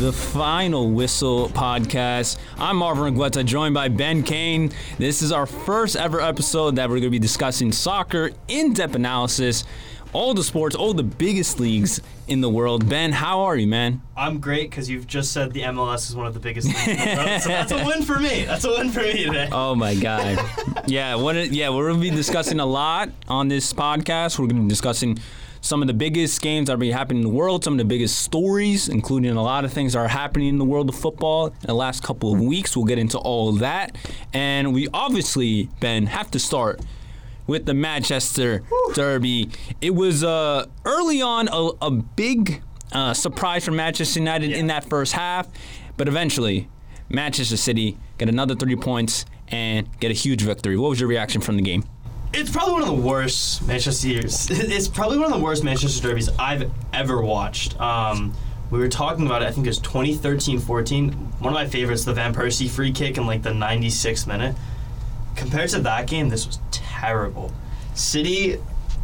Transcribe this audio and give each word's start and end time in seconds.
the 0.00 0.12
Final 0.12 0.90
Whistle 0.90 1.48
podcast. 1.50 2.38
I'm 2.58 2.78
Marvin 2.78 3.14
Argueta, 3.14 3.44
joined 3.44 3.74
by 3.74 3.88
Ben 3.88 4.24
Kane. 4.24 4.72
This 4.98 5.22
is 5.22 5.30
our 5.30 5.46
first 5.46 5.94
ever 5.94 6.20
episode 6.20 6.76
that 6.76 6.88
we're 6.88 6.96
going 6.96 7.04
to 7.04 7.10
be 7.10 7.20
discussing 7.20 7.70
soccer, 7.70 8.32
in 8.48 8.72
depth 8.72 8.96
analysis, 8.96 9.62
all 10.12 10.34
the 10.34 10.42
sports, 10.42 10.74
all 10.74 10.94
the 10.94 11.04
biggest 11.04 11.60
leagues 11.60 12.00
in 12.26 12.40
the 12.40 12.50
world. 12.50 12.88
Ben, 12.88 13.12
how 13.12 13.42
are 13.42 13.56
you, 13.56 13.68
man? 13.68 14.02
I'm 14.16 14.40
great 14.40 14.68
because 14.68 14.90
you've 14.90 15.06
just 15.06 15.30
said 15.32 15.52
the 15.52 15.62
MLS 15.62 16.08
is 16.08 16.16
one 16.16 16.26
of 16.26 16.34
the 16.34 16.40
biggest 16.40 16.66
leagues 16.86 16.88
in 16.88 16.96
the 16.96 17.24
world. 17.24 17.42
So 17.42 17.48
that's 17.50 17.72
a 17.72 17.84
win 17.84 18.02
for 18.02 18.18
me. 18.18 18.44
That's 18.44 18.64
a 18.64 18.70
win 18.70 18.90
for 18.90 19.00
me 19.00 19.24
today. 19.24 19.48
Oh 19.52 19.76
my 19.76 19.94
God! 19.94 20.38
yeah, 20.86 21.14
what? 21.14 21.36
Yeah, 21.52 21.70
we're 21.70 21.88
gonna 21.90 22.00
be 22.02 22.10
discussing 22.10 22.58
a 22.58 22.66
lot 22.66 23.10
on 23.28 23.46
this 23.46 23.72
podcast. 23.72 24.38
We're 24.40 24.48
gonna 24.48 24.62
be 24.62 24.68
discussing 24.68 25.18
some 25.64 25.80
of 25.80 25.88
the 25.88 25.94
biggest 25.94 26.42
games 26.42 26.68
that 26.68 26.80
are 26.80 26.84
happening 26.92 27.22
in 27.22 27.28
the 27.28 27.34
world, 27.34 27.64
some 27.64 27.72
of 27.72 27.78
the 27.78 27.86
biggest 27.86 28.18
stories, 28.18 28.90
including 28.90 29.34
a 29.34 29.42
lot 29.42 29.64
of 29.64 29.72
things 29.72 29.94
that 29.94 29.98
are 29.98 30.08
happening 30.08 30.48
in 30.48 30.58
the 30.58 30.64
world 30.64 30.90
of 30.90 30.94
football 30.94 31.46
in 31.46 31.66
the 31.66 31.74
last 31.74 32.02
couple 32.02 32.34
of 32.34 32.40
weeks. 32.40 32.76
We'll 32.76 32.84
get 32.84 32.98
into 32.98 33.16
all 33.16 33.48
of 33.48 33.60
that, 33.60 33.96
and 34.34 34.74
we 34.74 34.88
obviously, 34.92 35.70
Ben, 35.80 36.04
have 36.06 36.30
to 36.32 36.38
start 36.38 36.82
with 37.46 37.64
the 37.64 37.72
Manchester 37.72 38.62
Derby. 38.92 39.48
It 39.80 39.94
was 39.94 40.22
uh, 40.22 40.66
early 40.84 41.22
on 41.22 41.48
a, 41.48 41.70
a 41.80 41.90
big 41.90 42.62
uh, 42.92 43.14
surprise 43.14 43.64
for 43.64 43.70
Manchester 43.70 44.20
United 44.20 44.52
in 44.52 44.66
that 44.66 44.84
first 44.84 45.14
half, 45.14 45.48
but 45.96 46.08
eventually, 46.08 46.68
Manchester 47.08 47.56
City 47.56 47.96
get 48.18 48.28
another 48.28 48.54
three 48.54 48.76
points 48.76 49.24
and 49.48 49.88
get 49.98 50.10
a 50.10 50.14
huge 50.14 50.42
victory. 50.42 50.76
What 50.76 50.90
was 50.90 51.00
your 51.00 51.08
reaction 51.08 51.40
from 51.40 51.56
the 51.56 51.62
game? 51.62 51.84
It's 52.36 52.50
probably 52.50 52.72
one 52.72 52.82
of 52.82 52.88
the 52.88 52.94
worst 52.94 53.64
Manchester. 53.66 54.08
years. 54.08 54.48
It's 54.50 54.88
probably 54.88 55.18
one 55.18 55.32
of 55.32 55.38
the 55.38 55.44
worst 55.44 55.62
Manchester 55.62 56.08
derbies 56.08 56.28
I've 56.36 56.68
ever 56.92 57.22
watched. 57.22 57.80
Um, 57.80 58.34
we 58.72 58.80
were 58.80 58.88
talking 58.88 59.24
about 59.24 59.42
it. 59.42 59.46
I 59.46 59.52
think 59.52 59.66
it 59.66 59.70
was 59.70 59.78
2013-14. 59.80 61.14
One 61.40 61.52
of 61.52 61.52
my 61.52 61.66
favorites, 61.66 62.04
the 62.04 62.12
Van 62.12 62.34
Persie 62.34 62.68
free 62.68 62.90
kick 62.90 63.18
in 63.18 63.26
like 63.26 63.42
the 63.42 63.50
96th 63.50 64.26
minute. 64.26 64.56
Compared 65.36 65.70
to 65.70 65.80
that 65.80 66.08
game, 66.08 66.28
this 66.28 66.44
was 66.44 66.58
terrible. 66.72 67.52
City, 67.94 68.58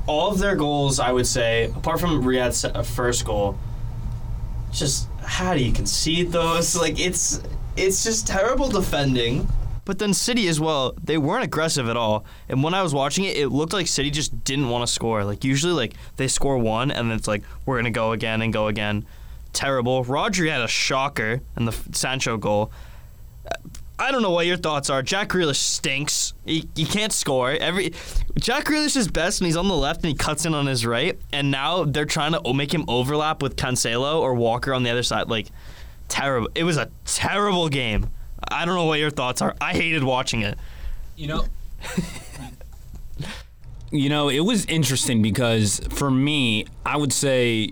all 0.09 0.33
of 0.33 0.41
their 0.41 0.57
goals, 0.57 0.99
I 0.99 1.13
would 1.13 1.27
say, 1.27 1.67
apart 1.77 2.01
from 2.01 2.25
Riyad's 2.25 2.65
uh, 2.65 2.83
first 2.83 3.25
goal, 3.25 3.57
just 4.73 5.09
how 5.25 5.55
do 5.55 5.63
you 5.63 5.73
concede 5.73 6.33
those? 6.33 6.75
Like 6.81 6.99
it's 6.99 7.41
it's 7.77 8.03
just 8.03 8.27
terrible 8.27 8.69
defending. 8.69 9.47
But 9.85 9.99
then 9.99 10.15
City 10.15 10.49
as 10.49 10.61
well, 10.61 10.95
they 11.03 11.19
weren't 11.19 11.45
aggressive 11.45 11.89
at 11.89 11.97
all. 11.97 12.25
And 12.49 12.63
when 12.63 12.75
I 12.75 12.83
was 12.83 12.95
watching 12.95 13.25
it, 13.25 13.37
it 13.37 13.49
looked 13.49 13.73
like 13.73 13.87
City 13.87 14.11
just 14.11 14.45
didn't 14.45 14.69
want 14.69 14.87
to 14.87 14.93
score. 14.93 15.25
Like 15.25 15.45
usually 15.45 15.73
like 15.73 15.95
they 16.17 16.29
score 16.29 16.59
one 16.59 16.91
and 16.91 17.11
then 17.11 17.17
it's 17.17 17.29
like 17.29 17.43
we're 17.67 17.77
going 17.77 17.85
to 17.85 17.91
go 17.91 18.13
again 18.13 18.43
and 18.43 18.53
go 18.53 18.69
again. 18.69 19.05
Terrible. 19.53 20.05
Rodri 20.05 20.51
had 20.51 20.61
a 20.61 20.69
shocker 20.69 21.41
in 21.57 21.65
the 21.65 21.73
Sancho 21.93 22.37
goal. 22.37 22.71
I 23.99 24.13
don't 24.13 24.23
know 24.23 24.31
what 24.31 24.47
your 24.47 24.57
thoughts 24.57 24.89
are. 24.89 25.03
Jack 25.03 25.29
Grealish 25.29 25.57
stinks. 25.57 26.33
He, 26.47 26.67
he 26.75 26.87
can't 26.87 27.13
score. 27.13 27.51
Every 27.51 27.93
Jack 28.39 28.65
Grealish 28.65 28.97
is 28.97 29.09
best 29.09 29.41
when 29.41 29.47
he's 29.47 29.59
on 29.59 29.69
the 29.69 29.77
left 29.77 30.03
and 30.03 30.09
he 30.09 30.15
cuts 30.15 30.47
in 30.47 30.55
on 30.55 30.67
his 30.67 30.87
right. 30.87 31.19
And 31.33 31.51
now 31.51 31.85
they're 31.85 32.07
trying 32.07 32.33
to 32.33 32.55
make 32.55 32.73
him 32.73 32.85
overlap 32.89 33.43
with 33.43 33.57
Cancelo 33.57 34.19
or 34.21 34.35
Walker 34.35 34.73
on 34.73 34.85
the 34.85 34.91
other 34.91 35.03
side. 35.03 35.29
Like 35.29 35.49
terrible. 36.09 36.49
It 36.55 36.65
was 36.65 36.79
a 36.79 36.91
terrible 37.05 37.69
game. 37.69 38.11
I 38.51 38.65
don't 38.65 38.75
know 38.75 38.85
what 38.87 38.99
your 38.99 39.11
thoughts 39.11 39.43
are. 39.43 39.55
I 39.61 39.73
hated 39.73 40.05
watching 40.05 40.43
it. 40.43 40.59
You 41.17 41.29
know, 41.29 41.45
you 43.91 44.09
know, 44.09 44.29
it 44.29 44.41
was 44.41 44.65
interesting 44.67 45.23
because 45.23 45.81
for 45.91 46.11
me, 46.11 46.67
I 46.85 46.97
would 46.97 47.13
say 47.13 47.71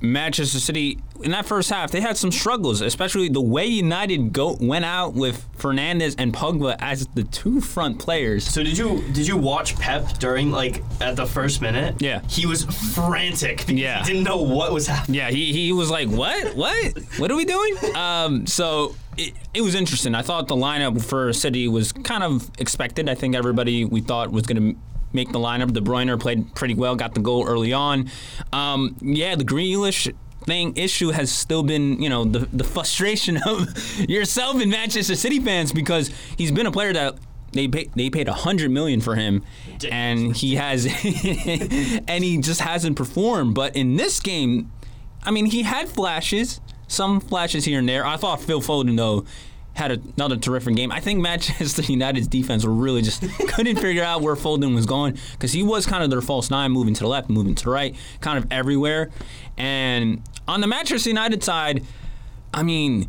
Manchester 0.00 0.58
City 0.58 0.98
in 1.22 1.30
that 1.32 1.46
first 1.46 1.70
half 1.70 1.90
they 1.90 2.00
had 2.00 2.16
some 2.16 2.30
struggles, 2.32 2.80
especially 2.80 3.28
the 3.28 3.40
way 3.40 3.66
United 3.66 4.32
go 4.32 4.56
went 4.60 4.84
out 4.84 5.14
with 5.14 5.46
Fernandes 5.58 6.14
and 6.18 6.32
Pogba 6.34 6.76
as 6.80 7.06
the 7.14 7.24
two 7.24 7.60
front 7.60 7.98
players. 7.98 8.44
So 8.48 8.62
did 8.62 8.76
you 8.78 9.02
did 9.12 9.26
you 9.26 9.36
watch 9.36 9.76
Pep 9.76 10.18
during 10.18 10.50
like 10.50 10.82
at 11.00 11.16
the 11.16 11.26
first 11.26 11.60
minute? 11.62 11.96
Yeah. 12.00 12.22
He 12.28 12.46
was 12.46 12.64
frantic 12.94 13.58
because 13.58 13.74
Yeah. 13.74 14.00
he 14.00 14.12
didn't 14.12 14.24
know 14.24 14.42
what 14.42 14.72
was 14.72 14.86
happening. 14.86 15.16
Yeah, 15.18 15.30
he, 15.30 15.52
he 15.52 15.72
was 15.72 15.90
like, 15.90 16.08
"What? 16.08 16.54
What? 16.56 16.98
What 17.18 17.30
are 17.30 17.36
we 17.36 17.44
doing?" 17.44 17.76
Um, 17.94 18.46
so 18.46 18.94
it, 19.16 19.32
it 19.54 19.60
was 19.62 19.74
interesting. 19.74 20.14
I 20.14 20.22
thought 20.22 20.48
the 20.48 20.56
lineup 20.56 21.02
for 21.02 21.32
City 21.32 21.68
was 21.68 21.92
kind 21.92 22.22
of 22.22 22.50
expected. 22.58 23.08
I 23.08 23.14
think 23.14 23.34
everybody 23.34 23.84
we 23.84 24.00
thought 24.00 24.30
was 24.30 24.44
going 24.44 24.74
to 24.74 24.80
make 25.12 25.32
the 25.32 25.38
lineup. 25.38 25.72
De 25.72 25.80
Bruyne 25.80 26.18
played 26.20 26.54
pretty 26.54 26.74
well, 26.74 26.94
got 26.94 27.14
the 27.14 27.20
goal 27.20 27.46
early 27.46 27.72
on. 27.72 28.08
Um, 28.52 28.96
yeah, 29.00 29.34
the 29.34 29.44
Grealish 29.44 30.12
thing 30.44 30.76
issue 30.76 31.10
has 31.10 31.30
still 31.30 31.62
been, 31.62 32.02
you 32.02 32.08
know, 32.08 32.24
the 32.24 32.40
the 32.52 32.64
frustration 32.64 33.36
of 33.46 33.68
yourself 34.08 34.60
and 34.60 34.70
Manchester 34.70 35.14
City 35.14 35.40
fans 35.40 35.72
because 35.72 36.10
he's 36.36 36.52
been 36.52 36.66
a 36.66 36.72
player 36.72 36.92
that. 36.92 37.16
They 37.52 37.66
pay, 37.66 37.90
they 37.96 38.10
paid 38.10 38.28
a 38.28 38.32
hundred 38.32 38.70
million 38.70 39.00
for 39.00 39.16
him, 39.16 39.42
and 39.90 40.36
he 40.36 40.54
has, 40.54 40.86
and 42.06 42.22
he 42.22 42.38
just 42.38 42.60
hasn't 42.60 42.94
performed. 42.94 43.56
But 43.56 43.74
in 43.74 43.96
this 43.96 44.20
game, 44.20 44.70
I 45.24 45.32
mean, 45.32 45.46
he 45.46 45.62
had 45.62 45.88
flashes, 45.88 46.60
some 46.86 47.18
flashes 47.18 47.64
here 47.64 47.80
and 47.80 47.88
there. 47.88 48.06
I 48.06 48.18
thought 48.18 48.40
Phil 48.40 48.60
Foden 48.60 48.96
though 48.96 49.24
had 49.74 50.02
another 50.16 50.36
terrific 50.36 50.74
game. 50.76 50.90
I 50.92 51.00
think 51.00 51.20
Manchester 51.20 51.82
United's 51.92 52.28
defense 52.28 52.64
really 52.64 53.02
just 53.02 53.22
couldn't 53.48 53.76
figure 53.78 54.02
out 54.02 54.20
where 54.20 54.34
Foden 54.34 54.74
was 54.74 54.84
going 54.86 55.16
because 55.32 55.52
he 55.52 55.62
was 55.62 55.86
kind 55.86 56.02
of 56.04 56.10
their 56.10 56.20
false 56.20 56.50
nine, 56.50 56.70
moving 56.72 56.94
to 56.94 57.00
the 57.00 57.08
left, 57.08 57.30
moving 57.30 57.54
to 57.54 57.64
the 57.64 57.70
right, 57.70 57.94
kind 58.20 58.36
of 58.38 58.46
everywhere. 58.50 59.10
And 59.56 60.22
on 60.48 60.60
the 60.60 60.66
Manchester 60.66 61.08
United 61.10 61.42
side, 61.44 61.84
I 62.52 62.62
mean, 62.62 63.08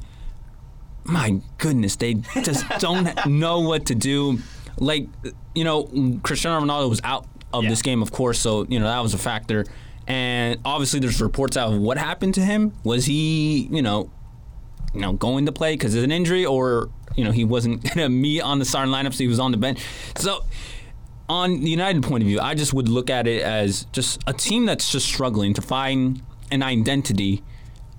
my 1.04 1.42
goodness, 1.58 1.96
they 1.96 2.16
just 2.44 2.68
don't 2.80 3.26
know 3.26 3.60
what 3.62 3.88
to 3.88 3.96
do. 3.96 4.40
Like, 4.78 5.08
you 5.56 5.64
know, 5.64 5.84
Cristiano 6.24 6.64
Ronaldo 6.64 6.90
was 6.90 7.02
out 7.04 7.26
of 7.54 7.64
Yeah. 7.64 7.70
this 7.70 7.82
game, 7.82 8.02
of 8.02 8.12
course, 8.12 8.40
so 8.40 8.66
you 8.70 8.80
know 8.80 8.86
that 8.86 9.00
was 9.02 9.14
a 9.14 9.18
factor. 9.18 9.66
And 10.08 10.60
obviously, 10.64 11.00
there's 11.00 11.22
reports 11.22 11.58
out 11.58 11.74
of 11.74 11.80
what 11.80 11.98
happened 11.98 12.34
to 12.36 12.42
him. 12.42 12.74
Was 12.84 13.06
he, 13.06 13.68
you 13.72 13.82
know, 13.82 14.10
you 14.94 15.02
know, 15.02 15.14
going 15.14 15.46
to 15.46 15.52
play 15.52 15.74
because 15.74 15.96
of 15.96 16.04
an 16.04 16.12
injury, 16.12 16.46
or 16.46 16.90
you 17.16 17.24
know, 17.24 17.32
he 17.32 17.46
wasn't 17.46 17.84
gonna 17.96 18.10
meet 18.10 18.42
on 18.42 18.60
the 18.60 18.66
starting 18.66 18.94
lineup, 18.94 19.14
so 19.14 19.20
he 19.20 19.28
was 19.28 19.40
on 19.40 19.52
the 19.52 19.58
bench. 19.58 19.84
So, 20.18 20.46
on 21.30 21.62
the 21.62 21.70
United 21.70 22.04
point 22.04 22.24
of 22.24 22.28
view, 22.28 22.40
I 22.40 22.56
just 22.56 22.74
would 22.74 22.90
look 22.90 23.10
at 23.10 23.28
it 23.28 23.42
as 23.42 23.86
just 23.92 24.22
a 24.28 24.34
team 24.34 24.66
that's 24.66 24.92
just 24.92 25.06
struggling 25.06 25.54
to 25.54 25.62
find 25.62 26.22
an 26.52 26.62
identity 26.62 27.44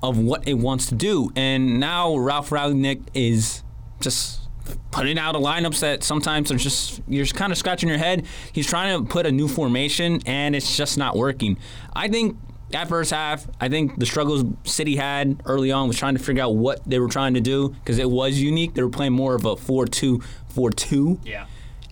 of 0.02 0.19
what 0.19 0.47
it 0.47 0.54
wants 0.54 0.86
to 0.86 0.94
do. 0.94 1.31
And 1.36 1.81
now 1.81 2.16
Ralf 2.16 2.50
Rangnick 2.50 3.02
is 3.14 3.62
just 4.00 4.41
putting 4.91 5.19
out 5.19 5.34
a 5.34 5.38
lineups 5.38 5.81
that 5.81 6.02
sometimes 6.02 6.52
are 6.52 6.56
just 6.56 7.00
you're 7.08 7.26
kind 7.26 7.52
of 7.52 7.58
scratching 7.58 7.88
your 7.88 7.98
head. 7.98 8.26
He's 8.52 8.66
trying 8.66 8.98
to 8.98 9.08
put 9.08 9.26
a 9.26 9.32
new 9.32 9.48
formation 9.48 10.20
and 10.26 10.54
it's 10.54 10.76
just 10.76 10.98
not 10.98 11.16
working. 11.16 11.58
I 11.94 12.08
think 12.08 12.36
that 12.72 12.88
first 12.88 13.10
half, 13.10 13.47
I 13.60 13.69
think 13.69 13.99
the 13.99 14.06
struggles 14.06 14.44
City 14.65 14.97
had 14.97 15.41
early 15.44 15.71
on 15.72 15.88
was 15.88 15.97
trying 15.99 16.15
to 16.16 16.22
figure 16.22 16.43
out 16.43 16.55
what 16.56 16.81
they 16.87 16.99
were 16.99 17.09
trying 17.09 17.34
to 17.34 17.41
do 17.41 17.71
because 17.71 17.99
it 17.99 18.10
was 18.10 18.41
unique. 18.41 18.75
They 18.75 18.83
were 18.83 18.88
playing 18.91 19.12
more 19.12 19.34
of 19.34 19.44
a 19.44 19.56
4-2 19.56 20.22
4-2 20.55 21.19
Yeah. 21.25 21.47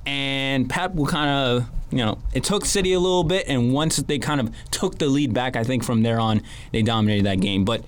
and 0.06 0.68
Pep 0.68 0.94
will 0.94 1.06
kind 1.06 1.30
of, 1.30 1.70
you 1.90 1.98
know, 1.98 2.18
it 2.34 2.44
took 2.44 2.64
City 2.64 2.92
a 2.92 3.00
little 3.00 3.24
bit, 3.24 3.46
and 3.48 3.72
once 3.72 3.96
they 3.96 4.18
kind 4.18 4.40
of 4.40 4.50
took 4.70 4.98
the 4.98 5.06
lead 5.06 5.32
back, 5.32 5.56
I 5.56 5.64
think 5.64 5.82
from 5.84 6.02
there 6.02 6.20
on 6.20 6.42
they 6.72 6.82
dominated 6.82 7.24
that 7.26 7.40
game. 7.40 7.64
But 7.64 7.84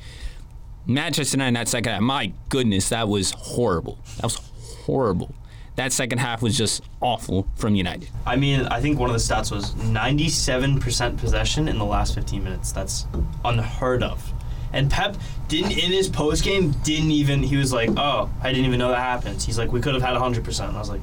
Manchester 0.86 1.36
United 1.36 1.48
in 1.48 1.54
that 1.54 1.69
second 1.69 1.92
half, 1.92 2.00
my 2.02 2.32
goodness, 2.48 2.88
that 2.88 3.08
was 3.08 3.31
horrible. 3.32 3.98
That 4.16 4.25
was 4.25 4.36
horrible. 4.84 5.34
That 5.76 5.92
second 5.92 6.18
half 6.18 6.42
was 6.42 6.56
just 6.56 6.82
awful 7.00 7.46
from 7.56 7.74
United. 7.74 8.08
I 8.26 8.36
mean, 8.36 8.66
I 8.66 8.80
think 8.80 8.98
one 8.98 9.08
of 9.08 9.14
the 9.14 9.20
stats 9.20 9.50
was 9.50 9.72
97% 9.74 11.19
possession 11.19 11.69
in 11.69 11.78
the 11.78 11.84
last 11.84 12.14
15 12.14 12.44
minutes. 12.44 12.72
That's 12.72 13.06
unheard 13.44 14.02
of. 14.02 14.32
And 14.74 14.90
Pep 14.90 15.16
didn't 15.48 15.72
in 15.72 15.90
his 15.92 16.08
post 16.08 16.44
game 16.44 16.72
didn't 16.82 17.10
even 17.10 17.42
he 17.42 17.56
was 17.58 17.72
like, 17.74 17.90
"Oh, 17.96 18.30
I 18.42 18.52
didn't 18.52 18.64
even 18.66 18.78
know 18.78 18.88
that 18.88 18.98
happens." 18.98 19.44
He's 19.44 19.58
like, 19.58 19.70
"We 19.70 19.80
could 19.80 19.92
have 19.94 20.02
had 20.02 20.14
100%." 20.14 20.69
And 20.69 20.76
I 20.76 20.80
was 20.80 20.88
like, 20.88 21.00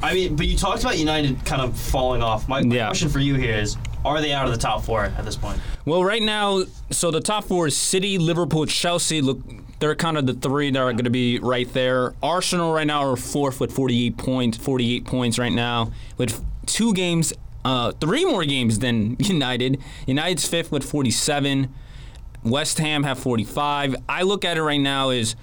I 0.00 0.14
mean, 0.14 0.36
but 0.36 0.46
you 0.46 0.56
talked 0.56 0.82
about 0.82 0.98
United 0.98 1.44
kind 1.44 1.60
of 1.62 1.76
falling 1.78 2.22
off. 2.22 2.48
My, 2.48 2.62
my 2.62 2.74
Yeah. 2.74 2.86
question 2.86 3.08
for 3.08 3.18
you 3.20 3.34
here 3.34 3.56
is, 3.56 3.76
are 4.04 4.20
they 4.20 4.32
out 4.32 4.46
of 4.46 4.52
the 4.52 4.58
top 4.58 4.82
4 4.84 5.04
at 5.06 5.24
this 5.24 5.36
point? 5.36 5.60
Well, 5.84 6.04
right 6.04 6.22
now, 6.22 6.64
so 6.90 7.10
the 7.12 7.20
top 7.20 7.44
four 7.44 7.66
is 7.68 7.76
City, 7.76 8.18
Liverpool, 8.18 8.66
Chelsea. 8.66 9.20
Look, 9.20 9.38
they're 9.82 9.96
kind 9.96 10.16
of 10.16 10.26
the 10.26 10.34
three 10.34 10.70
that 10.70 10.78
are 10.78 10.92
going 10.92 11.04
to 11.06 11.10
be 11.10 11.40
right 11.40 11.70
there. 11.72 12.14
Arsenal 12.22 12.72
right 12.72 12.86
now 12.86 13.02
are 13.02 13.16
fourth 13.16 13.58
with 13.58 13.72
48 13.72 14.16
points. 14.16 14.56
48 14.56 15.04
points 15.04 15.40
right 15.40 15.50
now 15.50 15.90
with 16.16 16.40
two 16.66 16.94
games, 16.94 17.32
uh, 17.64 17.90
three 17.90 18.24
more 18.24 18.44
games 18.44 18.78
than 18.78 19.16
United. 19.18 19.82
United's 20.06 20.46
fifth 20.46 20.70
with 20.70 20.84
47. 20.84 21.74
West 22.44 22.78
Ham 22.78 23.02
have 23.02 23.18
45. 23.18 23.96
I 24.08 24.22
look 24.22 24.44
at 24.44 24.56
it 24.56 24.62
right 24.62 24.80
now 24.80 25.10
as 25.10 25.34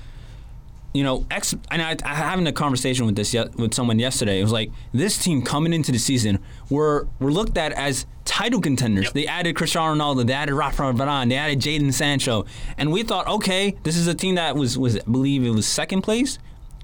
you 0.93 1.03
know, 1.03 1.25
ex, 1.29 1.53
and 1.71 1.81
I, 1.81 1.95
I 2.03 2.15
having 2.15 2.47
a 2.47 2.51
conversation 2.51 3.05
with 3.05 3.15
this 3.15 3.33
ye- 3.33 3.45
with 3.57 3.73
someone 3.73 3.99
yesterday. 3.99 4.39
It 4.39 4.43
was 4.43 4.51
like 4.51 4.71
this 4.93 5.17
team 5.17 5.41
coming 5.43 5.71
into 5.73 5.91
the 5.91 5.99
season 5.99 6.39
were 6.69 7.07
were 7.19 7.31
looked 7.31 7.57
at 7.57 7.71
as 7.73 8.05
title 8.25 8.59
contenders. 8.61 9.05
Yep. 9.05 9.13
They 9.13 9.27
added 9.27 9.55
Cristiano 9.55 9.93
Ronaldo, 9.95 10.25
they 10.25 10.33
added 10.33 10.53
Rafa 10.55 10.81
Varane, 10.93 11.29
they 11.29 11.35
added 11.35 11.59
Jadon 11.59 11.93
Sancho, 11.93 12.45
and 12.77 12.91
we 12.91 13.03
thought, 13.03 13.27
okay, 13.27 13.75
this 13.83 13.95
is 13.95 14.07
a 14.07 14.15
team 14.15 14.35
that 14.35 14.55
was 14.55 14.77
was 14.77 14.97
I 14.97 15.01
believe 15.03 15.43
it 15.43 15.51
was 15.51 15.67
second 15.67 16.01
place. 16.01 16.39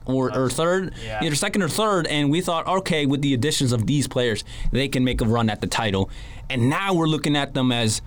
Or, 0.07 0.31
or 0.37 0.51
third, 0.51 0.93
Yeah. 1.03 1.19
either 1.23 1.33
second 1.33 1.63
or 1.63 1.67
third, 1.67 2.05
and 2.05 2.29
we 2.29 2.39
thought, 2.39 2.67
okay, 2.67 3.07
with 3.07 3.23
the 3.23 3.33
additions 3.33 3.71
of 3.71 3.87
these 3.87 4.07
players, 4.07 4.43
they 4.71 4.87
can 4.87 5.03
make 5.03 5.19
a 5.19 5.25
run 5.25 5.49
at 5.49 5.61
the 5.61 5.65
title. 5.67 6.11
And 6.47 6.69
now 6.69 6.93
we're 6.93 7.07
looking 7.07 7.35
at 7.35 7.55
them 7.55 7.71
as, 7.71 8.03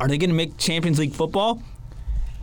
are 0.00 0.08
they 0.08 0.18
going 0.18 0.30
to 0.30 0.34
make 0.34 0.56
Champions 0.58 0.98
League 0.98 1.12
football? 1.12 1.62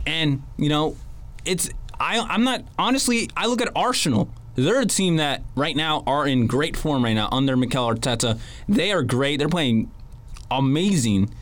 And 0.06 0.42
you 0.56 0.70
know, 0.70 0.96
it's 1.44 1.68
I 1.98 2.18
I'm 2.18 2.44
not 2.44 2.64
honestly. 2.78 3.28
I 3.36 3.46
look 3.46 3.60
at 3.60 3.70
Arsenal. 3.74 4.28
They're 4.54 4.80
a 4.80 4.86
team 4.86 5.16
that 5.16 5.42
right 5.54 5.76
now 5.76 6.02
are 6.06 6.26
in 6.26 6.46
great 6.46 6.76
form 6.76 7.04
right 7.04 7.12
now 7.12 7.28
under 7.30 7.56
Mikel 7.56 7.88
Arteta. 7.88 8.38
They 8.68 8.90
are 8.90 9.02
great. 9.02 9.38
They're 9.38 9.48
playing 9.48 9.90
amazing, 10.50 11.34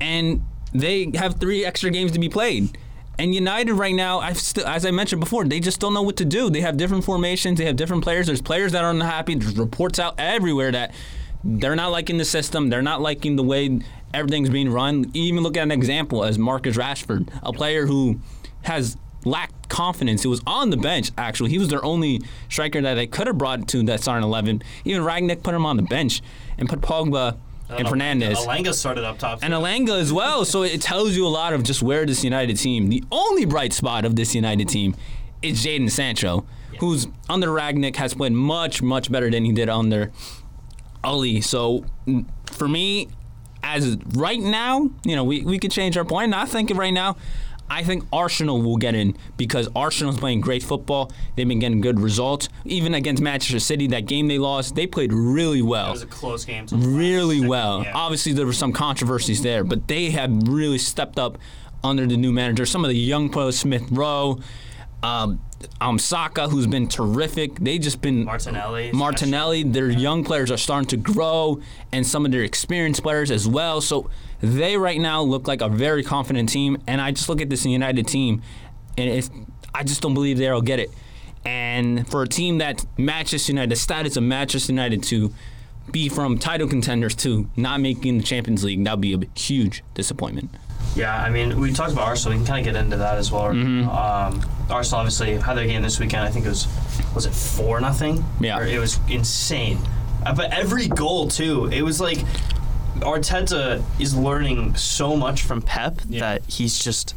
and 0.00 0.44
they 0.72 1.10
have 1.14 1.40
three 1.40 1.64
extra 1.64 1.90
games 1.90 2.12
to 2.12 2.18
be 2.18 2.28
played. 2.28 2.78
And 3.18 3.34
United 3.34 3.74
right 3.74 3.94
now, 3.94 4.20
I've 4.20 4.38
still, 4.38 4.66
as 4.66 4.86
I 4.86 4.92
mentioned 4.92 5.20
before, 5.20 5.44
they 5.44 5.60
just 5.60 5.78
don't 5.78 5.92
know 5.92 6.02
what 6.02 6.16
to 6.18 6.24
do. 6.24 6.48
They 6.48 6.62
have 6.62 6.76
different 6.78 7.04
formations. 7.04 7.58
They 7.58 7.66
have 7.66 7.76
different 7.76 8.02
players. 8.02 8.26
There's 8.26 8.40
players 8.40 8.72
that 8.72 8.82
are 8.82 8.90
unhappy. 8.90 9.34
There's 9.34 9.58
reports 9.58 9.98
out 9.98 10.14
everywhere 10.16 10.72
that 10.72 10.94
they're 11.44 11.76
not 11.76 11.90
liking 11.90 12.16
the 12.16 12.24
system. 12.24 12.70
They're 12.70 12.80
not 12.80 13.02
liking 13.02 13.36
the 13.36 13.42
way 13.42 13.80
everything's 14.14 14.48
being 14.48 14.70
run. 14.70 15.10
Even 15.12 15.42
look 15.42 15.56
at 15.56 15.64
an 15.64 15.70
example 15.70 16.24
as 16.24 16.38
Marcus 16.38 16.76
Rashford, 16.76 17.28
a 17.42 17.52
player 17.52 17.84
who 17.84 18.20
has 18.62 18.96
lacked 19.24 19.68
confidence. 19.68 20.22
He 20.22 20.28
was 20.28 20.40
on 20.46 20.70
the 20.70 20.76
bench, 20.76 21.10
actually. 21.18 21.50
He 21.50 21.58
was 21.58 21.68
their 21.68 21.84
only 21.84 22.22
striker 22.48 22.80
that 22.80 22.94
they 22.94 23.06
could 23.06 23.26
have 23.26 23.38
brought 23.38 23.68
to 23.68 23.82
that 23.84 24.00
starting 24.00 24.24
11. 24.24 24.62
Even 24.84 25.02
Rangnick 25.02 25.42
put 25.42 25.54
him 25.54 25.66
on 25.66 25.76
the 25.76 25.82
bench 25.82 26.22
and 26.58 26.68
put 26.68 26.80
Pogba 26.80 27.36
uh, 27.70 27.74
and 27.76 27.86
Fernandes. 27.86 28.36
Elanga 28.36 28.74
started 28.74 29.04
up 29.04 29.18
top. 29.18 29.40
And. 29.42 29.54
Elanga 29.54 29.98
as 30.00 30.12
well. 30.12 30.44
So 30.44 30.62
it 30.62 30.80
tells 30.82 31.16
you 31.16 31.26
a 31.26 31.28
lot 31.28 31.52
of 31.52 31.62
just 31.62 31.82
where 31.82 32.04
this 32.06 32.24
United 32.24 32.56
team, 32.56 32.88
the 32.88 33.04
only 33.12 33.44
bright 33.44 33.72
spot 33.72 34.04
of 34.04 34.16
this 34.16 34.34
United 34.34 34.68
team 34.68 34.96
is 35.42 35.64
Jadon 35.64 35.90
Sancho, 35.90 36.46
who's 36.80 37.06
under 37.28 37.48
Rangnick 37.48 37.96
has 37.96 38.14
played 38.14 38.32
much, 38.32 38.82
much 38.82 39.10
better 39.10 39.30
than 39.30 39.44
he 39.44 39.52
did 39.52 39.68
under 39.68 40.12
Ole. 41.04 41.40
So 41.40 41.84
for 42.46 42.68
me, 42.68 43.08
as 43.62 43.96
right 44.14 44.40
now, 44.40 44.90
you 45.04 45.16
know, 45.16 45.24
we, 45.24 45.42
we 45.42 45.58
could 45.58 45.70
change 45.70 45.96
our 45.96 46.04
point. 46.04 46.30
Not 46.30 46.48
thinking 46.48 46.76
right 46.76 46.92
now. 46.92 47.16
I 47.70 47.84
think 47.84 48.04
Arsenal 48.12 48.60
will 48.60 48.76
get 48.76 48.94
in 48.94 49.16
because 49.36 49.68
Arsenal's 49.76 50.18
playing 50.18 50.40
great 50.40 50.62
football. 50.62 51.12
They've 51.36 51.46
been 51.46 51.60
getting 51.60 51.80
good 51.80 52.00
results. 52.00 52.48
Even 52.64 52.94
against 52.94 53.22
Manchester 53.22 53.60
City, 53.60 53.86
that 53.88 54.06
game 54.06 54.26
they 54.26 54.38
lost, 54.38 54.74
they 54.74 54.86
played 54.86 55.12
really 55.12 55.62
well 55.62 55.88
it 55.88 55.92
was 55.92 56.02
a 56.02 56.06
close 56.06 56.44
game. 56.44 56.66
really 56.72 57.36
second, 57.36 57.48
well. 57.48 57.82
yeah. 57.84 57.92
Obviously, 57.94 58.32
there 58.32 58.46
were 58.46 58.52
some 58.52 58.72
controversies 58.72 59.42
there, 59.42 59.62
but 59.62 59.86
they 59.86 60.10
have 60.10 60.30
really 60.48 60.78
stepped 60.78 61.18
up 61.18 61.38
under 61.84 62.06
the 62.06 62.16
new 62.16 62.32
manager. 62.32 62.66
Some 62.66 62.84
of 62.84 62.88
the 62.88 62.96
young 62.96 63.30
players, 63.30 63.58
Smith 63.58 63.86
Rowe, 63.90 64.40
um, 65.02 65.40
um, 65.80 65.98
Saka, 65.98 66.48
who's 66.48 66.66
been 66.66 66.88
terrific. 66.88 67.54
They 67.56 67.78
just 67.78 68.00
been 68.00 68.24
Martinelli, 68.24 68.92
Martinelli. 68.92 69.62
Their 69.62 69.90
young 69.90 70.24
players 70.24 70.50
are 70.50 70.56
starting 70.56 70.88
to 70.88 70.96
grow, 70.96 71.60
and 71.92 72.06
some 72.06 72.24
of 72.26 72.32
their 72.32 72.42
experienced 72.42 73.02
players 73.02 73.30
as 73.30 73.46
well. 73.48 73.80
So 73.80 74.10
they 74.40 74.76
right 74.76 75.00
now 75.00 75.22
look 75.22 75.46
like 75.46 75.60
a 75.60 75.68
very 75.68 76.02
confident 76.02 76.48
team. 76.48 76.78
And 76.86 77.00
I 77.00 77.10
just 77.10 77.28
look 77.28 77.40
at 77.40 77.50
this 77.50 77.64
United 77.64 78.06
team, 78.06 78.42
and 78.96 79.10
if 79.10 79.28
I 79.74 79.84
just 79.84 80.00
don't 80.00 80.14
believe 80.14 80.38
they'll 80.38 80.60
get 80.60 80.80
it. 80.80 80.90
And 81.44 82.06
for 82.08 82.22
a 82.22 82.28
team 82.28 82.58
that 82.58 82.84
Manchester 82.98 83.52
United, 83.52 83.70
the 83.70 83.76
status 83.76 84.16
of 84.16 84.22
Manchester 84.22 84.72
United 84.72 85.02
to 85.04 85.32
be 85.90 86.08
from 86.08 86.38
title 86.38 86.68
contenders 86.68 87.14
to 87.16 87.48
not 87.56 87.80
making 87.80 88.18
the 88.18 88.24
Champions 88.24 88.62
League, 88.62 88.84
that 88.84 88.92
would 88.92 89.00
be 89.00 89.14
a 89.14 89.38
huge 89.38 89.82
disappointment. 89.94 90.50
Yeah, 90.94 91.16
I 91.16 91.30
mean, 91.30 91.58
we 91.60 91.72
talked 91.72 91.92
about 91.92 92.08
Arsenal. 92.08 92.36
We 92.36 92.44
can 92.44 92.46
kind 92.46 92.66
of 92.66 92.72
get 92.72 92.82
into 92.82 92.96
that 92.96 93.16
as 93.16 93.30
well. 93.30 93.44
Mm-hmm. 93.44 93.88
Um, 93.88 94.44
Arsenal 94.68 95.00
obviously 95.00 95.36
had 95.36 95.54
their 95.54 95.66
game 95.66 95.82
this 95.82 96.00
weekend. 96.00 96.24
I 96.24 96.30
think 96.30 96.46
it 96.46 96.48
was 96.48 96.66
was 97.14 97.26
it 97.26 97.32
four 97.32 97.80
nothing? 97.80 98.24
Yeah. 98.40 98.58
Or 98.58 98.66
it 98.66 98.78
was 98.78 98.98
insane. 99.08 99.78
Uh, 100.24 100.34
but 100.34 100.52
every 100.52 100.88
goal 100.88 101.28
too, 101.28 101.66
it 101.66 101.82
was 101.82 102.00
like 102.00 102.18
Arteta 102.98 103.82
is 103.98 104.14
learning 104.16 104.74
so 104.76 105.16
much 105.16 105.42
from 105.42 105.62
Pep 105.62 106.00
Yeah. 106.08 106.20
that 106.20 106.42
he's 106.48 106.78
just 106.78 107.14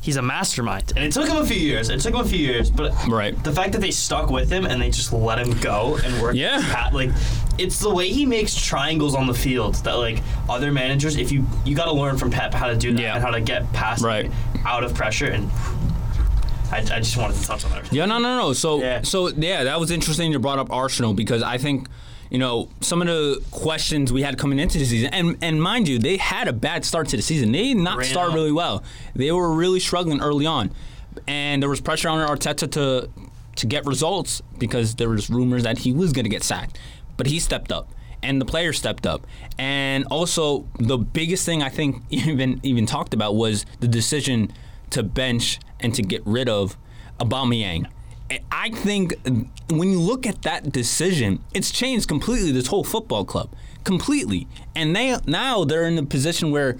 he's 0.00 0.16
a 0.16 0.22
mastermind. 0.22 0.92
And 0.94 1.04
it 1.04 1.10
took 1.12 1.28
him 1.28 1.36
a 1.38 1.44
few 1.44 1.56
years. 1.56 1.88
It 1.88 1.98
took 2.00 2.14
him 2.14 2.20
a 2.20 2.24
few 2.24 2.38
years, 2.38 2.70
but 2.70 2.92
Right. 3.08 3.34
the 3.42 3.50
fact 3.50 3.72
that 3.72 3.80
they 3.80 3.90
stuck 3.90 4.30
with 4.30 4.48
him 4.52 4.64
and 4.64 4.80
they 4.80 4.88
just 4.88 5.12
let 5.12 5.38
him 5.40 5.58
go 5.60 5.98
and 6.04 6.22
work 6.22 6.36
Yeah. 6.36 6.62
pat 6.64 6.94
like 6.94 7.10
it's 7.58 7.80
the 7.80 7.90
way 7.92 8.08
he 8.10 8.24
makes 8.24 8.54
triangles 8.54 9.14
on 9.16 9.26
the 9.26 9.34
field 9.34 9.74
that 9.76 9.94
like 9.94 10.22
other 10.48 10.70
managers 10.70 11.16
if 11.16 11.32
you 11.32 11.44
you 11.64 11.74
got 11.74 11.86
to 11.86 11.92
learn 11.92 12.16
from 12.18 12.30
Pep 12.30 12.54
how 12.54 12.66
to 12.68 12.76
do 12.76 12.92
that 12.92 13.02
Yeah. 13.02 13.14
and 13.16 13.24
how 13.24 13.30
to 13.30 13.40
get 13.40 13.72
past 13.72 14.04
Right. 14.04 14.30
out 14.64 14.84
of 14.84 14.94
pressure 14.94 15.26
and 15.26 15.50
I, 16.70 16.78
I 16.78 16.98
just 17.00 17.16
wanted 17.16 17.36
to 17.36 17.44
touch 17.46 17.64
on 17.64 17.70
that. 17.72 17.92
Yeah, 17.92 18.06
no, 18.06 18.18
no, 18.18 18.36
no. 18.36 18.52
So, 18.52 18.80
Yeah. 18.80 19.00
so 19.02 19.28
yeah, 19.28 19.62
that 19.64 19.78
was 19.78 19.90
interesting. 19.92 20.32
You 20.32 20.38
brought 20.40 20.58
up 20.58 20.70
Arsenal 20.72 21.14
because 21.14 21.40
I 21.42 21.58
think, 21.58 21.86
you 22.30 22.38
know, 22.38 22.68
some 22.80 23.00
of 23.00 23.06
the 23.06 23.42
questions 23.50 24.12
we 24.12 24.22
had 24.22 24.38
coming 24.38 24.58
into 24.58 24.78
the 24.78 24.84
season, 24.84 25.12
and 25.12 25.36
and 25.42 25.62
mind 25.62 25.88
you, 25.88 25.98
they 25.98 26.16
had 26.16 26.48
a 26.48 26.52
bad 26.52 26.84
start 26.84 27.08
to 27.08 27.16
the 27.16 27.22
season. 27.22 27.52
They 27.52 27.74
did 27.74 27.76
not 27.78 27.98
Ran 27.98 28.06
start 28.06 28.30
out. 28.30 28.34
really 28.34 28.52
well. 28.52 28.82
They 29.14 29.30
were 29.32 29.52
really 29.52 29.80
struggling 29.80 30.20
early 30.20 30.46
on, 30.46 30.70
and 31.26 31.62
there 31.62 31.70
was 31.70 31.80
pressure 31.80 32.08
on 32.08 32.26
Arteta 32.26 32.70
to 32.72 33.10
to 33.56 33.66
get 33.66 33.86
results 33.86 34.42
because 34.58 34.96
there 34.96 35.08
was 35.08 35.30
rumors 35.30 35.62
that 35.62 35.78
he 35.78 35.92
was 35.92 36.12
going 36.12 36.24
to 36.24 36.30
get 36.30 36.42
sacked, 36.42 36.78
but 37.16 37.26
he 37.26 37.38
stepped 37.38 37.72
up. 37.72 37.90
And 38.22 38.40
the 38.40 38.44
players 38.46 38.78
stepped 38.78 39.06
up, 39.06 39.26
and 39.58 40.04
also 40.10 40.66
the 40.78 40.98
biggest 40.98 41.46
thing 41.46 41.62
I 41.62 41.68
think 41.68 42.02
even 42.10 42.60
even 42.62 42.86
talked 42.86 43.14
about 43.14 43.36
was 43.36 43.64
the 43.80 43.88
decision 43.88 44.52
to 44.90 45.02
bench 45.02 45.60
and 45.80 45.94
to 45.94 46.02
get 46.02 46.22
rid 46.26 46.48
of 46.48 46.76
Aubameyang. 47.20 47.86
I 48.50 48.70
think 48.70 49.14
when 49.70 49.90
you 49.90 50.00
look 50.00 50.26
at 50.26 50.42
that 50.42 50.72
decision, 50.72 51.42
it's 51.54 51.70
changed 51.70 52.08
completely 52.08 52.50
this 52.52 52.66
whole 52.66 52.84
football 52.84 53.24
club, 53.24 53.54
completely. 53.84 54.48
And 54.74 54.94
they 54.96 55.16
now 55.26 55.64
they're 55.64 55.84
in 55.84 55.96
a 55.98 56.04
position 56.04 56.50
where 56.50 56.76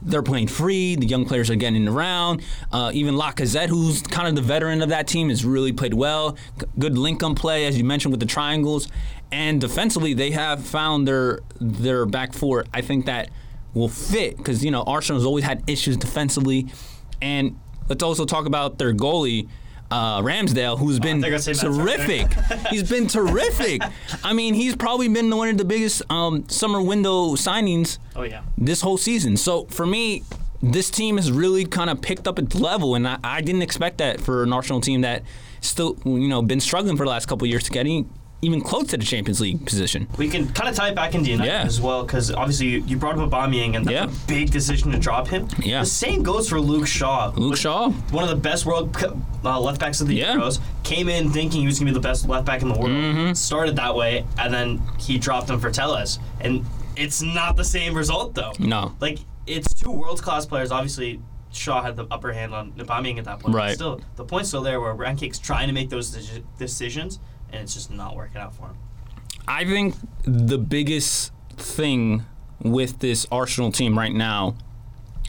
they're 0.00 0.22
playing 0.22 0.46
free. 0.46 0.96
The 0.96 1.06
young 1.06 1.24
players 1.24 1.50
are 1.50 1.56
getting 1.56 1.88
around. 1.88 2.42
Uh, 2.72 2.90
even 2.94 3.14
Lacazette, 3.14 3.68
who's 3.68 4.00
kind 4.02 4.28
of 4.28 4.36
the 4.36 4.42
veteran 4.42 4.80
of 4.80 4.90
that 4.90 5.08
team, 5.08 5.28
has 5.28 5.44
really 5.44 5.72
played 5.72 5.94
well. 5.94 6.36
Good 6.78 6.96
link-up 6.96 7.36
play, 7.36 7.66
as 7.66 7.76
you 7.76 7.84
mentioned, 7.84 8.12
with 8.12 8.20
the 8.20 8.26
triangles. 8.26 8.88
And 9.32 9.60
defensively, 9.60 10.14
they 10.14 10.30
have 10.30 10.64
found 10.64 11.06
their 11.06 11.40
their 11.60 12.06
back 12.06 12.32
four. 12.32 12.64
I 12.72 12.80
think 12.80 13.06
that 13.06 13.30
will 13.74 13.88
fit 13.88 14.36
because 14.36 14.64
you 14.64 14.70
know 14.70 14.82
Arsenal's 14.82 15.26
always 15.26 15.44
had 15.44 15.62
issues 15.68 15.96
defensively. 15.96 16.68
And 17.20 17.58
let's 17.88 18.02
also 18.02 18.24
talk 18.24 18.46
about 18.46 18.78
their 18.78 18.94
goalie. 18.94 19.48
Uh, 19.90 20.20
Ramsdale, 20.20 20.78
who's 20.78 20.98
been 21.00 21.22
thought 21.22 21.28
you 21.28 21.32
were 21.34 21.38
gonna 21.38 21.54
say 21.54 21.66
Matt 21.66 21.74
terrific. 22.06 22.66
he's 22.70 22.88
been 22.90 23.06
terrific. 23.06 23.80
I 24.22 24.32
mean, 24.34 24.52
he's 24.54 24.76
probably 24.76 25.08
been 25.08 25.34
one 25.34 25.48
of 25.48 25.56
the 25.56 25.64
biggest 25.64 26.02
um, 26.10 26.46
summer 26.48 26.82
window 26.82 27.30
signings 27.36 27.98
Oh 28.14 28.22
yeah. 28.22 28.42
this 28.58 28.82
whole 28.82 28.98
season. 28.98 29.36
So 29.38 29.64
for 29.66 29.86
me, 29.86 30.24
this 30.62 30.90
team 30.90 31.16
has 31.16 31.32
really 31.32 31.64
kind 31.64 31.88
of 31.88 32.02
picked 32.02 32.28
up 32.28 32.38
its 32.38 32.54
level, 32.54 32.96
and 32.96 33.08
I, 33.08 33.18
I 33.24 33.40
didn't 33.40 33.62
expect 33.62 33.98
that 33.98 34.20
for 34.20 34.42
an 34.42 34.52
Arsenal 34.52 34.80
team 34.82 35.00
that 35.02 35.22
still, 35.62 35.96
you 36.04 36.28
know, 36.28 36.42
been 36.42 36.60
struggling 36.60 36.96
for 36.98 37.04
the 37.04 37.10
last 37.10 37.26
couple 37.26 37.46
of 37.46 37.50
years 37.50 37.64
to 37.64 37.70
get 37.70 37.80
any, 37.80 38.04
even 38.40 38.60
close 38.60 38.86
to 38.88 38.96
the 38.96 39.04
Champions 39.04 39.40
League 39.40 39.66
position. 39.66 40.06
We 40.16 40.28
can 40.28 40.48
kind 40.52 40.68
of 40.68 40.76
tie 40.76 40.90
it 40.90 40.94
back 40.94 41.14
into 41.14 41.30
United 41.30 41.50
Yeah. 41.50 41.62
as 41.64 41.80
well 41.80 42.04
because 42.04 42.30
obviously 42.32 42.68
you, 42.68 42.84
you 42.86 42.96
brought 42.96 43.18
up 43.18 43.30
Aubameyang 43.30 43.74
and 43.76 43.84
that's 43.84 43.92
Yeah. 43.92 44.04
a 44.04 44.28
big 44.28 44.50
decision 44.52 44.92
to 44.92 44.98
drop 44.98 45.26
him. 45.26 45.48
Yeah. 45.60 45.80
The 45.80 45.86
same 45.86 46.22
goes 46.22 46.48
for 46.48 46.60
Luke 46.60 46.86
Shaw. 46.86 47.32
Luke 47.36 47.56
Shaw. 47.56 47.90
one 48.12 48.22
of 48.22 48.30
the 48.30 48.36
best 48.36 48.64
world 48.64 48.96
uh, 49.44 49.60
left 49.60 49.80
backs 49.80 50.00
of 50.00 50.06
the 50.06 50.14
Yeah. 50.14 50.36
Euros, 50.36 50.60
came 50.84 51.08
in 51.08 51.30
thinking 51.30 51.60
he 51.62 51.66
was 51.66 51.78
gonna 51.80 51.90
be 51.90 51.94
the 51.94 52.00
best 52.00 52.28
left 52.28 52.46
back 52.46 52.62
in 52.62 52.68
the 52.68 52.74
world. 52.78 52.90
Mm-hmm. 52.90 53.32
Started 53.34 53.74
that 53.76 53.94
way, 53.96 54.24
and 54.38 54.54
then 54.54 54.80
he 54.98 55.18
dropped 55.18 55.50
him 55.50 55.58
for 55.58 55.70
Telles, 55.70 56.18
and 56.40 56.64
it's 56.96 57.20
not 57.22 57.56
the 57.56 57.64
same 57.64 57.94
result 57.94 58.34
though. 58.34 58.52
No. 58.60 58.94
Like 59.00 59.18
it's 59.46 59.72
two 59.74 59.90
world 59.90 60.22
class 60.22 60.46
players. 60.46 60.70
Obviously, 60.70 61.20
Shaw 61.52 61.82
had 61.82 61.96
the 61.96 62.06
upper 62.10 62.32
hand 62.32 62.54
on 62.54 62.72
Aubameyang 62.72 63.18
at 63.18 63.24
that 63.24 63.40
point. 63.40 63.52
but 63.52 63.58
Right. 63.58 63.74
Still, 63.74 64.00
the 64.16 64.24
point's 64.24 64.48
still 64.50 64.62
there 64.62 64.80
where 64.80 64.94
Rangnick's 64.94 65.38
trying 65.38 65.66
to 65.68 65.72
make 65.74 65.88
those 65.90 66.14
deci- 66.14 66.42
decisions, 66.58 67.18
and 67.52 67.62
it's 67.62 67.74
just 67.74 67.90
not 67.90 68.16
working 68.16 68.40
out 68.40 68.54
for 68.54 68.64
him. 68.66 68.76
I 69.46 69.64
think 69.64 69.94
the 70.24 70.58
biggest 70.58 71.32
thing 71.56 72.24
with 72.62 72.98
this 72.98 73.26
Arsenal 73.30 73.72
team 73.72 73.98
right 73.98 74.12
now, 74.12 74.56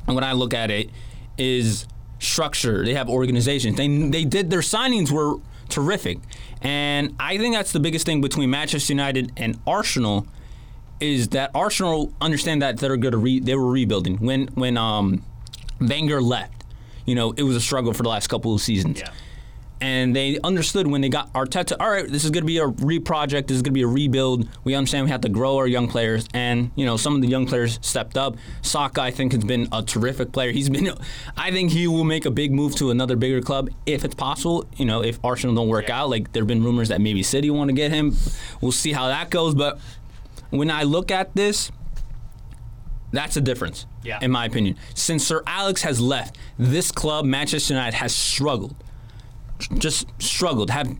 when 0.06 0.24
I 0.24 0.34
look 0.34 0.54
at 0.54 0.72
it, 0.72 0.90
is 1.38 1.86
structure. 2.20 2.84
They 2.84 2.94
have 2.96 3.10
organization. 3.10 3.76
They 3.76 3.88
they 4.10 4.26
did 4.26 4.50
their 4.50 4.60
signings 4.60 5.12
were 5.12 5.36
terrific, 5.70 6.20
and 6.62 7.16
I 7.20 7.38
think 7.38 7.56
that's 7.56 7.72
the 7.72 7.80
biggest 7.80 8.06
thing 8.06 8.22
between 8.22 8.50
Manchester 8.50 8.94
United 8.94 9.32
and 9.38 9.60
Arsenal 9.66 10.28
is 11.00 11.30
that 11.30 11.52
Arsenal 11.56 12.14
understand 12.20 12.62
that 12.62 12.78
they're 12.78 12.98
good 12.98 13.12
to 13.12 13.18
re- 13.18 13.40
they 13.40 13.56
were 13.56 13.72
rebuilding 13.72 14.18
when 14.18 14.48
when 14.48 14.78
um 14.78 15.24
Wenger 15.80 16.22
left. 16.22 16.66
You 17.06 17.16
know, 17.16 17.32
it 17.32 17.44
was 17.44 17.56
a 17.56 17.62
struggle 17.62 17.94
for 17.94 18.04
the 18.04 18.10
last 18.10 18.28
couple 18.28 18.54
of 18.54 18.62
seasons. 18.62 19.00
Yeah. 19.00 19.12
And 19.82 20.14
they 20.14 20.38
understood 20.44 20.88
when 20.88 21.00
they 21.00 21.08
got 21.08 21.32
Arteta, 21.32 21.78
all 21.80 21.90
right, 21.90 22.06
this 22.06 22.26
is 22.26 22.32
going 22.32 22.44
to 22.44 22.48
be 22.48 22.58
a 22.58 22.68
re-project, 22.68 23.48
this 23.48 23.56
is 23.56 23.62
going 23.62 23.72
to 23.72 23.78
be 23.78 23.84
a 23.84 23.88
rebuild. 23.88 24.46
We 24.66 24.76
understand 24.76 25.06
we 25.06 25.12
have 25.12 25.22
to 25.22 25.30
grow 25.30 25.56
our 25.56 25.68
young 25.68 25.88
players. 25.88 26.28
And, 26.34 26.72
you 26.76 26.86
know, 26.86 26.98
some 26.98 27.16
of 27.16 27.22
the 27.22 27.30
young 27.30 27.46
players 27.46 27.80
stepped 27.82 28.18
up. 28.18 28.36
Saka, 28.62 29.02
I 29.02 29.12
think, 29.12 29.32
has 29.32 29.44
been 29.46 29.70
a 29.72 29.82
terrific 29.82 30.34
player. 30.34 30.52
He's 30.52 30.70
been, 30.70 30.92
I 31.38 31.52
think 31.52 31.72
he 31.72 31.88
will 31.88 32.04
make 32.04 32.26
a 32.26 32.32
big 32.32 32.52
move 32.52 32.76
to 32.76 32.92
another 32.92 33.16
bigger 33.16 33.42
club 33.42 33.70
if 33.86 34.04
it's 34.04 34.16
possible. 34.16 34.66
You 34.76 34.84
know, 34.86 35.02
if 35.02 35.18
Arsenal 35.24 35.56
don't 35.56 35.70
work 35.70 35.88
Yeah. 35.88 36.02
out, 36.02 36.10
like 36.10 36.34
there 36.34 36.42
have 36.42 36.48
been 36.48 36.64
rumors 36.64 36.90
that 36.90 37.00
maybe 37.00 37.24
City 37.24 37.50
want 37.50 37.70
to 37.70 37.74
get 37.74 37.92
him. 37.92 38.18
We'll 38.60 38.74
see 38.74 38.92
how 38.92 39.08
that 39.08 39.30
goes. 39.30 39.56
But 39.56 39.80
when 40.50 40.70
I 40.70 40.84
look 40.84 41.10
at 41.10 41.34
this, 41.36 41.72
that's 43.12 43.38
a 43.38 43.42
difference, 43.42 43.86
Yeah. 44.04 44.20
in 44.22 44.30
my 44.30 44.46
opinion. 44.46 44.76
Since 44.94 45.26
Sir 45.26 45.42
Alex 45.48 45.82
has 45.84 46.00
left, 46.00 46.38
this 46.58 46.92
club, 46.92 47.26
Manchester 47.26 47.74
United, 47.74 47.96
has 47.96 48.14
struggled. 48.14 48.76
Just 49.78 50.08
struggled. 50.22 50.70
Have 50.70 50.96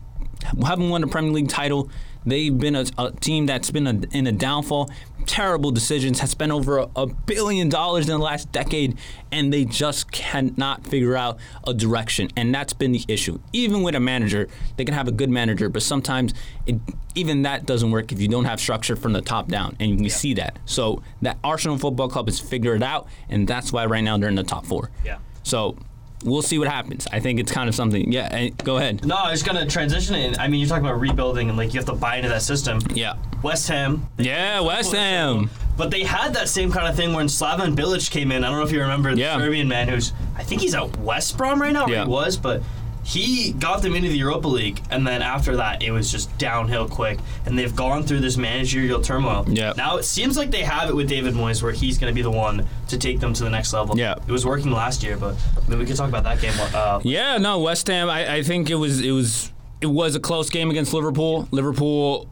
haven't 0.64 0.88
won 0.88 1.02
a 1.02 1.06
Premier 1.06 1.32
League 1.32 1.48
title. 1.48 1.90
They've 2.24 2.56
been 2.56 2.76
a, 2.76 2.84
a 2.98 3.12
team 3.12 3.46
that's 3.46 3.70
been 3.70 3.86
a, 3.86 3.98
in 4.12 4.26
a 4.26 4.32
downfall. 4.32 4.90
Terrible 5.24 5.70
decisions. 5.70 6.20
Has 6.20 6.30
spent 6.30 6.52
over 6.52 6.78
a, 6.78 6.88
a 6.96 7.06
billion 7.06 7.70
dollars 7.70 8.08
in 8.08 8.18
the 8.18 8.22
last 8.22 8.52
decade, 8.52 8.98
and 9.32 9.52
they 9.52 9.64
just 9.64 10.10
cannot 10.10 10.86
figure 10.86 11.16
out 11.16 11.38
a 11.66 11.72
direction. 11.72 12.28
And 12.36 12.54
that's 12.54 12.74
been 12.74 12.92
the 12.92 13.04
issue. 13.08 13.40
Even 13.52 13.82
with 13.82 13.94
a 13.94 14.00
manager, 14.00 14.48
they 14.76 14.84
can 14.84 14.94
have 14.94 15.08
a 15.08 15.12
good 15.12 15.30
manager, 15.30 15.70
but 15.70 15.82
sometimes 15.82 16.34
it, 16.66 16.76
even 17.14 17.42
that 17.42 17.64
doesn't 17.64 17.90
work 17.90 18.12
if 18.12 18.20
you 18.20 18.28
don't 18.28 18.44
have 18.44 18.60
structure 18.60 18.96
from 18.96 19.14
the 19.14 19.22
top 19.22 19.48
down, 19.48 19.76
and 19.80 19.98
we 20.00 20.10
see 20.10 20.34
that. 20.34 20.58
So 20.66 21.02
that 21.22 21.38
Arsenal 21.42 21.78
Football 21.78 22.08
Club 22.08 22.26
has 22.26 22.38
figured 22.38 22.76
it 22.76 22.82
out, 22.82 23.08
and 23.30 23.48
that's 23.48 23.72
why 23.72 23.86
right 23.86 24.04
now 24.04 24.18
they're 24.18 24.28
in 24.28 24.34
the 24.34 24.42
top 24.42 24.66
four. 24.66 24.90
Yeah. 25.04 25.18
So 25.42 25.76
we'll 26.24 26.42
see 26.42 26.58
what 26.58 26.68
happens. 26.68 27.06
I 27.12 27.20
think 27.20 27.40
it's 27.40 27.52
kind 27.52 27.68
of 27.68 27.74
something. 27.74 28.10
Yeah, 28.12 28.28
eh, 28.32 28.50
go 28.64 28.76
ahead. 28.76 29.04
No, 29.04 29.16
I 29.16 29.30
was 29.30 29.42
gonna 29.42 29.66
transition 29.66 30.14
it. 30.14 30.38
I 30.38 30.48
mean, 30.48 30.60
you're 30.60 30.68
talking 30.68 30.84
about 30.84 31.00
rebuilding 31.00 31.48
and 31.48 31.56
like 31.58 31.72
you 31.74 31.78
have 31.80 31.86
to 31.86 31.94
buy 31.94 32.16
into 32.16 32.28
that 32.28 32.42
system. 32.42 32.80
Yeah. 32.94 33.14
West 33.42 33.68
Ham. 33.68 34.06
Yeah, 34.18 34.60
West 34.60 34.92
Ham. 34.92 35.50
But 35.76 35.90
they 35.90 36.02
had 36.04 36.34
that 36.34 36.48
same 36.48 36.70
kind 36.70 36.86
of 36.88 36.94
thing 36.94 37.14
when 37.14 37.26
Slaven 37.26 37.74
Bilic 37.74 38.10
came 38.10 38.32
in. 38.32 38.44
I 38.44 38.48
don't 38.50 38.58
know 38.58 38.64
if 38.64 38.72
you 38.72 38.80
remember 38.82 39.14
the 39.14 39.20
Yeah. 39.20 39.38
Serbian 39.38 39.66
man 39.68 39.88
who's 39.88 40.12
I 40.36 40.42
think 40.42 40.60
he's 40.60 40.74
at 40.74 40.96
West 40.98 41.38
Brom 41.38 41.60
right 41.60 41.72
now. 41.72 41.86
Yeah. 41.86 42.04
he 42.04 42.10
was, 42.10 42.36
but 42.36 42.62
he 43.10 43.52
got 43.52 43.82
them 43.82 43.96
into 43.96 44.08
the 44.08 44.16
Europa 44.16 44.46
League, 44.46 44.80
and 44.88 45.04
then 45.04 45.20
after 45.20 45.56
that, 45.56 45.82
it 45.82 45.90
was 45.90 46.12
just 46.12 46.36
downhill 46.38 46.88
quick. 46.88 47.18
And 47.44 47.58
they've 47.58 47.74
gone 47.74 48.04
through 48.04 48.20
this 48.20 48.36
managerial 48.36 49.00
turmoil. 49.02 49.44
Yeah. 49.48 49.72
Now 49.76 49.96
it 49.96 50.04
seems 50.04 50.36
like 50.36 50.52
they 50.52 50.62
have 50.62 50.88
it 50.88 50.94
with 50.94 51.08
David 51.08 51.34
Moyes, 51.34 51.60
where 51.60 51.72
he's 51.72 51.98
going 51.98 52.12
to 52.12 52.14
be 52.14 52.22
the 52.22 52.30
one 52.30 52.66
to 52.88 52.96
take 52.96 53.18
them 53.18 53.32
to 53.34 53.42
the 53.42 53.50
next 53.50 53.72
level. 53.72 53.98
Yeah. 53.98 54.14
It 54.14 54.30
was 54.30 54.46
working 54.46 54.70
last 54.70 55.02
year, 55.02 55.16
but 55.16 55.34
maybe 55.66 55.80
we 55.80 55.86
could 55.86 55.96
talk 55.96 56.08
about 56.08 56.22
that 56.22 56.40
game. 56.40 56.52
Uh, 56.56 57.00
Yeah, 57.02 57.38
no, 57.38 57.58
West 57.58 57.88
Ham. 57.88 58.08
I, 58.08 58.36
I 58.36 58.42
think 58.44 58.70
it 58.70 58.76
was 58.76 59.00
it 59.00 59.10
was 59.10 59.50
it 59.80 59.86
was 59.86 60.14
a 60.14 60.20
close 60.20 60.48
game 60.48 60.70
against 60.70 60.94
Liverpool. 60.94 61.48
Liverpool 61.50 62.28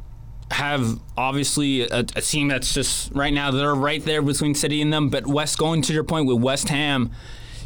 have 0.51 0.99
obviously 1.17 1.83
a, 1.83 1.99
a 2.01 2.23
team 2.23 2.49
that's 2.49 2.73
just 2.73 3.13
right 3.15 3.35
now 3.35 3.51
they're 3.51 3.75
right 3.75 4.03
there 4.05 4.23
between 4.23 4.55
City 4.55 4.81
and 4.81 4.93
them. 4.93 5.09
But 5.09 5.27
West, 5.27 5.59
going 5.59 5.83
to 5.83 5.93
your 5.93 6.05
point 6.05 6.27
with 6.27 6.41
West 6.41 6.69
Ham, 6.69 7.11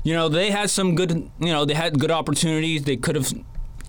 you 0.05 0.15
know 0.15 0.29
they 0.29 0.51
had 0.51 0.71
some 0.71 0.95
good 0.95 1.31
you 1.41 1.53
know 1.53 1.65
they 1.65 1.75
had 1.75 1.99
good 1.99 2.11
opportunities. 2.11 2.85
They 2.85 2.97
could 2.97 3.17
have 3.17 3.33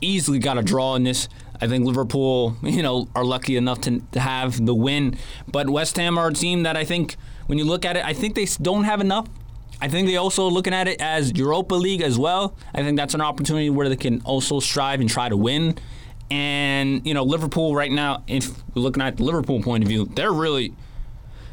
easily 0.02 0.40
got 0.40 0.58
a 0.58 0.62
draw 0.62 0.96
in 0.96 1.04
this. 1.04 1.28
I 1.62 1.68
think 1.68 1.86
Liverpool, 1.86 2.58
you 2.64 2.84
know, 2.84 3.08
are 3.16 3.24
lucky 3.24 3.56
enough 3.56 3.82
to, 3.82 4.02
to 4.12 4.20
have 4.20 4.66
the 4.66 4.76
win. 4.76 5.18
But 5.48 5.70
West 5.70 5.96
Ham 5.98 6.18
are 6.18 6.28
a 6.28 6.34
team 6.34 6.64
that 6.64 6.76
I 6.76 6.84
think, 6.84 7.16
when 7.48 7.58
you 7.58 7.66
look 7.66 7.86
at 7.86 7.98
it, 7.98 8.06
I 8.06 8.14
think 8.14 8.36
they 8.36 8.46
don't 8.62 8.84
have 8.84 9.02
enough. 9.02 9.28
I 9.82 9.88
think 9.88 10.08
they 10.08 10.18
also 10.18 10.48
looking 10.50 10.74
at 10.74 10.88
it 10.88 11.02
as 11.02 11.34
Europa 11.34 11.76
League 11.76 12.02
as 12.02 12.18
well. 12.18 12.56
I 12.74 12.84
think 12.84 12.98
that's 12.98 13.14
an 13.14 13.22
opportunity 13.22 13.70
where 13.70 13.90
they 13.90 13.96
can 13.96 14.22
also 14.22 14.60
strive 14.60 15.02
and 15.02 15.10
try 15.10 15.30
to 15.30 15.36
win. 15.38 15.78
And 16.32 17.06
you 17.06 17.14
know, 17.14 17.24
Liverpool 17.24 17.76
right 17.76 17.92
now, 17.92 18.24
if 18.28 18.50
we're 18.74 18.82
looking 18.82 19.04
at 19.04 19.18
the 19.18 19.24
Liverpool 19.24 19.62
point 19.62 19.84
of 19.84 19.90
view, 19.90 20.06
they're 20.06 20.32
really 20.32 20.74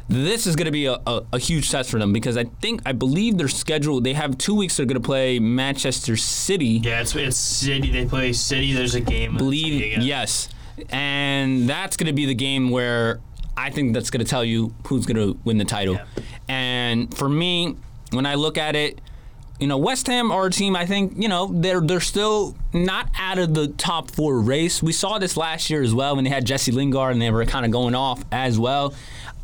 this 0.09 0.47
is 0.47 0.55
going 0.55 0.65
to 0.65 0.71
be 0.71 0.85
a, 0.85 0.93
a, 1.07 1.23
a 1.33 1.39
huge 1.39 1.69
test 1.71 1.89
for 1.89 1.99
them 1.99 2.13
because 2.13 2.37
I 2.37 2.43
think 2.43 2.81
I 2.85 2.91
believe 2.91 3.37
their 3.37 3.47
schedule. 3.47 4.01
They 4.01 4.13
have 4.13 4.37
two 4.37 4.55
weeks. 4.55 4.77
They're 4.77 4.85
going 4.85 5.01
to 5.01 5.05
play 5.05 5.39
Manchester 5.39 6.17
City. 6.17 6.81
yeah, 6.83 7.01
it's 7.01 7.15
it's 7.15 7.37
City. 7.37 7.91
They 7.91 8.05
play 8.05 8.33
City. 8.33 8.73
There's 8.73 8.95
a 8.95 9.01
game. 9.01 9.37
believe 9.37 9.97
yes, 9.99 10.49
and 10.89 11.69
that's 11.69 11.97
going 11.97 12.07
to 12.07 12.13
be 12.13 12.25
the 12.25 12.35
game 12.35 12.69
where 12.69 13.19
I 13.55 13.69
think 13.69 13.93
that's 13.93 14.09
going 14.09 14.23
to 14.23 14.29
tell 14.29 14.43
you 14.43 14.73
who's 14.87 15.05
going 15.05 15.17
to 15.17 15.39
win 15.43 15.57
the 15.57 15.65
title. 15.65 15.95
Yeah. 15.95 16.05
And 16.47 17.15
for 17.15 17.29
me, 17.29 17.75
when 18.11 18.25
I 18.25 18.35
look 18.35 18.57
at 18.57 18.75
it, 18.75 18.99
you 19.59 19.67
know, 19.67 19.77
West 19.77 20.07
Ham 20.07 20.31
are 20.31 20.47
a 20.47 20.49
team. 20.49 20.75
I 20.75 20.87
think 20.87 21.13
you 21.17 21.29
know 21.29 21.51
they're 21.53 21.81
they're 21.81 21.99
still 21.99 22.57
not 22.73 23.09
out 23.17 23.37
of 23.37 23.53
the 23.53 23.67
top 23.67 24.09
four 24.09 24.39
race. 24.39 24.81
We 24.81 24.91
saw 24.91 25.19
this 25.19 25.37
last 25.37 25.69
year 25.69 25.83
as 25.83 25.93
well 25.93 26.15
when 26.15 26.23
they 26.23 26.31
had 26.31 26.45
Jesse 26.45 26.71
Lingard 26.71 27.13
and 27.13 27.21
they 27.21 27.29
were 27.29 27.45
kind 27.45 27.63
of 27.63 27.71
going 27.71 27.93
off 27.93 28.23
as 28.31 28.57
well. 28.57 28.95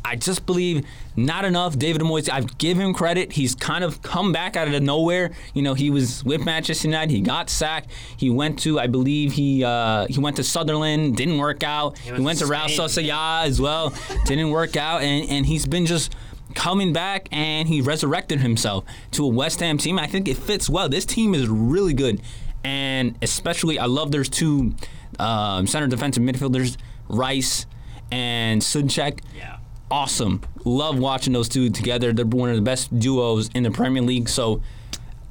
I 0.08 0.16
just 0.16 0.46
believe 0.46 0.86
not 1.16 1.44
enough. 1.44 1.78
David 1.78 2.00
Moyes, 2.00 2.30
I 2.32 2.40
give 2.40 2.78
him 2.78 2.94
credit. 2.94 3.32
He's 3.32 3.54
kind 3.54 3.84
of 3.84 4.00
come 4.00 4.32
back 4.32 4.56
out 4.56 4.66
of 4.66 4.82
nowhere. 4.82 5.32
You 5.52 5.60
know, 5.60 5.74
he 5.74 5.90
was 5.90 6.24
with 6.24 6.46
Manchester 6.46 6.88
United. 6.88 7.12
He 7.12 7.20
got 7.20 7.50
sacked. 7.50 7.90
He 8.16 8.30
went 8.30 8.58
to, 8.60 8.80
I 8.80 8.86
believe, 8.86 9.32
he 9.32 9.62
uh, 9.62 10.06
he 10.08 10.18
went 10.18 10.36
to 10.36 10.44
Sunderland. 10.44 11.16
Didn't 11.16 11.36
work 11.36 11.62
out. 11.62 11.98
He 11.98 12.10
went 12.10 12.24
went, 12.24 12.38
to 12.38 12.46
to 12.46 12.50
Real 12.50 12.62
Sociedad 12.62 13.44
as 13.44 13.60
well. 13.60 13.92
Didn't 14.24 14.50
work 14.50 14.76
out, 14.76 15.02
and 15.02 15.28
and 15.28 15.44
he's 15.44 15.66
been 15.66 15.84
just 15.84 16.14
coming 16.54 16.94
back 16.94 17.28
and 17.30 17.68
he 17.68 17.82
resurrected 17.82 18.40
himself 18.40 18.84
to 19.10 19.24
a 19.24 19.28
West 19.28 19.60
Ham 19.60 19.76
team. 19.76 19.98
I 19.98 20.06
think 20.06 20.26
it 20.26 20.38
fits 20.38 20.70
well. 20.70 20.88
This 20.88 21.04
team 21.04 21.34
is 21.34 21.48
really 21.48 21.92
good, 21.92 22.22
and 22.64 23.14
especially 23.20 23.78
I 23.78 23.84
love 23.84 24.10
there's 24.10 24.30
two 24.30 24.74
um, 25.18 25.66
center 25.66 25.86
defensive 25.86 26.22
midfielders, 26.22 26.78
Rice 27.08 27.66
and 28.10 28.62
Souček. 28.62 29.20
Yeah. 29.36 29.57
Awesome. 29.90 30.42
Love 30.64 30.98
watching 30.98 31.32
those 31.32 31.48
two 31.48 31.70
together. 31.70 32.12
They're 32.12 32.26
one 32.26 32.50
of 32.50 32.56
the 32.56 32.62
best 32.62 32.96
duos 32.98 33.48
in 33.54 33.62
the 33.62 33.70
Premier 33.70 34.02
League. 34.02 34.28
So 34.28 34.60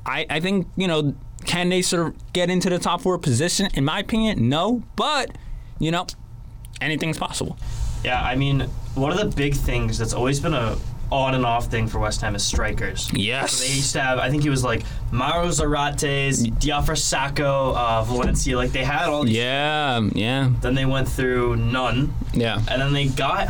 I, 0.06 0.26
I 0.30 0.40
think, 0.40 0.68
you 0.76 0.88
know, 0.88 1.16
can 1.46 1.70
they 1.70 1.82
sort 1.82 2.08
of 2.08 2.34
get 2.34 2.50
into 2.50 2.70
the 2.70 2.80
top 2.80 3.02
four 3.02 3.18
position? 3.20 3.70
In 3.76 3.86
my 3.86 4.00
opinion, 4.00 4.50
no. 4.50 4.84
But, 4.96 5.38
you 5.80 5.92
know, 5.92 6.08
anything's 6.82 7.18
possible. 7.18 7.58
Yeah, 8.04 8.22
I 8.22 8.36
mean, 8.36 8.62
one 8.96 9.12
of 9.12 9.18
the 9.18 9.36
big 9.36 9.54
things 9.54 9.98
that's 9.98 10.14
always 10.14 10.40
been 10.40 10.54
a 10.54 10.78
on 11.10 11.36
and 11.36 11.46
off 11.46 11.68
thing 11.68 11.88
for 11.88 12.00
West 12.00 12.22
Ham 12.22 12.36
is 12.36 12.44
strikers. 12.44 13.10
Yes. 13.14 13.62
They 13.62 13.74
used 13.76 13.94
to 13.94 14.02
have, 14.02 14.20
I 14.20 14.30
think 14.30 14.44
he 14.44 14.50
was 14.50 14.64
like 14.64 14.84
Mauro 15.12 15.48
Zarates, 15.48 16.46
Diafra 16.60 16.96
Sakho, 16.98 17.76
uh, 17.76 18.04
Valencia. 18.04 18.58
Like 18.58 18.72
they 18.72 18.84
had 18.84 19.08
all 19.08 19.24
these. 19.24 19.36
Yeah, 19.38 20.02
yeah, 20.14 20.52
Then 20.62 20.76
they 20.76 20.86
went 20.86 21.08
through 21.08 21.56
none, 21.58 22.14
yeah. 22.34 22.58
and 22.68 22.82
then 22.82 22.92
they 22.94 23.08
got. 23.08 23.48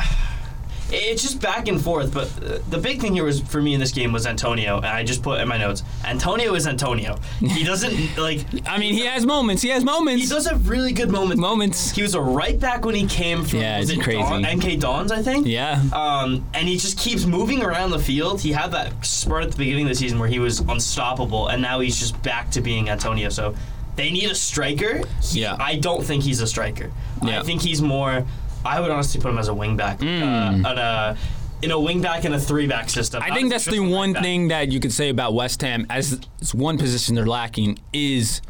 It's 0.89 1.22
just 1.22 1.41
back 1.41 1.67
and 1.67 1.82
forth, 1.82 2.13
but 2.13 2.29
the 2.72 2.77
big 2.77 3.01
thing 3.01 3.13
here 3.13 3.25
was 3.25 3.41
for 3.41 3.62
me 3.62 3.74
in 3.74 3.79
this 3.79 3.91
game 3.91 4.13
was 4.13 4.25
Antonio, 4.25 4.77
and 4.77 4.86
I 4.86 5.03
just 5.03 5.22
put 5.22 5.41
in 5.41 5.48
my 5.48 5.58
notes. 5.58 5.84
Antonio 6.06 6.53
is 6.56 6.65
Antonio. 6.65 7.17
He 7.39 7.63
doesn't 7.65 8.17
like. 8.17 8.46
I 8.65 8.77
mean, 8.77 8.94
he 8.94 9.06
has 9.06 9.25
moments. 9.25 9.62
He 9.62 9.70
has 9.70 9.84
moments. 9.84 10.24
He 10.24 10.29
does 10.29 10.48
have 10.48 10.70
really 10.70 10.94
good 10.94 11.10
moments. 11.10 11.41
moments. 11.41 11.91
He 11.91 12.01
was 12.01 12.15
a 12.15 12.22
right 12.22 12.58
back 12.60 12.86
when 12.86 12.96
he 12.96 13.06
came 13.06 13.44
from 13.44 13.60
Yeah, 13.60 13.79
it's 13.79 13.89
it 13.89 14.01
crazy. 14.01 14.22
Dawn, 14.22 14.44
MK 14.44 14.79
Dons, 14.79 15.12
I 15.12 15.22
think. 15.22 15.46
Yeah. 15.46 15.82
Um, 15.94 16.46
and 16.53 16.67
he 16.67 16.77
just 16.77 16.98
keeps 16.98 17.25
moving 17.25 17.63
around 17.63 17.91
the 17.91 18.00
field. 18.00 18.39
He 18.39 18.51
had 18.53 18.72
that 18.72 19.06
spurt 19.06 19.44
at 19.44 19.51
the 19.51 19.58
beginning 19.58 19.84
of 19.86 19.89
the 19.89 19.96
season 19.96 20.20
where 20.20 20.29
he 20.29 20.39
was 20.39 20.60
unstoppable, 20.62 21.48
and 21.50 21.62
now 21.62 21.79
he's 21.82 22.00
just 22.00 22.22
back 22.24 22.50
to 22.51 22.62
being 22.62 22.89
Antonio. 22.89 23.29
So 23.29 23.56
they 23.98 24.10
need 24.12 24.29
a 24.32 24.36
striker. 24.36 25.01
He- 25.22 25.41
Yeah. 25.41 25.58
I 25.60 25.75
don't 25.75 26.03
think 26.06 26.24
he's 26.24 26.39
a 26.39 26.48
striker. 26.48 26.91
Yeah. 27.24 27.41
I 27.41 27.44
think 27.44 27.62
he's 27.62 27.82
more. 27.82 28.25
I 28.65 28.79
would 28.79 28.91
honestly 28.91 29.21
put 29.21 29.29
him 29.29 29.37
as 29.37 29.49
a 29.49 29.53
wingback. 29.53 29.99
Mm. 29.99 30.65
Uh, 30.65 30.69
at 30.69 30.77
a, 30.77 31.17
in 31.61 31.71
a 31.71 31.75
wingback 31.75 32.25
and 32.25 32.35
a 32.35 32.39
three-back 32.39 32.89
system. 32.89 33.23
I 33.23 33.33
think 33.33 33.49
that's 33.49 33.65
the 33.65 33.79
one 33.79 34.13
back. 34.13 34.23
thing 34.23 34.49
that 34.49 34.71
you 34.71 34.79
could 34.79 34.93
say 34.93 35.09
about 35.09 35.33
West 35.33 35.61
Ham 35.61 35.87
as 35.89 36.19
it's 36.39 36.53
one 36.53 36.77
position 36.77 37.15
they're 37.15 37.25
lacking 37.25 37.79
is 37.93 38.41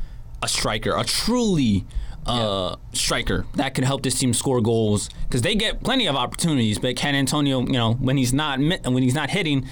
a 0.43 0.47
striker, 0.47 0.95
a 0.95 1.03
truly 1.03 1.85
uh, 2.25 2.75
striker 2.91 3.45
that 3.55 3.73
could 3.73 3.85
help 3.85 4.03
this 4.03 4.19
team 4.19 4.33
score 4.33 4.59
goals 4.59 5.09
because 5.23 5.41
they 5.41 5.55
get 5.55 5.83
plenty 5.83 6.07
of 6.07 6.15
opportunities. 6.15 6.79
But 6.79 6.97
can 6.97 7.15
Antonio, 7.15 7.61
you 7.61 7.73
know, 7.73 7.93
when 7.93 8.17
he's 8.17 8.33
not 8.33 8.59
mi- 8.59 8.79
when 8.83 9.01
he's 9.03 9.15
not 9.15 9.29
hitting, 9.29 9.65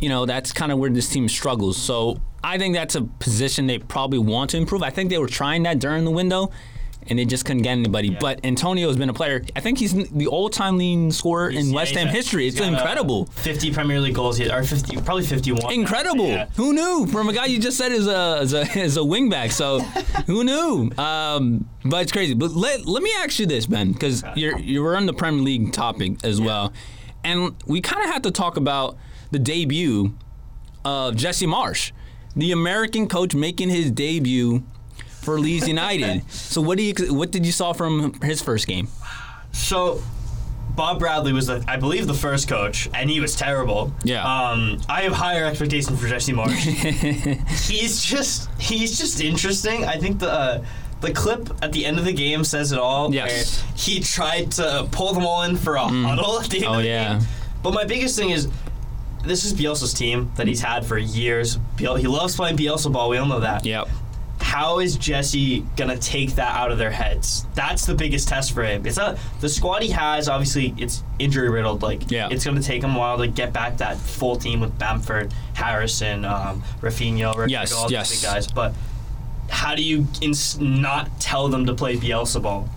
you 0.00 0.08
know, 0.08 0.26
that's 0.26 0.52
kind 0.52 0.72
of 0.72 0.78
where 0.78 0.90
this 0.90 1.08
team 1.08 1.28
struggles. 1.28 1.76
So 1.76 2.20
I 2.42 2.58
think 2.58 2.74
that's 2.74 2.96
a 2.96 3.02
position 3.02 3.66
they 3.66 3.78
probably 3.78 4.18
want 4.18 4.50
to 4.50 4.56
improve. 4.56 4.82
I 4.82 4.90
think 4.90 5.10
they 5.10 5.18
were 5.18 5.28
trying 5.28 5.62
that 5.64 5.78
during 5.78 6.04
the 6.04 6.10
window. 6.10 6.50
And 7.08 7.18
they 7.18 7.24
just 7.24 7.44
couldn't 7.44 7.62
get 7.62 7.72
anybody. 7.72 8.10
But 8.10 8.44
Antonio 8.44 8.88
has 8.88 8.96
been 8.96 9.08
a 9.08 9.14
player. 9.14 9.42
I 9.54 9.60
think 9.60 9.78
he's 9.78 9.92
the 10.10 10.26
all-time 10.26 10.76
leading 10.76 11.12
scorer 11.12 11.48
in 11.50 11.68
Yeah, 11.70 11.74
West 11.74 11.90
he's 11.92 11.98
Ham 11.98 12.08
history. 12.08 12.44
he's 12.44 12.54
It's 12.54 12.62
uh, 12.62 12.70
incredible. 12.70 13.26
50 13.26 13.72
Premier 13.72 14.00
League 14.00 14.14
goals, 14.14 14.40
or 14.40 14.62
50, 14.62 14.96
probably 15.02 15.24
51. 15.24 15.72
Incredible. 15.72 16.26
Yeah. 16.28 16.48
Who 16.56 16.72
knew? 16.72 17.06
From 17.06 17.28
a 17.28 17.32
guy 17.32 17.46
you 17.46 17.58
just 17.60 17.78
said 17.78 17.92
is 17.92 18.06
a 18.08 18.40
is 18.42 18.54
a, 18.54 18.60
is 18.78 18.96
a 18.96 19.00
wingback. 19.00 19.52
So 19.52 19.80
who 20.26 20.42
knew? 20.44 20.90
Um, 20.98 21.68
but 21.84 22.02
it's 22.02 22.12
crazy. 22.12 22.34
But 22.34 22.52
let, 22.52 22.86
let 22.86 23.02
me 23.02 23.12
ask 23.18 23.38
you 23.38 23.46
this, 23.46 23.66
Ben, 23.66 23.92
because 23.92 24.24
you're 24.34 24.58
you 24.58 24.82
were 24.82 24.96
on 24.96 25.06
the 25.06 25.12
Premier 25.14 25.42
League 25.42 25.72
topic 25.72 26.24
as 26.24 26.40
well, 26.40 26.72
and 27.22 27.54
we 27.66 27.80
kind 27.80 28.02
of 28.04 28.10
have 28.10 28.22
to 28.22 28.30
talk 28.30 28.56
about 28.56 28.96
the 29.30 29.38
debut 29.38 30.14
of 30.84 31.16
Jesse 31.16 31.46
Marsch, 31.46 31.92
the 32.34 32.52
American 32.52 33.08
coach 33.08 33.34
making 33.34 33.68
his 33.70 33.90
debut 33.90 34.64
for 35.26 35.38
Leeds 35.38 35.68
United. 35.76 36.22
so 36.30 36.62
what 36.62 36.78
do 36.78 36.84
you 36.84 36.94
what 37.12 37.30
did 37.30 37.44
you 37.44 37.52
saw 37.52 37.74
from 37.74 38.14
his 38.22 38.40
first 38.40 38.66
game? 38.66 38.88
So, 39.52 40.00
Bob 40.74 40.98
Bradley 40.98 41.32
was, 41.32 41.46
the, 41.46 41.64
I 41.66 41.76
believe, 41.76 42.06
the 42.06 42.12
first 42.14 42.48
coach, 42.48 42.88
and 42.92 43.08
he 43.08 43.20
was 43.20 43.34
terrible. 43.36 43.92
Yeah. 44.04 44.22
Um, 44.24 44.80
I 44.88 45.02
have 45.02 45.12
higher 45.14 45.44
expectations 45.46 45.98
for 46.00 46.06
Jesse 46.08 46.32
Marsch. 46.32 46.50
he's 47.70 48.02
just 48.02 48.50
he's 48.60 48.98
just 48.98 49.20
interesting. 49.20 49.84
I 49.84 49.96
think 49.98 50.18
the. 50.20 50.30
Uh, 50.30 50.64
the 51.02 51.12
clip 51.12 51.50
at 51.60 51.72
the 51.72 51.84
end 51.84 51.98
of 51.98 52.06
the 52.06 52.12
game 52.12 52.42
says 52.42 52.72
it 52.72 52.78
all. 52.78 53.12
Yes. 53.14 53.62
He 53.76 54.00
tried 54.00 54.50
to 54.52 54.88
pull 54.90 55.12
them 55.12 55.26
all 55.26 55.42
in 55.42 55.54
for 55.58 55.74
a 55.76 55.84
huddle 55.86 56.40
at 56.40 56.48
the 56.48 56.56
end 56.56 56.66
Oh, 56.66 56.72
of 56.78 56.82
the 56.82 56.88
yeah. 56.88 57.18
game. 57.18 57.28
But 57.62 57.74
my 57.74 57.84
biggest 57.84 58.18
thing 58.18 58.30
is 58.30 58.48
this 59.22 59.44
is 59.44 59.52
Bielsa's 59.52 59.92
team 59.92 60.32
that 60.36 60.46
he's 60.48 60.62
had 60.62 60.86
for 60.86 60.96
years. 60.96 61.58
Biel- 61.76 61.96
he 61.96 62.06
loves 62.06 62.34
playing 62.34 62.56
Bielsa 62.56 62.90
ball. 62.90 63.10
We 63.10 63.18
all 63.18 63.26
know 63.26 63.40
that. 63.40 63.66
Yep. 63.66 63.88
How 64.46 64.78
is 64.78 64.96
Jesse 64.96 65.64
gonna 65.76 65.98
take 65.98 66.36
that 66.36 66.54
out 66.54 66.70
of 66.70 66.78
their 66.78 66.90
heads? 66.92 67.44
That's 67.54 67.84
the 67.84 67.94
biggest 67.96 68.28
test 68.28 68.52
for 68.52 68.62
him. 68.62 68.86
It's 68.86 68.96
not 68.96 69.18
the 69.40 69.48
squad 69.48 69.82
he 69.82 69.90
has. 69.90 70.28
Obviously, 70.28 70.72
it's 70.78 71.02
injury 71.18 71.50
riddled. 71.50 71.82
Like, 71.82 72.08
Yeah. 72.10 72.28
it's 72.30 72.44
gonna 72.44 72.62
take 72.62 72.82
him 72.84 72.94
a 72.94 72.98
while 72.98 73.18
to 73.18 73.26
get 73.26 73.52
back 73.52 73.78
that 73.78 73.98
full 73.98 74.36
team 74.36 74.60
with 74.60 74.78
Bamford, 74.78 75.34
Harrison, 75.54 76.24
um, 76.24 76.62
Rafinha, 76.80 77.30
Ricardo, 77.30 77.50
Yes, 77.50 77.72
all 77.72 77.90
yes. 77.90 78.08
these 78.10 78.22
big 78.22 78.30
guys. 78.30 78.46
But 78.46 78.72
how 79.50 79.74
do 79.74 79.82
you 79.82 80.06
ins- 80.20 80.58
not 80.60 81.18
tell 81.18 81.48
them 81.48 81.66
to 81.66 81.74
play 81.74 81.96
Bielsa 81.96 82.40
ball? 82.40 82.68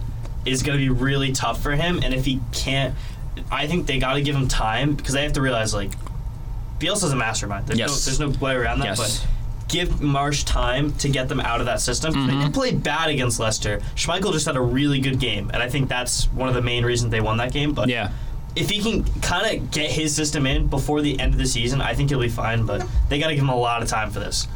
Is 0.45 0.63
gonna 0.63 0.79
be 0.79 0.89
really 0.89 1.31
tough 1.33 1.61
for 1.61 1.73
him. 1.73 1.99
And 2.03 2.15
if 2.15 2.25
he 2.25 2.39
can't, 2.51 2.95
I 3.51 3.67
think 3.67 3.85
they 3.85 3.99
got 3.99 4.13
to 4.15 4.21
give 4.21 4.35
him 4.35 4.47
time 4.47 4.95
because 4.95 5.13
they 5.13 5.21
have 5.23 5.33
to 5.33 5.41
realize 5.41 5.73
like 5.73 5.91
Bielsa's 6.79 7.11
a 7.11 7.15
mastermind. 7.15 7.67
There's 7.67 7.77
Yes. 7.77 7.89
no 7.89 7.95
there's 8.05 8.19
no 8.19 8.39
way 8.45 8.53
around 8.55 8.79
that. 8.79 8.97
Yes. 8.97 9.19
But 9.19 9.27
give 9.69 9.89
Marsch 10.01 10.45
time 10.45 10.91
to 10.95 11.07
get 11.09 11.29
them 11.29 11.39
out 11.39 11.59
of 11.61 11.65
that 11.67 11.79
system. 11.81 12.11
They 12.13 12.19
Mm-hmm. 12.19 12.39
didn't 12.41 12.53
play 12.53 12.73
bad 12.73 13.09
against 13.09 13.39
Leicester. 13.39 13.79
Schmeichel 13.95 14.33
just 14.33 14.45
had 14.45 14.55
a 14.57 14.61
really 14.61 14.99
good 14.99 15.19
game, 15.19 15.49
and 15.53 15.63
I 15.63 15.69
think 15.69 15.87
that's 15.89 16.25
one 16.33 16.49
of 16.49 16.55
the 16.55 16.61
main 16.61 16.83
reasons 16.83 17.11
they 17.11 17.21
won 17.21 17.37
that 17.37 17.53
game. 17.53 17.73
But 17.73 17.87
Yeah. 17.89 18.09
if 18.55 18.69
he 18.69 18.81
can 18.81 19.03
kind 19.21 19.45
of 19.57 19.71
get 19.71 19.91
his 19.91 20.13
system 20.15 20.45
in 20.47 20.67
before 20.67 21.01
the 21.01 21.19
end 21.19 21.33
of 21.33 21.39
the 21.39 21.45
season, 21.45 21.81
I 21.81 21.93
think 21.93 22.09
he'll 22.09 22.19
be 22.19 22.27
fine. 22.29 22.65
But 22.65 22.85
they 23.07 23.19
got 23.19 23.27
to 23.29 23.35
give 23.35 23.43
him 23.43 23.49
a 23.49 23.55
lot 23.55 23.81
of 23.81 23.87
time 23.87 24.09
for 24.11 24.19
this. 24.19 24.47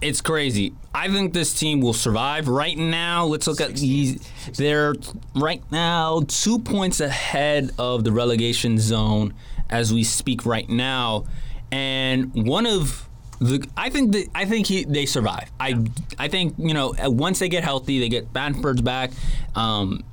It's 0.00 0.20
crazy. 0.20 0.74
I 0.94 1.08
think 1.08 1.32
this 1.32 1.58
team 1.58 1.80
will 1.80 1.94
survive. 1.94 2.46
Right 2.48 2.76
now, 2.76 3.24
let's 3.24 3.46
look 3.46 3.60
at 3.60 3.74
these. 3.76 4.20
They're 4.56 4.94
right 5.34 5.62
now 5.70 6.22
two 6.28 6.58
points 6.58 7.00
ahead 7.00 7.70
of 7.78 8.04
the 8.04 8.12
relegation 8.12 8.78
zone 8.78 9.32
as 9.70 9.92
we 9.94 10.04
speak 10.04 10.44
right 10.44 10.68
now, 10.68 11.24
and 11.72 12.32
one 12.46 12.66
of 12.66 13.08
the 13.44 13.68
I 13.76 13.90
think 13.90 14.12
that 14.12 14.28
I 14.34 14.44
think 14.44 14.66
he 14.66 14.84
they 14.84 15.06
survive. 15.06 15.50
I 15.60 15.84
I 16.18 16.28
think 16.28 16.54
you 16.58 16.74
know 16.74 16.94
once 16.98 17.38
they 17.38 17.48
get 17.48 17.64
healthy, 17.64 18.00
they 18.00 18.08
get 18.08 18.32
Bamford's 18.32 18.82
back. 18.82 19.10
Um, 19.54 20.04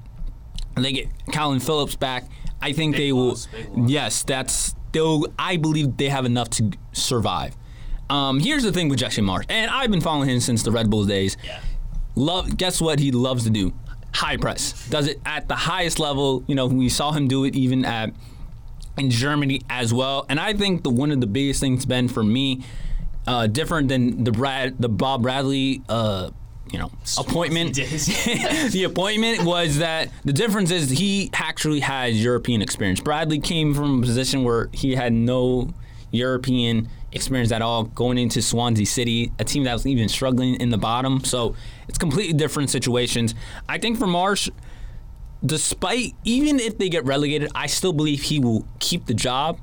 they 0.75 0.91
get 0.91 1.07
Kalvin 1.27 1.63
Phillips 1.63 1.95
back. 1.95 2.25
I 2.61 2.73
think 2.73 2.95
Big 2.95 3.01
they 3.01 3.11
loss, 3.11 3.47
will. 3.73 3.89
Yes, 3.89 4.23
that's 4.23 4.75
they'll. 4.91 5.25
I 5.39 5.57
believe 5.57 5.97
they 5.97 6.09
have 6.09 6.25
enough 6.25 6.49
to 6.51 6.71
survive. 6.91 7.55
Um, 8.09 8.39
here's 8.39 8.63
the 8.63 8.73
thing 8.73 8.89
with 8.89 8.99
Jesse 8.99 9.21
Marsch, 9.21 9.45
and 9.49 9.71
I've 9.71 9.89
been 9.89 10.01
following 10.01 10.29
him 10.29 10.39
since 10.41 10.63
the 10.63 10.71
Red 10.71 10.89
Bulls 10.89 11.07
days. 11.07 11.37
Yeah. 11.43 11.61
Love. 12.15 12.57
Guess 12.57 12.81
what 12.81 12.99
he 12.99 13.11
loves 13.11 13.45
to 13.45 13.49
do? 13.49 13.73
High 14.13 14.35
press. 14.35 14.89
Does 14.89 15.07
it 15.07 15.21
at 15.25 15.47
the 15.47 15.55
highest 15.55 15.99
level. 15.99 16.43
You 16.47 16.55
know, 16.55 16.67
we 16.67 16.89
saw 16.89 17.13
him 17.13 17.27
do 17.27 17.45
it 17.45 17.55
even 17.55 17.85
at 17.85 18.13
in 18.97 19.09
Germany 19.09 19.61
as 19.69 19.93
well. 19.93 20.25
And 20.29 20.39
I 20.39 20.53
think 20.53 20.83
the 20.83 20.89
one 20.89 21.11
of 21.11 21.21
the 21.21 21.27
biggest 21.27 21.59
things 21.59 21.85
been 21.85 22.07
for 22.07 22.23
me, 22.23 22.63
uh, 23.27 23.47
different 23.47 23.87
than 23.89 24.23
the 24.23 24.31
Brad, 24.31 24.77
the 24.79 24.89
Bob 24.89 25.21
Bradley, 25.23 25.81
uh, 25.89 26.31
you 26.71 26.79
know, 26.79 26.91
appointment. 27.17 27.75
the 27.75 28.83
appointment 28.85 29.43
was 29.43 29.77
that 29.79 30.09
the 30.23 30.33
difference 30.33 30.71
is 30.71 30.89
he 30.89 31.29
actually 31.33 31.81
has 31.81 32.21
European 32.21 32.61
experience. 32.61 32.99
Bradley 32.99 33.39
came 33.39 33.73
from 33.73 33.99
a 33.99 34.01
position 34.01 34.43
where 34.43 34.69
he 34.73 34.95
had 34.95 35.13
no 35.13 35.73
European 36.11 36.89
experience 37.11 37.51
at 37.51 37.61
all 37.61 37.83
going 37.83 38.17
into 38.17 38.41
Swansea 38.41 38.85
City, 38.85 39.31
a 39.39 39.43
team 39.43 39.63
that 39.63 39.73
was 39.73 39.85
even 39.85 40.07
struggling 40.07 40.55
in 40.55 40.69
the 40.69 40.77
bottom. 40.77 41.23
So 41.23 41.55
it's 41.87 41.97
completely 41.97 42.33
different 42.33 42.69
situations. 42.69 43.35
I 43.67 43.77
think 43.77 43.97
for 43.97 44.05
Marsch, 44.05 44.49
despite 45.45 46.13
even 46.23 46.59
if 46.59 46.77
they 46.77 46.89
get 46.89 47.05
relegated, 47.05 47.49
I 47.55 47.67
still 47.67 47.93
believe 47.93 48.23
he 48.23 48.39
will 48.39 48.65
keep 48.79 49.05
the 49.05 49.13
job. 49.13 49.59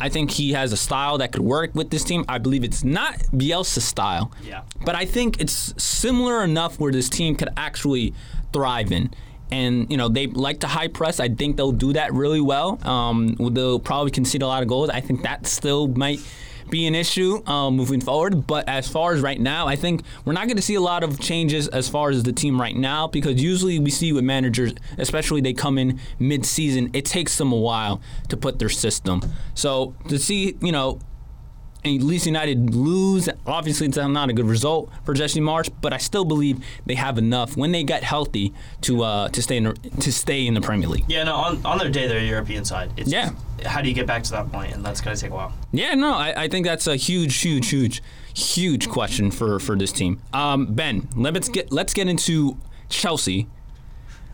I 0.00 0.08
think 0.08 0.30
he 0.32 0.52
has 0.52 0.72
a 0.72 0.76
style 0.76 1.18
that 1.18 1.32
could 1.32 1.42
work 1.42 1.74
with 1.74 1.90
this 1.90 2.04
team. 2.04 2.24
I 2.28 2.38
believe 2.38 2.64
it's 2.64 2.82
not 2.84 3.14
Bielsa's 3.32 3.84
style, 3.84 4.32
Yeah. 4.46 4.62
but 4.84 4.94
I 4.94 5.04
think 5.04 5.40
it's 5.40 5.72
similar 5.82 6.42
enough 6.42 6.78
where 6.80 6.92
this 6.92 7.08
team 7.08 7.36
could 7.36 7.48
actually 7.56 8.12
thrive 8.52 8.90
in. 8.92 9.10
And 9.50 9.88
you 9.90 9.96
know 9.96 10.08
they 10.08 10.26
like 10.26 10.60
to 10.60 10.66
high 10.66 10.88
press. 10.88 11.20
I 11.20 11.28
think 11.28 11.56
they'll 11.56 11.70
do 11.70 11.92
that 11.92 12.12
really 12.12 12.40
well. 12.40 12.78
Um, 12.86 13.36
they'll 13.52 13.78
probably 13.78 14.10
concede 14.10 14.42
a 14.42 14.46
lot 14.46 14.62
of 14.62 14.68
goals. 14.68 14.90
I 14.90 15.00
think 15.00 15.22
that 15.22 15.46
still 15.46 15.86
might 15.86 16.18
be 16.70 16.86
an 16.86 16.94
issue 16.94 17.42
um, 17.46 17.76
moving 17.76 18.00
forward. 18.00 18.46
But 18.46 18.68
as 18.68 18.88
far 18.88 19.12
as 19.12 19.20
right 19.20 19.40
now, 19.40 19.66
I 19.66 19.76
think 19.76 20.02
we're 20.24 20.32
not 20.32 20.46
going 20.46 20.56
to 20.56 20.62
see 20.62 20.74
a 20.74 20.80
lot 20.80 21.02
of 21.02 21.20
changes 21.20 21.68
as 21.68 21.88
far 21.88 22.10
as 22.10 22.22
the 22.22 22.32
team 22.32 22.60
right 22.60 22.76
now 22.76 23.06
because 23.06 23.42
usually 23.42 23.78
we 23.78 23.90
see 23.90 24.12
with 24.12 24.24
managers, 24.24 24.74
especially 24.98 25.40
they 25.40 25.52
come 25.52 25.78
in 25.78 26.00
mid-season, 26.18 26.90
it 26.92 27.04
takes 27.04 27.38
them 27.38 27.52
a 27.52 27.56
while 27.56 28.00
to 28.28 28.36
put 28.36 28.58
their 28.58 28.68
system. 28.68 29.22
So 29.54 29.94
to 30.08 30.18
see, 30.18 30.56
you 30.60 30.72
know, 30.72 31.00
and 31.84 32.02
Leeds 32.02 32.26
United 32.26 32.74
lose. 32.74 33.28
Obviously, 33.46 33.86
it's 33.86 33.96
not 33.96 34.30
a 34.30 34.32
good 34.32 34.46
result 34.46 34.90
for 35.04 35.14
Jesse 35.14 35.40
Marsch, 35.40 35.70
but 35.80 35.92
I 35.92 35.98
still 35.98 36.24
believe 36.24 36.64
they 36.86 36.94
have 36.94 37.18
enough 37.18 37.56
when 37.56 37.72
they 37.72 37.84
get 37.84 38.02
healthy 38.02 38.52
to 38.82 39.02
uh, 39.02 39.28
to 39.28 39.42
stay 39.42 39.58
in 39.58 39.64
the, 39.64 39.74
to 40.00 40.12
stay 40.12 40.46
in 40.46 40.54
the 40.54 40.60
Premier 40.60 40.88
League. 40.88 41.04
Yeah, 41.08 41.24
no, 41.24 41.34
on, 41.36 41.64
on 41.66 41.78
their 41.78 41.90
day, 41.90 42.06
they're 42.08 42.20
European 42.20 42.64
side. 42.64 42.90
It's 42.96 43.10
Yeah. 43.10 43.30
just, 43.58 43.66
how 43.66 43.80
do 43.82 43.88
you 43.88 43.94
get 43.94 44.06
back 44.06 44.22
to 44.24 44.30
that 44.32 44.50
point? 44.50 44.72
And 44.74 44.84
that's 44.84 45.00
going 45.00 45.14
to 45.16 45.20
take 45.20 45.30
a 45.30 45.34
while. 45.34 45.52
Yeah, 45.72 45.94
no, 45.94 46.12
I, 46.14 46.44
I 46.44 46.48
think 46.48 46.66
that's 46.66 46.86
a 46.86 46.96
huge, 46.96 47.40
huge, 47.40 47.68
huge, 47.68 48.02
huge 48.34 48.88
question 48.88 49.30
for, 49.30 49.58
for 49.60 49.76
this 49.76 49.92
team. 49.92 50.20
Um, 50.32 50.66
ben, 50.74 51.08
let's 51.16 51.48
get 51.48 51.72
let's 51.72 51.92
get 51.94 52.08
into 52.08 52.56
Chelsea. 52.88 53.46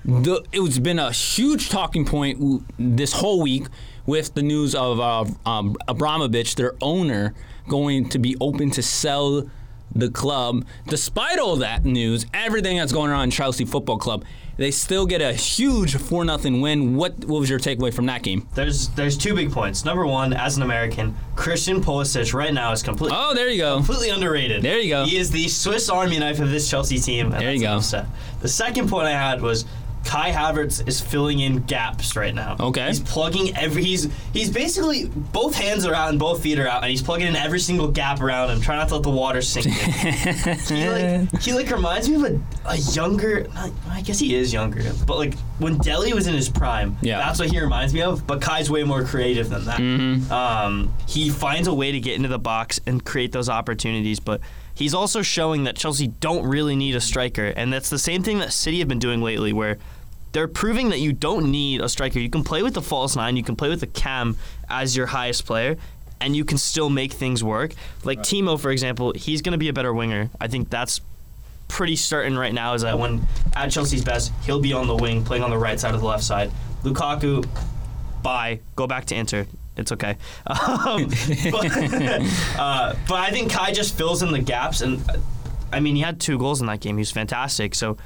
The, 0.02 0.42
it's 0.52 0.78
been 0.78 0.98
a 0.98 1.12
huge 1.12 1.68
talking 1.68 2.06
point 2.06 2.64
this 2.78 3.12
whole 3.12 3.42
week 3.42 3.66
with 4.06 4.34
the 4.34 4.42
news 4.42 4.74
of 4.74 5.00
uh, 5.00 5.24
um, 5.48 5.76
Abramovich, 5.88 6.54
their 6.54 6.74
owner, 6.80 7.34
going 7.68 8.08
to 8.10 8.18
be 8.18 8.36
open 8.40 8.70
to 8.72 8.82
sell 8.82 9.48
the 9.94 10.10
club. 10.10 10.64
Despite 10.86 11.38
all 11.38 11.56
that 11.56 11.84
news, 11.84 12.26
everything 12.32 12.76
that's 12.76 12.92
going 12.92 13.10
on 13.10 13.24
in 13.24 13.30
Chelsea 13.30 13.64
Football 13.64 13.98
Club, 13.98 14.24
they 14.56 14.70
still 14.70 15.06
get 15.06 15.20
a 15.22 15.32
huge 15.32 15.96
four 15.96 16.24
0 16.24 16.60
win. 16.60 16.94
What 16.94 17.24
what 17.24 17.40
was 17.40 17.48
your 17.48 17.58
takeaway 17.58 17.92
from 17.92 18.06
that 18.06 18.22
game? 18.22 18.46
There's 18.54 18.88
there's 18.90 19.16
two 19.16 19.34
big 19.34 19.50
points. 19.52 19.84
Number 19.86 20.06
one, 20.06 20.32
as 20.34 20.56
an 20.58 20.62
American, 20.62 21.16
Christian 21.34 21.82
Pulisic 21.82 22.34
right 22.34 22.52
now 22.52 22.70
is 22.72 22.82
completely 22.82 23.16
Oh, 23.18 23.32
there 23.34 23.48
you 23.48 23.58
go. 23.58 23.76
completely 23.76 24.10
underrated. 24.10 24.62
There 24.62 24.78
you 24.78 24.90
go. 24.90 25.06
He 25.06 25.16
is 25.16 25.30
the 25.30 25.48
Swiss 25.48 25.88
Army 25.88 26.18
knife 26.18 26.40
of 26.40 26.50
this 26.50 26.68
Chelsea 26.68 26.98
team. 26.98 27.30
There 27.30 27.52
you 27.52 27.60
go. 27.62 27.80
The 27.80 28.48
second 28.48 28.88
point 28.90 29.06
I 29.06 29.12
had 29.12 29.40
was 29.40 29.64
Kai 30.04 30.32
Havertz 30.32 30.86
is 30.88 31.00
filling 31.00 31.40
in 31.40 31.60
gaps 31.60 32.16
right 32.16 32.34
now. 32.34 32.56
Okay. 32.58 32.86
He's 32.88 33.00
plugging 33.00 33.56
every. 33.56 33.84
He's 33.84 34.08
he's 34.32 34.50
basically 34.50 35.06
both 35.06 35.54
hands 35.54 35.84
are 35.84 35.94
out 35.94 36.08
and 36.08 36.18
both 36.18 36.42
feet 36.42 36.58
are 36.58 36.66
out, 36.66 36.82
and 36.82 36.90
he's 36.90 37.02
plugging 37.02 37.28
in 37.28 37.36
every 37.36 37.60
single 37.60 37.88
gap 37.88 38.20
around 38.20 38.50
him, 38.50 38.60
trying 38.60 38.78
not 38.78 38.88
to 38.88 38.94
let 38.94 39.02
the 39.02 39.10
water 39.10 39.42
sink 39.42 39.66
in. 39.66 39.72
he 40.58 40.88
like 40.88 41.42
he 41.42 41.52
like 41.52 41.70
reminds 41.70 42.08
me 42.08 42.16
of 42.16 42.24
a, 42.24 42.40
a 42.66 42.76
younger. 42.76 43.46
Not, 43.54 43.70
I 43.88 44.00
guess 44.02 44.18
he 44.18 44.34
is 44.34 44.52
younger, 44.52 44.82
but 45.06 45.16
like 45.16 45.34
when 45.58 45.78
Dele 45.78 46.12
was 46.12 46.26
in 46.26 46.34
his 46.34 46.48
prime. 46.48 46.96
Yeah. 47.02 47.18
That's 47.18 47.38
what 47.38 47.50
he 47.50 47.60
reminds 47.60 47.94
me 47.94 48.02
of. 48.02 48.26
But 48.26 48.40
Kai's 48.40 48.70
way 48.70 48.82
more 48.84 49.04
creative 49.04 49.50
than 49.50 49.66
that. 49.66 49.78
Mm-hmm. 49.78 50.32
Um, 50.32 50.94
he 51.06 51.30
finds 51.30 51.68
a 51.68 51.74
way 51.74 51.92
to 51.92 52.00
get 52.00 52.16
into 52.16 52.28
the 52.28 52.38
box 52.38 52.80
and 52.86 53.04
create 53.04 53.32
those 53.32 53.48
opportunities, 53.48 54.20
but. 54.20 54.40
He's 54.72 54.94
also 54.94 55.20
showing 55.20 55.64
that 55.64 55.76
Chelsea 55.76 56.06
don't 56.06 56.46
really 56.46 56.74
need 56.74 56.94
a 56.94 57.02
striker, 57.02 57.48
and 57.48 57.70
that's 57.70 57.90
the 57.90 57.98
same 57.98 58.22
thing 58.22 58.38
that 58.38 58.50
City 58.50 58.78
have 58.78 58.88
been 58.88 58.98
doing 58.98 59.20
lately, 59.20 59.52
where 59.52 59.76
they're 60.32 60.48
proving 60.48 60.90
that 60.90 60.98
you 60.98 61.12
don't 61.12 61.50
need 61.50 61.80
a 61.80 61.88
striker. 61.88 62.18
You 62.18 62.30
can 62.30 62.44
play 62.44 62.62
with 62.62 62.74
the 62.74 62.82
false 62.82 63.16
nine, 63.16 63.36
you 63.36 63.42
can 63.42 63.56
play 63.56 63.68
with 63.68 63.80
the 63.80 63.86
cam 63.86 64.36
as 64.68 64.96
your 64.96 65.06
highest 65.06 65.46
player, 65.46 65.76
and 66.20 66.36
you 66.36 66.44
can 66.44 66.58
still 66.58 66.90
make 66.90 67.12
things 67.12 67.42
work. 67.42 67.72
Like 68.04 68.20
Timo, 68.20 68.58
for 68.58 68.70
example, 68.70 69.12
he's 69.14 69.42
going 69.42 69.52
to 69.52 69.58
be 69.58 69.68
a 69.68 69.72
better 69.72 69.92
winger. 69.92 70.30
I 70.40 70.48
think 70.48 70.70
that's 70.70 71.00
pretty 71.68 71.96
certain 71.96 72.38
right 72.38 72.52
now. 72.52 72.74
Is 72.74 72.82
that 72.82 72.98
when 72.98 73.26
at 73.54 73.70
Chelsea's 73.70 74.04
best, 74.04 74.32
he'll 74.44 74.60
be 74.60 74.72
on 74.72 74.86
the 74.86 74.96
wing, 74.96 75.24
playing 75.24 75.42
on 75.42 75.50
the 75.50 75.58
right 75.58 75.78
side 75.80 75.94
of 75.94 76.00
the 76.00 76.06
left 76.06 76.24
side. 76.24 76.50
Lukaku, 76.82 77.46
bye, 78.22 78.60
go 78.76 78.86
back 78.86 79.06
to 79.06 79.14
Inter. 79.14 79.46
It's 79.76 79.92
okay. 79.92 80.16
Um, 80.46 81.06
but, 81.50 81.64
uh, 82.58 82.94
but 83.08 83.20
I 83.20 83.30
think 83.30 83.50
Kai 83.50 83.72
just 83.72 83.96
fills 83.96 84.22
in 84.22 84.30
the 84.30 84.38
gaps, 84.38 84.80
and 84.80 85.00
uh, 85.08 85.16
I 85.72 85.80
mean, 85.80 85.96
he 85.96 86.02
had 86.02 86.20
two 86.20 86.38
goals 86.38 86.60
in 86.60 86.66
that 86.66 86.80
game. 86.80 86.96
He 86.96 87.00
was 87.00 87.10
fantastic. 87.10 87.74
So 87.74 87.96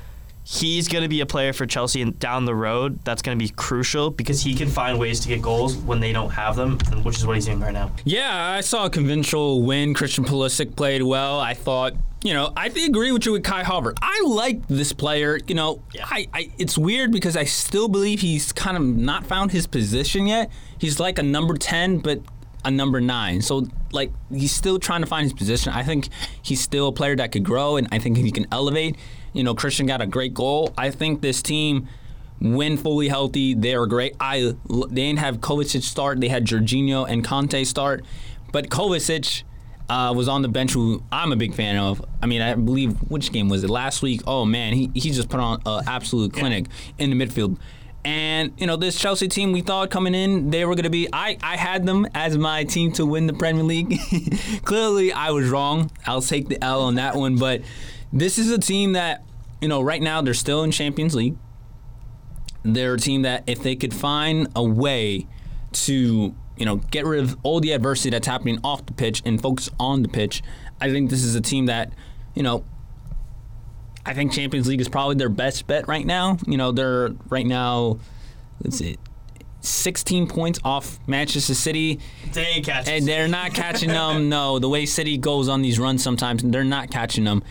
he's 0.44 0.88
going 0.88 1.02
to 1.02 1.08
be 1.08 1.20
a 1.20 1.26
player 1.26 1.52
for 1.52 1.66
Chelsea 1.66 2.02
and 2.02 2.16
down 2.18 2.44
the 2.44 2.54
road. 2.54 3.00
That's 3.04 3.22
going 3.22 3.36
to 3.36 3.42
be 3.42 3.48
crucial 3.50 4.10
because 4.10 4.42
he 4.42 4.54
can 4.54 4.68
find 4.68 4.98
ways 4.98 5.20
to 5.20 5.28
get 5.28 5.42
goals 5.42 5.76
when 5.76 6.00
they 6.00 6.12
don't 6.12 6.30
have 6.30 6.54
them, 6.54 6.78
which 7.02 7.16
is 7.16 7.26
what 7.26 7.34
he's 7.36 7.46
doing 7.46 7.60
right 7.60 7.72
now. 7.72 7.90
Yeah, 8.04 8.50
I 8.50 8.60
saw 8.60 8.86
a 8.86 8.90
conventional 8.90 9.62
win. 9.62 9.94
Christian 9.94 10.24
Pulisic 10.24 10.76
played 10.76 11.02
well. 11.02 11.40
I 11.40 11.54
thought 11.54 11.94
you 12.22 12.32
know, 12.32 12.54
I 12.56 12.68
agree 12.68 13.12
with 13.12 13.26
you 13.26 13.32
with 13.32 13.44
Kai 13.44 13.62
Havertz. 13.62 13.98
I 14.00 14.22
like 14.26 14.66
this 14.66 14.94
player. 14.94 15.38
You 15.46 15.54
know, 15.54 15.82
Yeah. 15.92 16.06
I, 16.08 16.26
I 16.32 16.50
it's 16.58 16.78
weird 16.78 17.12
because 17.12 17.36
I 17.36 17.44
still 17.44 17.86
believe 17.86 18.20
he's 18.22 18.50
kind 18.50 18.78
of 18.78 18.82
not 18.82 19.26
found 19.26 19.52
his 19.52 19.66
position 19.66 20.26
yet. 20.26 20.50
He's 20.78 20.98
like 20.98 21.18
a 21.18 21.22
number 21.22 21.54
ten, 21.54 21.98
but 21.98 22.20
a 22.64 22.70
number 22.70 22.98
nine. 23.02 23.42
So 23.42 23.66
like 23.92 24.10
he's 24.32 24.52
still 24.52 24.78
trying 24.78 25.02
to 25.02 25.06
find 25.06 25.24
his 25.24 25.34
position. 25.34 25.74
I 25.74 25.82
think 25.82 26.08
he's 26.42 26.62
still 26.62 26.88
a 26.88 26.92
player 26.92 27.14
that 27.16 27.30
could 27.30 27.44
grow, 27.44 27.76
and 27.76 27.88
I 27.92 27.98
think 27.98 28.16
he 28.16 28.30
can 28.30 28.46
elevate. 28.50 28.96
You 29.34 29.44
know, 29.44 29.54
Christian 29.54 29.86
got 29.86 30.00
a 30.00 30.06
great 30.06 30.32
goal. 30.32 30.72
I 30.78 30.90
think 30.90 31.20
this 31.20 31.42
team. 31.42 31.88
When 32.40 32.76
fully 32.76 33.08
healthy, 33.08 33.54
they 33.54 33.74
are 33.74 33.86
great. 33.86 34.16
I 34.18 34.54
they 34.68 35.06
didn't 35.06 35.20
have 35.20 35.38
Kovacic 35.38 35.82
start. 35.82 36.20
They 36.20 36.28
had 36.28 36.44
Jorginho 36.44 37.08
and 37.08 37.24
Kanté 37.24 37.64
start, 37.64 38.04
but 38.52 38.68
Kovacic 38.68 39.44
uh, 39.88 40.12
was 40.14 40.28
on 40.28 40.42
the 40.42 40.48
bench, 40.48 40.72
who 40.72 41.02
I'm 41.12 41.32
a 41.32 41.36
big 41.36 41.54
fan 41.54 41.76
of. 41.76 42.04
I 42.22 42.26
mean, 42.26 42.40
I 42.40 42.54
believe 42.54 42.96
which 43.10 43.32
game 43.32 43.48
was 43.48 43.64
it 43.64 43.70
last 43.70 44.02
week? 44.02 44.22
Oh 44.26 44.44
man, 44.44 44.72
he 44.72 44.90
he 44.94 45.10
just 45.10 45.28
put 45.28 45.40
on 45.40 45.60
an 45.66 45.84
absolute 45.86 46.32
clinic 46.32 46.66
in 46.98 47.16
the 47.16 47.16
midfield. 47.16 47.58
And 48.04 48.52
you 48.58 48.66
know 48.66 48.76
this 48.76 48.98
Chelsea 48.98 49.28
team, 49.28 49.52
we 49.52 49.62
thought 49.62 49.90
coming 49.90 50.14
in 50.14 50.50
they 50.50 50.64
were 50.64 50.74
going 50.74 50.84
to 50.84 50.90
be. 50.90 51.08
I 51.12 51.38
I 51.42 51.56
had 51.56 51.86
them 51.86 52.06
as 52.14 52.36
my 52.36 52.64
team 52.64 52.92
to 52.92 53.06
win 53.06 53.26
the 53.26 53.32
Premier 53.32 53.62
League. 53.62 53.98
Clearly, 54.64 55.12
I 55.12 55.30
was 55.30 55.48
wrong. 55.48 55.90
I'll 56.06 56.22
take 56.22 56.48
the 56.48 56.62
L 56.62 56.82
on 56.82 56.96
that 56.96 57.14
one. 57.16 57.36
But 57.36 57.62
this 58.14 58.38
is 58.38 58.50
a 58.50 58.58
team 58.58 58.92
that 58.92 59.22
you 59.60 59.68
know 59.68 59.82
right 59.82 60.00
now 60.00 60.22
they're 60.22 60.32
still 60.34 60.62
in 60.62 60.70
Champions 60.70 61.14
League. 61.14 61.36
They're 62.62 62.94
a 62.94 62.98
team 62.98 63.22
that 63.22 63.44
if 63.46 63.62
they 63.62 63.76
could 63.76 63.92
find 63.92 64.48
a 64.56 64.64
way 64.64 65.26
to 65.72 66.34
you 66.56 66.64
know 66.64 66.76
get 66.76 67.04
rid 67.04 67.22
of 67.24 67.36
all 67.42 67.60
the 67.60 67.72
adversity 67.72 68.10
that's 68.10 68.26
happening 68.26 68.58
off 68.64 68.86
the 68.86 68.92
pitch 68.92 69.20
and 69.26 69.40
focus 69.42 69.68
on 69.78 70.02
the 70.02 70.08
pitch, 70.08 70.42
I 70.80 70.90
think 70.90 71.10
this 71.10 71.22
is 71.24 71.34
a 71.34 71.40
team 71.40 71.66
that 71.66 71.92
you 72.34 72.42
know. 72.42 72.64
I 74.06 74.12
think 74.12 74.32
Champions 74.32 74.68
League 74.68 74.82
is 74.82 74.88
probably 74.90 75.14
their 75.16 75.30
best 75.30 75.66
bet 75.66 75.88
right 75.88 76.04
now. 76.04 76.36
You 76.46 76.58
know, 76.58 76.72
they're 76.72 77.08
right 77.30 77.46
now, 77.46 77.98
let's 78.62 78.76
see, 78.76 78.98
16 79.60 80.26
points 80.28 80.58
off 80.62 80.98
Manchester 81.06 81.54
City, 81.54 82.00
They 82.34 82.44
ain't 82.44 82.66
catching. 82.66 82.92
and 82.92 83.08
they're 83.08 83.28
not 83.28 83.54
catching 83.54 83.88
them. 84.00 84.28
No, 84.28 84.58
the 84.58 84.68
way 84.68 84.84
City 84.84 85.16
goes 85.16 85.48
on 85.48 85.62
these 85.62 85.78
runs 85.78 86.02
sometimes, 86.02 86.42
they're 86.42 86.64
not 86.64 86.90
catching 86.90 87.24
them. 87.24 87.42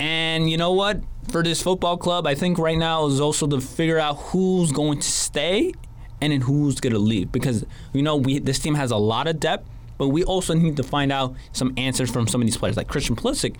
And 0.00 0.50
you 0.50 0.56
know 0.56 0.72
what? 0.72 1.00
For 1.30 1.42
this 1.42 1.62
football 1.62 1.96
club, 1.96 2.26
I 2.26 2.34
think 2.34 2.58
right 2.58 2.76
now 2.76 3.06
is 3.06 3.20
also 3.20 3.46
to 3.46 3.60
figure 3.60 3.98
out 3.98 4.14
who's 4.16 4.72
going 4.72 5.00
to 5.00 5.08
stay 5.08 5.72
and 6.20 6.32
then 6.32 6.42
who's 6.42 6.80
going 6.80 6.92
to 6.92 6.98
leave. 6.98 7.32
Because 7.32 7.64
you 7.92 8.02
know, 8.02 8.16
we 8.16 8.38
this 8.38 8.58
team 8.58 8.74
has 8.74 8.90
a 8.90 8.96
lot 8.96 9.26
of 9.26 9.40
depth, 9.40 9.68
but 9.98 10.08
we 10.08 10.22
also 10.24 10.54
need 10.54 10.76
to 10.76 10.82
find 10.82 11.10
out 11.12 11.34
some 11.52 11.72
answers 11.76 12.10
from 12.10 12.28
some 12.28 12.40
of 12.42 12.46
these 12.46 12.56
players, 12.56 12.76
like 12.76 12.88
Christian 12.88 13.16
Pulisic. 13.16 13.56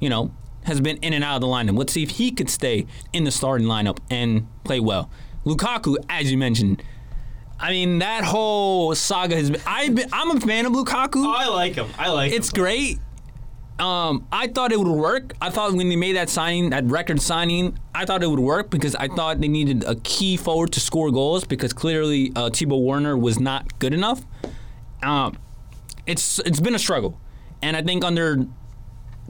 You 0.00 0.08
know, 0.10 0.30
has 0.64 0.80
been 0.80 0.96
in 0.98 1.12
and 1.12 1.24
out 1.24 1.36
of 1.36 1.40
the 1.40 1.46
lineup. 1.48 1.76
Let's 1.76 1.92
see 1.92 2.02
if 2.04 2.10
he 2.10 2.30
could 2.30 2.48
stay 2.50 2.86
in 3.12 3.24
the 3.24 3.30
starting 3.32 3.66
lineup 3.66 3.98
and 4.10 4.46
play 4.64 4.78
well. 4.78 5.10
Lukaku, 5.44 5.96
as 6.08 6.30
you 6.30 6.38
mentioned, 6.38 6.82
I 7.58 7.70
mean 7.70 7.98
that 7.98 8.22
whole 8.22 8.94
saga 8.94 9.34
has 9.34 9.50
been. 9.50 9.60
I've 9.66 9.94
been 9.96 10.08
I'm 10.12 10.36
a 10.36 10.40
fan 10.40 10.66
of 10.66 10.72
Lukaku. 10.72 11.24
Oh, 11.26 11.34
I 11.36 11.48
like 11.48 11.74
him. 11.74 11.88
I 11.98 12.10
like 12.10 12.32
It's 12.32 12.50
him. 12.50 12.60
great. 12.62 12.98
Um, 13.78 14.26
I 14.32 14.48
thought 14.48 14.72
it 14.72 14.78
would 14.78 14.88
work. 14.88 15.34
I 15.40 15.50
thought 15.50 15.72
when 15.72 15.88
they 15.88 15.96
made 15.96 16.16
that 16.16 16.28
signing, 16.28 16.70
that 16.70 16.84
record 16.84 17.22
signing, 17.22 17.78
I 17.94 18.04
thought 18.04 18.22
it 18.22 18.26
would 18.28 18.40
work 18.40 18.70
because 18.70 18.96
I 18.96 19.06
thought 19.06 19.40
they 19.40 19.48
needed 19.48 19.84
a 19.84 19.94
key 19.96 20.36
forward 20.36 20.72
to 20.72 20.80
score 20.80 21.10
goals 21.12 21.44
because 21.44 21.72
clearly 21.72 22.32
uh, 22.34 22.50
Thibaut 22.50 22.82
Werner 22.82 23.16
was 23.16 23.38
not 23.38 23.78
good 23.78 23.94
enough. 23.94 24.24
Um, 25.02 25.38
it's 26.06 26.40
it's 26.40 26.58
been 26.58 26.74
a 26.74 26.78
struggle, 26.78 27.20
and 27.62 27.76
I 27.76 27.82
think 27.82 28.04
under 28.04 28.46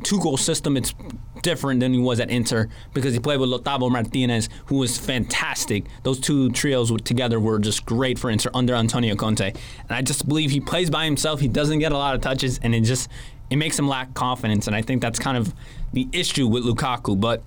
two 0.03 0.21
goal 0.21 0.37
system, 0.37 0.77
it's 0.77 0.95
different 1.43 1.81
than 1.81 1.93
he 1.93 1.99
was 1.99 2.21
at 2.21 2.31
Inter 2.31 2.69
because 2.95 3.13
he 3.13 3.21
played 3.21 3.41
with 3.41 3.51
Lautaro 3.51 3.91
Martinez, 3.91 4.49
who 4.67 4.77
was 4.77 4.99
fantastic. 4.99 5.85
Those 6.03 6.21
two 6.21 6.51
trios 6.51 6.91
together 7.03 7.39
were 7.39 7.59
just 7.59 7.85
great 7.85 8.19
for 8.19 8.31
Inter 8.31 8.51
under 8.55 8.75
Antonio 8.75 9.15
Conte. 9.15 9.51
And 9.51 9.91
I 9.91 10.03
just 10.03 10.29
believe 10.29 10.51
he 10.51 10.61
plays 10.61 10.91
by 10.91 11.05
himself. 11.05 11.41
He 11.41 11.49
doesn't 11.49 11.81
get 11.81 11.93
a 11.93 11.97
lot 11.97 12.15
of 12.15 12.21
touches, 12.21 12.59
and 12.63 12.75
it 12.75 12.81
just 12.83 13.09
it 13.51 13.57
makes 13.57 13.79
him 13.79 13.89
lack 13.89 14.15
confidence. 14.15 14.67
And 14.67 14.77
I 14.77 14.83
think 14.83 15.03
that's 15.03 15.19
kind 15.19 15.37
of 15.37 15.55
the 15.93 16.09
issue 16.13 16.47
with 16.47 16.65
Lukaku. 16.65 17.19
But 17.19 17.43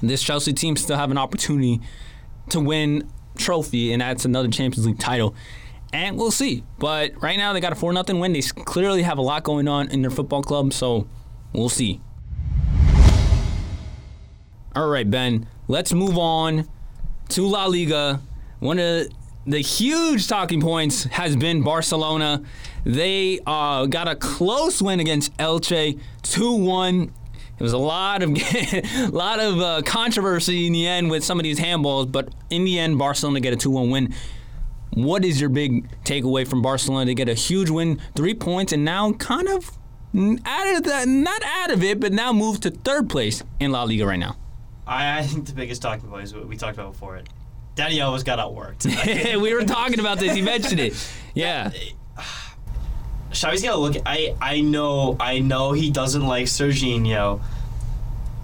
this 0.00 0.22
Chelsea 0.22 0.52
team 0.52 0.76
still 0.76 0.96
have 0.96 1.10
an 1.10 1.18
opportunity 1.18 1.80
to 2.50 2.60
win 2.60 3.08
trophy, 3.36 3.92
and 3.92 4.02
that's 4.02 4.24
another 4.24 4.48
Champions 4.48 4.86
League 4.86 4.98
title. 4.98 5.34
And 5.92 6.16
we'll 6.16 6.30
see. 6.30 6.64
But 6.78 7.20
right 7.22 7.36
now 7.36 7.52
they 7.52 7.60
got 7.60 7.72
a 7.72 7.76
four 7.76 7.92
0 7.92 8.20
win. 8.20 8.32
They 8.32 8.42
clearly 8.42 9.02
have 9.02 9.18
a 9.18 9.22
lot 9.22 9.42
going 9.42 9.68
on 9.68 9.88
in 9.88 10.02
their 10.02 10.10
football 10.10 10.42
club, 10.42 10.72
so 10.72 11.08
we'll 11.52 11.68
see. 11.68 12.00
All 14.74 14.88
right, 14.88 15.10
Ben. 15.10 15.48
Let's 15.66 15.92
move 15.92 16.16
on 16.16 16.68
to 17.30 17.46
La 17.46 17.66
Liga. 17.66 18.20
One 18.60 18.78
of 18.78 19.08
the 19.46 19.60
huge 19.60 20.28
talking 20.28 20.60
points 20.60 21.04
has 21.04 21.36
been 21.36 21.62
Barcelona. 21.62 22.42
They 22.84 23.40
uh, 23.46 23.86
got 23.86 24.08
a 24.08 24.16
close 24.16 24.82
win 24.82 25.00
against 25.00 25.36
Elche, 25.38 25.98
two 26.22 26.54
one. 26.54 27.12
It 27.58 27.62
was 27.62 27.72
a 27.72 27.78
lot 27.78 28.22
of 28.22 28.30
lot 29.12 29.40
of 29.40 29.60
uh, 29.60 29.82
controversy 29.84 30.66
in 30.66 30.72
the 30.72 30.86
end 30.86 31.10
with 31.10 31.24
some 31.24 31.38
of 31.38 31.44
these 31.44 31.58
handballs, 31.58 32.10
but 32.10 32.32
in 32.48 32.64
the 32.64 32.78
end, 32.78 32.98
Barcelona 32.98 33.40
get 33.40 33.52
a 33.52 33.56
two 33.56 33.70
one 33.70 33.90
win. 33.90 34.14
What 34.94 35.24
is 35.24 35.40
your 35.40 35.50
big 35.50 35.88
takeaway 36.04 36.46
from 36.46 36.62
Barcelona? 36.62 37.06
They 37.06 37.14
get 37.14 37.28
a 37.28 37.34
huge 37.34 37.70
win, 37.70 38.00
three 38.16 38.34
points, 38.34 38.72
and 38.72 38.84
now 38.84 39.12
kind 39.12 39.48
of 39.48 39.78
out 40.44 40.76
of 40.76 40.82
the 40.82 41.04
not 41.06 41.42
out 41.44 41.70
of 41.70 41.82
it, 41.82 42.00
but 42.00 42.12
now 42.12 42.32
move 42.32 42.60
to 42.60 42.70
third 42.70 43.08
place 43.08 43.42
in 43.60 43.72
La 43.72 43.84
Liga 43.84 44.06
right 44.06 44.18
now. 44.18 44.36
I, 44.86 45.20
I 45.20 45.22
think 45.22 45.46
the 45.46 45.52
biggest 45.52 45.80
talking 45.82 46.08
point 46.08 46.24
is 46.24 46.34
what 46.34 46.48
we 46.48 46.56
talked 46.56 46.76
about 46.76 46.92
before 46.92 47.16
it. 47.16 47.28
Dani 47.76 47.98
Alves 47.98 48.24
got 48.24 48.38
outworked. 48.38 48.86
we 49.40 49.54
were 49.54 49.64
talking 49.64 50.00
about 50.00 50.18
this. 50.18 50.36
You 50.36 50.42
mentioned 50.42 50.80
it. 50.80 50.94
Yeah. 51.34 51.70
Xavi's 53.30 53.62
gotta 53.62 53.78
look. 53.78 53.96
I 54.04 54.34
I 54.40 54.60
know 54.60 55.16
I 55.20 55.38
know 55.38 55.72
he 55.72 55.90
doesn't 55.90 56.26
like 56.26 56.46
Sergiño, 56.46 57.40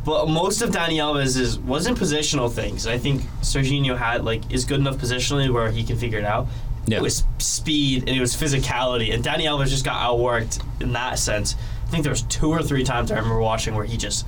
but 0.05 0.29
most 0.29 0.63
of 0.63 0.71
Dani 0.71 0.95
Alves 0.95 1.37
is 1.39 1.59
wasn't 1.59 1.99
positional 1.99 2.51
things. 2.51 2.87
I 2.87 2.97
think 2.97 3.23
Sergiño 3.43 3.97
had 3.97 4.25
like 4.25 4.51
is 4.53 4.65
good 4.65 4.79
enough 4.79 4.97
positionally 4.97 5.53
where 5.53 5.71
he 5.73 5.83
can 5.83 5.97
figure 5.97 6.19
it 6.21 6.25
out. 6.25 6.47
Yeah. 6.87 6.99
It 6.99 7.03
was 7.03 7.25
speed 7.39 8.05
and 8.09 8.17
it 8.17 8.21
was 8.21 8.35
physicality, 8.37 9.13
and 9.13 9.25
Dani 9.25 9.43
Alves 9.43 9.71
just 9.71 9.85
got 9.85 9.97
outworked 10.09 10.63
in 10.81 10.93
that 10.93 11.19
sense. 11.19 11.57
I 11.85 11.89
think 11.91 12.05
there 12.05 12.13
was 12.13 12.23
two 12.23 12.49
or 12.51 12.63
three 12.63 12.85
times 12.85 13.11
I 13.11 13.17
remember 13.17 13.41
watching 13.41 13.75
where 13.75 13.85
he 13.85 13.97
just 13.97 14.25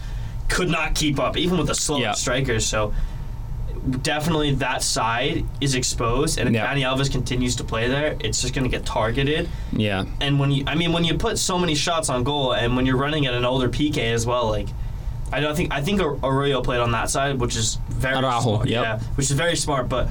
could 0.48 0.68
not 0.68 0.96
keep 0.96 1.20
up, 1.20 1.36
even 1.36 1.56
with 1.58 1.68
the 1.68 1.74
slow 1.76 1.98
Yeah. 1.98 2.12
strikers. 2.12 2.66
So 2.66 2.92
definitely 4.02 4.54
that 4.56 4.82
side 4.82 5.44
is 5.60 5.74
exposed, 5.74 6.38
and 6.38 6.48
if 6.48 6.54
Yeah. 6.54 6.66
Dani 6.72 6.82
Alves 6.82 7.10
continues 7.10 7.56
to 7.56 7.64
play 7.64 7.88
there, 7.88 8.16
it's 8.20 8.40
just 8.42 8.54
going 8.54 8.64
to 8.64 8.70
get 8.70 8.84
targeted. 8.86 9.48
Yeah. 9.72 10.04
And 10.20 10.38
when 10.40 10.50
you, 10.50 10.64
I 10.66 10.74
mean, 10.74 10.92
when 10.92 11.04
you 11.04 11.14
put 11.14 11.38
so 11.38 11.58
many 11.58 11.74
shots 11.74 12.08
on 12.08 12.24
goal, 12.24 12.52
and 12.54 12.76
when 12.76 12.86
you're 12.86 12.96
running 12.96 13.26
at 13.26 13.34
an 13.34 13.44
older 13.44 13.68
Piqué 13.68 14.12
as 14.12 14.26
well, 14.26 14.48
like, 14.48 14.68
I 15.32 15.40
don't 15.40 15.54
think 15.54 15.72
I 15.72 15.82
think 15.82 16.00
Araujo 16.00 16.62
played 16.62 16.80
on 16.80 16.92
that 16.92 17.10
side, 17.10 17.38
which 17.38 17.54
is 17.56 17.78
very 17.90 18.16
Araujo, 18.16 18.40
smart. 18.40 18.68
yep. 18.68 18.82
Yeah, 18.84 18.98
which 19.16 19.26
is 19.30 19.32
very 19.32 19.56
smart, 19.56 19.88
but 19.88 20.08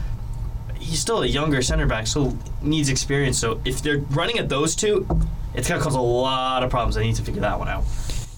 he's 0.79 0.99
still 0.99 1.23
a 1.23 1.25
younger 1.25 1.61
center 1.61 1.87
back, 1.87 2.05
so 2.07 2.37
needs 2.61 2.89
experience. 2.89 3.37
So 3.39 3.59
if 3.65 3.81
they're 3.81 3.97
running 4.11 4.37
at 4.37 4.47
those 4.47 4.75
two, 4.75 5.07
it's 5.55 5.67
gonna 5.67 5.81
cause 5.81 5.95
a 5.95 5.99
lot 5.99 6.61
of 6.63 6.69
problems. 6.69 6.95
They 6.95 7.03
need 7.03 7.15
to 7.15 7.23
figure 7.23 7.41
that 7.41 7.57
one 7.57 7.67
out. 7.67 7.83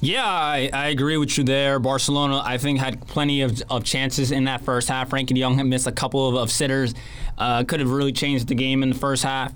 Yeah, 0.01 0.23
I, 0.25 0.69
I 0.71 0.87
agree 0.87 1.17
with 1.17 1.37
you 1.37 1.43
there. 1.43 1.77
Barcelona, 1.79 2.41
I 2.43 2.57
think, 2.57 2.79
had 2.79 3.05
plenty 3.07 3.41
of, 3.41 3.61
of 3.69 3.83
chances 3.83 4.31
in 4.31 4.45
that 4.45 4.61
first 4.61 4.87
half. 4.87 5.09
Frenkie 5.09 5.33
de 5.33 5.41
Jong 5.41 5.57
had 5.57 5.65
missed 5.65 5.87
a 5.87 5.91
couple 5.91 6.27
of, 6.29 6.35
of 6.35 6.51
sitters. 6.51 6.93
Uh, 7.37 7.63
could 7.65 7.81
have 7.81 7.89
really 7.91 8.13
changed 8.13 8.47
the 8.47 8.55
game 8.55 8.81
in 8.81 8.89
the 8.89 8.95
first 8.95 9.23
half. 9.23 9.53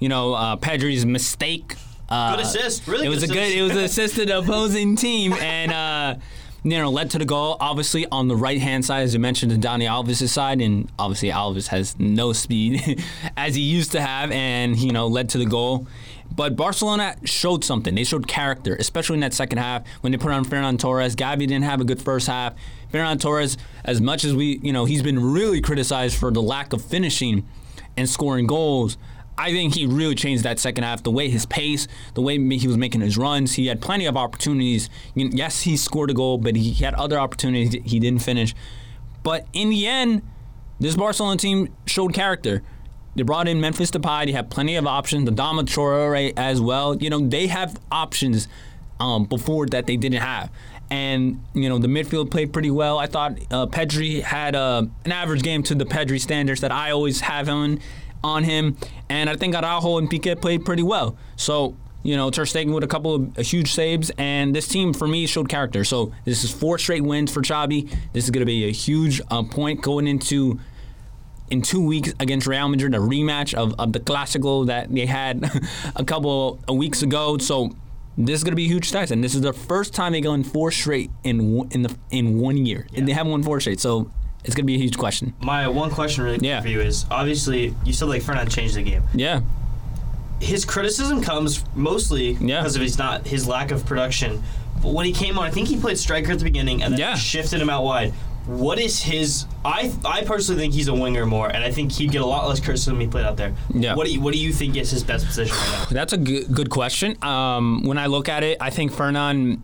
You 0.00 0.08
know, 0.08 0.34
uh, 0.34 0.56
Pedri's 0.56 1.06
mistake. 1.06 1.76
Uh, 2.08 2.36
Good 2.36 2.44
assist, 2.44 2.86
really 2.88 3.06
It 3.06 3.08
was 3.08 3.20
good 3.20 3.30
a 3.30 3.32
good. 3.34 3.42
assist. 3.42 3.56
It 3.56 3.62
was 3.62 3.72
an 3.72 3.78
assisted 3.84 4.30
opposing 4.32 4.96
team, 4.96 5.32
and 5.34 5.72
uh, 5.72 6.16
you 6.64 6.78
know 6.78 6.90
led 6.90 7.10
to 7.12 7.18
the 7.18 7.24
goal. 7.24 7.56
Obviously, 7.60 8.04
on 8.10 8.26
the 8.28 8.36
right 8.36 8.60
hand 8.60 8.84
side, 8.84 9.02
as 9.04 9.14
you 9.14 9.20
mentioned, 9.20 9.52
to 9.52 9.68
Dani 9.68 9.84
Alves' 9.88 10.28
side, 10.28 10.60
and 10.60 10.90
obviously 10.98 11.30
Alves 11.30 11.68
has 11.68 11.96
no 11.98 12.32
speed 12.32 13.02
as 13.36 13.54
he 13.54 13.62
used 13.62 13.92
to 13.92 14.00
have, 14.00 14.32
and 14.32 14.76
you 14.76 14.90
know 14.92 15.06
led 15.06 15.28
to 15.30 15.38
the 15.38 15.46
goal. 15.46 15.86
But 16.36 16.56
Barcelona 16.56 17.16
showed 17.24 17.64
something. 17.64 17.94
They 17.94 18.02
showed 18.04 18.26
character, 18.26 18.74
especially 18.74 19.14
in 19.14 19.20
that 19.20 19.34
second 19.34 19.58
half 19.58 19.86
when 20.00 20.10
they 20.10 20.18
put 20.18 20.32
on 20.32 20.44
Ferran 20.44 20.78
Torres. 20.78 21.14
Gavi 21.14 21.40
didn't 21.40 21.62
have 21.62 21.80
a 21.80 21.84
good 21.84 22.02
first 22.02 22.26
half. 22.26 22.54
Ferran 22.92 23.20
Torres, 23.20 23.56
as 23.84 24.00
much 24.00 24.24
as 24.24 24.34
we, 24.34 24.58
you 24.62 24.72
know, 24.72 24.84
he's 24.84 25.02
been 25.02 25.32
really 25.32 25.60
criticized 25.60 26.16
for 26.16 26.32
the 26.32 26.42
lack 26.42 26.72
of 26.72 26.84
finishing 26.84 27.46
and 27.96 28.08
scoring 28.08 28.46
goals. 28.48 28.98
I 29.38 29.52
think 29.52 29.74
he 29.74 29.86
really 29.86 30.14
changed 30.14 30.44
that 30.44 30.58
second 30.58 30.84
half. 30.84 31.02
The 31.02 31.10
way 31.10 31.28
his 31.28 31.46
pace, 31.46 31.86
the 32.14 32.22
way 32.22 32.38
he 32.56 32.66
was 32.66 32.76
making 32.76 33.00
his 33.00 33.16
runs, 33.16 33.54
he 33.54 33.66
had 33.66 33.80
plenty 33.80 34.06
of 34.06 34.16
opportunities. 34.16 34.88
Yes, 35.14 35.62
he 35.62 35.76
scored 35.76 36.10
a 36.10 36.14
goal, 36.14 36.38
but 36.38 36.56
he 36.56 36.72
had 36.74 36.94
other 36.94 37.18
opportunities 37.18 37.80
he 37.84 37.98
didn't 38.00 38.22
finish. 38.22 38.54
But 39.22 39.46
in 39.52 39.70
the 39.70 39.86
end, 39.86 40.22
this 40.78 40.96
Barcelona 40.96 41.36
team 41.36 41.74
showed 41.86 42.12
character. 42.12 42.62
They 43.16 43.22
brought 43.22 43.46
in 43.48 43.60
Memphis 43.60 43.90
Depay. 43.90 44.26
They 44.26 44.32
have 44.32 44.50
plenty 44.50 44.76
of 44.76 44.86
options. 44.86 45.28
Adama 45.28 45.62
Traore 45.62 46.32
as 46.36 46.60
well. 46.60 46.96
You 46.96 47.10
know, 47.10 47.20
they 47.20 47.46
have 47.46 47.78
options 47.90 48.48
um, 49.00 49.24
before 49.24 49.66
that 49.66 49.86
they 49.86 49.96
didn't 49.96 50.20
have. 50.20 50.50
and 50.90 51.42
you 51.54 51.68
know 51.68 51.78
the 51.78 51.88
midfield 51.88 52.30
played 52.30 52.52
pretty 52.52 52.70
well. 52.70 52.98
I 52.98 53.06
thought 53.06 53.38
uh, 53.50 53.66
Pedri 53.66 54.22
had 54.22 54.54
uh, 54.54 54.84
an 55.04 55.12
average 55.12 55.42
game 55.42 55.62
to 55.64 55.74
the 55.74 55.84
Pedri 55.84 56.20
standards 56.20 56.60
that 56.60 56.72
I 56.72 56.90
always 56.90 57.20
have 57.20 57.46
him 57.48 57.78
on 58.22 58.44
him, 58.44 58.76
and 59.08 59.28
I 59.30 59.36
think 59.36 59.54
Araujo 59.54 59.98
and 59.98 60.10
Piqué 60.10 60.40
played 60.40 60.64
pretty 60.64 60.82
well. 60.82 61.16
So 61.36 61.74
you 62.02 62.16
know, 62.16 62.28
Ter 62.30 62.44
Stegen 62.44 62.74
with 62.74 62.84
a 62.84 62.86
couple 62.86 63.14
of 63.14 63.36
huge 63.38 63.72
saves, 63.72 64.10
and 64.18 64.54
this 64.54 64.68
team 64.68 64.92
for 64.92 65.08
me 65.08 65.26
showed 65.26 65.48
character. 65.48 65.84
So 65.84 66.12
this 66.26 66.44
is 66.44 66.52
four 66.52 66.78
straight 66.78 67.02
wins 67.02 67.32
for 67.32 67.40
Xavi. 67.40 67.90
This 68.12 68.24
is 68.24 68.30
going 68.30 68.42
to 68.42 68.46
be 68.46 68.66
a 68.68 68.72
huge 68.72 69.22
uh, 69.30 69.42
point 69.42 69.80
going 69.80 70.06
into 70.06 70.60
in 71.54 71.62
two 71.62 71.80
weeks 71.80 72.12
against 72.18 72.48
Real 72.48 72.68
Madrid, 72.68 72.94
a 72.94 72.98
rematch 72.98 73.54
of, 73.54 73.74
of 73.78 73.92
the 73.92 74.00
Clásico 74.00 74.66
that 74.66 74.92
they 74.92 75.06
had 75.06 75.48
a 75.96 76.04
couple 76.04 76.58
of 76.66 76.76
weeks 76.76 77.02
ago. 77.02 77.38
So 77.38 77.70
this 78.18 78.34
is 78.38 78.44
going 78.44 78.50
to 78.52 78.56
be 78.56 78.64
a 78.64 78.68
huge 78.68 78.90
test, 78.90 79.12
and 79.12 79.22
this 79.22 79.34
is 79.36 79.40
the 79.40 79.52
first 79.52 79.94
time 79.94 80.12
they 80.12 80.20
go 80.20 80.34
in 80.34 80.42
four 80.42 80.72
straight 80.72 81.10
in 81.22 81.66
in 81.70 81.82
the 81.82 81.96
in 82.10 82.38
one 82.40 82.66
year. 82.66 82.86
And 82.94 83.06
they 83.08 83.12
haven't 83.12 83.30
won 83.30 83.42
four 83.44 83.60
straight, 83.60 83.78
so 83.78 84.10
it's 84.44 84.54
going 84.56 84.64
to 84.64 84.66
be 84.66 84.74
a 84.74 84.78
huge 84.78 84.98
question. 84.98 85.32
My 85.40 85.68
one 85.68 85.90
question 85.90 86.24
really 86.24 86.38
Yeah. 86.46 86.60
for 86.60 86.68
you 86.68 86.80
is 86.80 87.06
obviously 87.10 87.72
you 87.84 87.92
said 87.92 88.08
like 88.08 88.22
Ferran 88.22 88.50
changed 88.50 88.74
the 88.74 88.82
game. 88.82 89.04
Yeah, 89.14 89.40
His 90.40 90.64
criticism 90.64 91.22
comes 91.22 91.64
mostly 91.76 92.32
Yeah. 92.32 92.60
because 92.60 92.74
of 92.76 92.82
his 92.82 92.98
not 92.98 93.26
his 93.28 93.46
lack 93.46 93.70
of 93.70 93.86
production. 93.86 94.42
But 94.82 94.92
when 94.92 95.06
he 95.06 95.12
came 95.12 95.38
on, 95.38 95.44
I 95.46 95.50
think 95.50 95.68
he 95.68 95.76
played 95.76 95.98
striker 95.98 96.32
at 96.32 96.38
the 96.38 96.44
beginning 96.44 96.82
and 96.82 96.92
then 96.94 97.00
Yeah. 97.00 97.14
shifted 97.14 97.60
him 97.62 97.70
out 97.70 97.84
wide. 97.84 98.12
What 98.46 98.78
is 98.78 99.00
his? 99.00 99.46
I 99.64 99.92
I 100.04 100.22
personally 100.24 100.60
think 100.60 100.74
he's 100.74 100.88
a 100.88 100.94
winger 100.94 101.24
more, 101.24 101.48
and 101.48 101.64
I 101.64 101.70
think 101.70 101.92
he'd 101.92 102.10
get 102.12 102.20
a 102.20 102.26
lot 102.26 102.46
less 102.48 102.60
criticism 102.60 102.96
if 102.96 103.00
he 103.02 103.06
played 103.08 103.24
out 103.24 103.36
there. 103.36 103.54
Yeah. 103.72 103.94
What 103.94 104.06
do 104.06 104.12
you 104.12 104.20
What 104.20 104.34
do 104.34 104.38
you 104.38 104.52
think 104.52 104.76
is 104.76 104.90
his 104.90 105.02
best 105.02 105.24
position 105.26 105.56
right 105.56 105.70
now? 105.80 105.84
That's 105.90 106.12
a 106.12 106.18
good, 106.18 106.52
good 106.54 106.70
question. 106.70 107.16
Um, 107.22 107.84
when 107.84 107.96
I 107.96 108.06
look 108.06 108.28
at 108.28 108.42
it, 108.42 108.58
I 108.60 108.68
think 108.70 108.92
Ferran. 108.92 109.60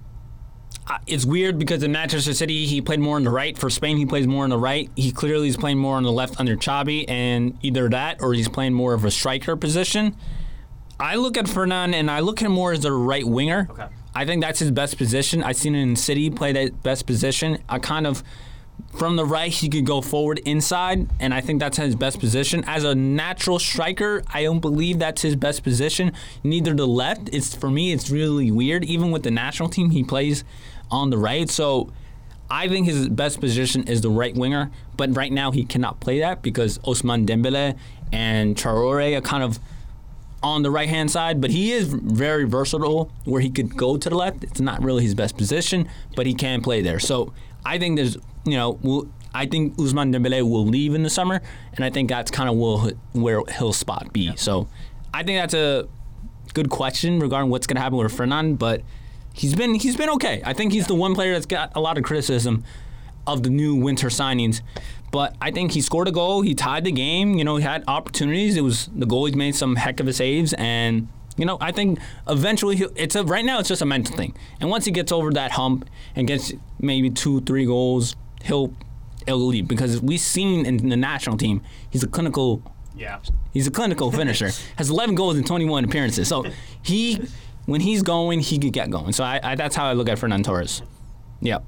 uh, 0.87 0.99
It's 1.07 1.27
weird 1.27 1.59
because 1.59 1.83
in 1.83 1.93
Manchester 1.93 2.33
City 2.33 2.65
he 2.67 2.81
played 2.81 3.01
more 3.01 3.17
on 3.17 3.25
the 3.25 3.31
right. 3.31 3.57
For 3.59 3.69
Spain 3.69 3.99
he 3.99 4.07
plays 4.07 4.27
more 4.27 4.45
on 4.45 4.51
the 4.51 4.59
right. 4.59 4.91
He 4.97 5.13
clearly 5.13 5.49
is 5.49 5.57
playing 5.59 5.79
more 5.79 5.97
on 5.97 6.03
the 6.03 6.13
left 6.13 6.41
under 6.41 6.57
Xavi, 6.57 7.05
and 7.09 7.59
either 7.63 7.89
that 7.91 8.23
or 8.23 8.33
he's 8.33 8.49
playing 8.49 8.73
more 8.73 8.95
of 8.95 9.05
a 9.05 9.11
striker 9.11 9.57
position. 9.57 10.17
I 10.99 11.17
look 11.17 11.37
at 11.37 11.47
Ferran 11.47 11.95
and 11.95 12.11
I 12.11 12.21
look 12.21 12.41
at 12.43 12.47
him 12.47 12.53
more 12.53 12.73
as 12.73 12.85
a 12.85 12.93
right 12.93 13.27
winger. 13.27 13.69
Okay. 13.71 13.87
I 14.15 14.25
think 14.25 14.43
that's 14.43 14.59
his 14.59 14.71
best 14.71 14.97
position. 14.99 15.43
I've 15.43 15.57
seen 15.57 15.75
him 15.75 15.91
in 15.91 15.97
City 15.97 16.31
play 16.31 16.53
that 16.53 16.83
best 16.83 17.07
position. 17.07 17.59
I 17.69 17.79
kind 17.79 18.07
of 18.07 18.23
from 18.93 19.17
the 19.17 19.25
right 19.25 19.53
he 19.53 19.69
could 19.69 19.87
go 19.87 20.01
forward 20.01 20.41
inside, 20.41 21.09
and 21.21 21.33
I 21.33 21.41
think 21.41 21.61
that's 21.61 21.77
his 21.77 21.95
best 21.95 22.19
position. 22.19 22.65
As 22.67 22.85
a 22.85 22.95
natural 22.95 23.59
striker, 23.59 24.23
I 24.33 24.43
don't 24.43 24.61
believe 24.61 24.99
that's 24.99 25.23
his 25.23 25.37
best 25.37 25.63
position. 25.63 26.13
Neither 26.43 26.75
the 26.75 26.87
left. 26.87 27.31
It's 27.33 27.55
for 27.55 27.71
me, 27.71 27.93
it's 27.93 28.11
really 28.11 28.51
weird. 28.51 28.85
Even 28.85 29.11
with 29.11 29.23
the 29.23 29.31
national 29.31 29.69
team, 29.69 29.91
he 29.91 30.03
plays 30.03 30.45
on 30.91 31.11
the 31.11 31.19
right. 31.19 31.49
So 31.49 31.93
I 32.51 32.69
think 32.69 32.87
his 32.87 33.09
best 33.09 33.41
position 33.41 33.85
is 33.85 34.01
the 34.01 34.11
right 34.11 34.35
winger, 34.35 34.71
but 34.97 35.15
right 35.17 35.33
now 35.33 35.53
he 35.53 35.65
cannot 35.65 36.01
play 36.01 36.19
that 36.19 36.43
because 36.43 36.79
Ousmane 36.79 37.27
Dembele 37.27 37.79
and 38.13 38.57
Traore 38.57 39.17
are 39.17 39.21
kind 39.21 39.45
of 39.45 39.61
on 40.43 40.63
the 40.63 40.71
right 40.71 40.89
hand 40.89 41.11
side, 41.11 41.41
but 41.41 41.51
he 41.51 41.71
is 41.71 41.89
very 41.89 42.45
versatile 42.45 43.13
where 43.25 43.41
he 43.41 43.51
could 43.51 43.77
go 43.77 43.97
to 43.97 44.09
the 44.09 44.17
left. 44.17 44.43
It's 44.43 44.61
not 44.61 44.83
really 44.83 45.05
his 45.05 45.15
best 45.15 45.37
position, 45.37 45.89
but 46.17 46.27
he 46.27 46.35
can 46.35 46.61
play 46.61 46.81
there. 46.81 46.99
So 46.99 47.33
I 47.65 47.79
think 47.79 47.97
there's, 47.97 48.17
you 48.45 48.57
know, 48.57 48.79
we'll, 48.83 49.09
I 49.35 49.47
think 49.47 49.77
Ousmane 49.77 50.15
Dembele 50.15 50.43
will 50.43 50.67
leave 50.67 50.95
in 50.95 51.03
the 51.03 51.11
summer, 51.11 51.41
and 51.75 51.85
I 51.85 51.91
think 51.91 52.09
that's 52.09 52.31
kind 52.31 52.49
of 52.49 52.57
will, 52.57 52.91
where 53.13 53.43
he'll 53.59 53.73
spot 53.73 54.13
be. 54.13 54.35
So 54.37 54.69
I 55.15 55.23
think 55.23 55.41
that's 55.41 55.55
a 55.55 55.89
good 56.55 56.71
question 56.71 57.21
regarding 57.21 57.51
what's 57.51 57.67
going 57.67 57.77
to 57.77 57.83
happen 57.83 57.99
with 57.99 58.13
Ferran, 58.13 58.59
but 58.59 58.83
he's 59.33 59.55
been 59.55 59.75
he's 59.75 59.97
been 59.97 60.11
okay. 60.11 60.43
I 60.45 60.53
think 60.53 60.73
he's 60.73 60.87
the 60.87 60.95
one 60.95 61.15
player 61.15 61.33
that's 61.33 61.47
got 61.47 61.73
a 61.75 61.81
lot 61.81 61.99
of 61.99 62.05
criticism 62.05 62.65
of 63.27 63.43
the 63.43 63.51
new 63.51 63.77
winter 63.77 64.09
signings. 64.09 64.63
But 65.13 65.37
I 65.41 65.51
think 65.51 65.73
he 65.73 65.81
scored 65.81 66.07
a 66.07 66.13
goal. 66.13 66.43
He 66.43 66.55
tied 66.55 66.85
the 66.85 66.93
game. 66.93 67.35
You 67.35 67.45
know, 67.45 67.57
he 67.57 67.65
had 67.65 67.83
opportunities. 67.89 68.57
It 68.57 68.63
was 68.63 68.89
the 68.95 69.07
goalie's 69.07 69.35
made 69.35 69.57
some 69.57 69.77
heck 69.77 69.99
of 70.01 70.07
a 70.07 70.13
saves, 70.13 70.53
and 70.55 71.09
you 71.37 71.47
know, 71.47 71.59
I 71.61 71.73
think 71.73 71.99
eventually 72.29 72.77
he'll, 72.77 72.91
it's 72.97 73.17
a 73.17 73.25
right 73.25 73.45
now 73.45 73.59
it's 73.61 73.69
just 73.69 73.83
a 73.83 73.87
mental 73.87 74.17
thing. 74.17 74.37
And 74.61 74.71
once 74.71 74.85
he 74.85 74.91
gets 74.91 75.11
over 75.11 75.33
that 75.33 75.53
hump 75.53 75.89
and 76.15 76.27
gets 76.29 76.53
maybe 76.79 77.11
two, 77.11 77.41
three 77.43 77.65
goals, 77.65 78.15
he'll 78.45 78.75
he'll 79.27 79.39
leave 79.39 79.69
because 79.69 80.01
we've 80.01 80.21
seen 80.21 80.65
in 80.67 80.89
the 80.89 80.97
national 80.97 81.37
team 81.37 81.63
he's 81.91 82.03
a 82.03 82.09
clinical 82.09 82.63
Yeah. 82.97 83.19
He's 83.53 83.67
a 83.67 83.71
clinical 83.71 84.11
finisher. 84.21 84.51
Has 84.77 84.91
11 84.91 85.15
goals 85.15 85.37
in 85.37 85.45
21 85.45 85.85
appearances. 85.85 86.29
So 86.29 86.45
he, 86.83 87.21
when 87.67 87.81
he's 87.81 88.03
going, 88.03 88.41
he 88.41 88.59
could 88.59 88.73
get 88.73 88.91
going. 88.91 89.13
So 89.13 89.25
I, 89.25 89.41
I, 89.43 89.55
that's 89.55 89.75
how 89.77 89.87
I 89.87 89.93
look 89.93 90.09
at 90.09 90.19
Ferran 90.19 90.43
Torres. 90.45 90.83
Yep. 91.41 91.65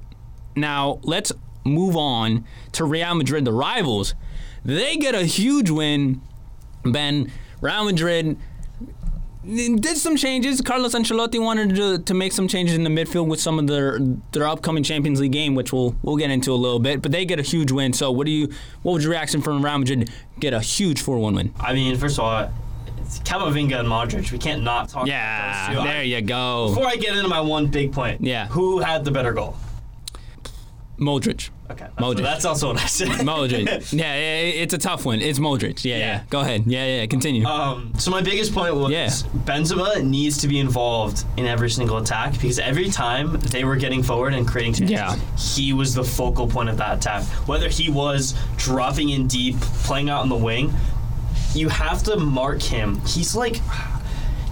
Now 0.55 0.99
let's 1.03 1.31
move 1.65 1.95
on 1.95 2.45
to 2.73 2.85
Real 2.85 3.15
Madrid, 3.15 3.45
the 3.45 3.53
rivals. 3.53 4.15
They 4.65 4.97
get 4.97 5.15
a 5.15 5.23
huge 5.25 5.69
win. 5.69 6.21
Ben, 6.83 7.31
Real 7.61 7.85
Madrid 7.85 8.37
did 9.45 9.97
some 9.97 10.15
changes. 10.15 10.61
Carlos 10.61 10.93
Ancelotti 10.93 11.41
wanted 11.41 11.75
to, 11.75 11.97
to 11.99 12.13
make 12.13 12.31
some 12.31 12.47
changes 12.47 12.75
in 12.75 12.83
the 12.83 12.89
midfield 12.89 13.27
with 13.27 13.39
some 13.41 13.59
of 13.59 13.67
their 13.67 13.99
their 14.31 14.47
upcoming 14.47 14.83
Champions 14.83 15.19
League 15.19 15.31
game, 15.33 15.55
which 15.55 15.73
we'll 15.73 15.95
we'll 16.01 16.15
get 16.17 16.31
into 16.31 16.51
a 16.53 16.55
little 16.55 16.79
bit. 16.79 17.01
But 17.01 17.11
they 17.11 17.25
get 17.25 17.39
a 17.39 17.43
huge 17.43 17.71
win. 17.71 17.93
So 17.93 18.11
what 18.11 18.25
do 18.25 18.31
you 18.31 18.49
what 18.83 18.93
was 18.93 19.03
your 19.03 19.11
reaction 19.11 19.41
from 19.41 19.63
Real 19.63 19.77
Madrid 19.77 20.09
get 20.39 20.53
a 20.53 20.59
huge 20.61 21.01
four 21.01 21.17
one 21.19 21.35
win? 21.35 21.53
I 21.59 21.73
mean, 21.73 21.97
first 21.97 22.17
of 22.19 22.25
all, 22.25 22.49
it's 22.99 23.19
Camavinga 23.19 23.79
and 23.79 23.87
Modric. 23.87 24.31
We 24.31 24.37
can't 24.37 24.63
not 24.63 24.89
talk 24.89 25.07
Yeah, 25.07 25.71
about 25.71 25.73
those 25.73 25.83
two. 25.83 25.87
there 25.89 25.99
I- 25.99 26.03
you 26.03 26.21
go. 26.21 26.69
Before 26.69 26.87
I 26.87 26.95
get 26.95 27.15
into 27.15 27.27
my 27.27 27.41
one 27.41 27.67
big 27.67 27.91
point, 27.91 28.21
Yeah. 28.21 28.47
who 28.47 28.79
had 28.79 29.03
the 29.03 29.11
better 29.11 29.33
goal? 29.33 29.55
Modric. 31.03 31.49
Okay, 31.71 31.85
that's, 31.85 31.95
Modric. 31.95 32.23
that's 32.23 32.45
also 32.45 32.67
what 32.69 32.81
I 32.81 32.85
said. 32.85 33.07
Modric. 33.25 33.65
yeah, 33.93 34.13
yeah, 34.15 34.61
it's 34.63 34.73
a 34.73 34.77
tough 34.77 35.05
one. 35.05 35.21
It's 35.21 35.39
Modric. 35.39 35.83
Yeah, 35.83 35.97
yeah. 35.97 35.99
Yeah. 35.99 36.23
Go 36.29 36.39
ahead. 36.41 36.63
Yeah, 36.67 36.85
yeah. 36.99 37.05
Continue. 37.05 37.45
Um, 37.45 37.93
so 37.97 38.11
my 38.11 38.21
biggest 38.21 38.53
point 38.53 38.75
was 38.75 38.91
Yeah. 38.91 39.07
Benzema 39.45 40.03
needs 40.03 40.37
to 40.39 40.47
be 40.47 40.59
involved 40.59 41.23
in 41.37 41.45
every 41.45 41.69
single 41.69 41.97
attack 41.97 42.33
because 42.33 42.59
every 42.59 42.89
time 42.89 43.39
they 43.39 43.63
were 43.63 43.75
getting 43.75 44.03
forward 44.03 44.33
and 44.33 44.47
creating 44.47 44.73
chances, 44.73 44.91
Yeah. 44.91 45.15
he 45.37 45.73
was 45.73 45.93
the 45.93 46.03
focal 46.03 46.47
point 46.47 46.69
of 46.69 46.77
that 46.77 46.97
attack. 46.97 47.23
Whether 47.47 47.69
he 47.69 47.89
was 47.89 48.33
dropping 48.57 49.09
in 49.09 49.27
deep, 49.27 49.59
playing 49.59 50.09
out 50.09 50.21
on 50.21 50.29
the 50.29 50.35
wing, 50.35 50.73
you 51.55 51.69
have 51.69 52.03
to 52.03 52.17
mark 52.17 52.61
him. 52.61 52.99
He's 53.05 53.35
like. 53.35 53.59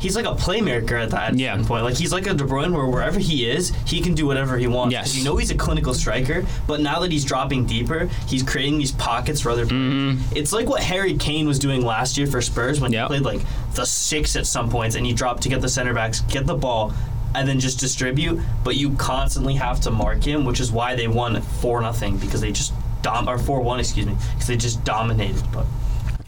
He's 0.02 0.16
like 0.16 0.26
a 0.26 0.34
playmaker 0.34 1.02
at 1.02 1.12
that 1.12 1.38
Yeah. 1.38 1.56
point. 1.64 1.84
Like 1.86 1.96
he's 1.96 2.12
like 2.12 2.28
a 2.28 2.34
De 2.34 2.44
Bruyne, 2.44 2.74
where 2.74 2.86
wherever 2.88 3.20
he 3.20 3.50
is, 3.50 3.72
he 3.86 4.02
can 4.02 4.14
do 4.16 4.26
whatever 4.26 4.58
he 4.58 4.68
wants. 4.68 4.92
Yes. 4.92 5.16
You 5.16 5.24
know 5.24 5.38
he's 5.38 5.52
a 5.52 5.56
clinical 5.56 5.94
striker, 5.94 6.44
but 6.68 6.82
now 6.82 7.00
that 7.02 7.12
he's 7.12 7.24
dropping 7.24 7.66
deeper, 7.66 8.10
he's 8.28 8.42
creating 8.44 8.80
these 8.80 8.92
pockets 8.92 9.40
for 9.40 9.52
other 9.52 9.66
players. 9.66 10.18
It's 10.36 10.52
like 10.52 10.68
what 10.68 10.82
Harry 10.82 11.14
Kane 11.16 11.48
was 11.48 11.60
doing 11.60 11.86
last 11.86 12.18
year 12.18 12.28
for 12.28 12.42
Spurs 12.42 12.82
when 12.82 12.92
Mm-hmm. 12.92 12.96
Yep. 12.96 13.12
he 13.12 13.20
played 13.22 13.36
like 13.38 13.74
the 13.76 13.86
six 13.86 14.36
at 14.36 14.46
some 14.48 14.70
points, 14.70 14.96
and 14.96 15.06
he 15.06 15.14
dropped 15.14 15.44
to 15.44 15.50
get 15.50 15.62
the 15.62 15.70
center 15.70 15.94
backs, 15.94 16.22
get 16.22 16.46
the 16.48 16.56
ball, 16.56 16.94
and 17.36 17.48
then 17.48 17.60
just 17.60 17.80
distribute. 17.80 18.40
But 18.64 18.76
you 18.76 18.92
constantly 18.96 19.54
have 19.54 19.80
to 19.82 19.92
mark 19.92 20.24
him, 20.24 20.46
which 20.46 20.60
is 20.60 20.72
why 20.72 20.96
they 20.96 21.08
won 21.08 21.40
four 21.42 21.80
nothing 21.80 22.18
because 22.18 22.42
they 22.42 22.52
just 22.52 22.74
dom 23.04 23.30
or 23.30 23.38
four 23.38 23.62
one, 23.62 23.80
excuse 23.80 24.06
me, 24.08 24.16
because 24.34 24.48
they 24.48 24.58
just 24.58 24.84
dominated. 24.84 25.44
But 25.54 25.66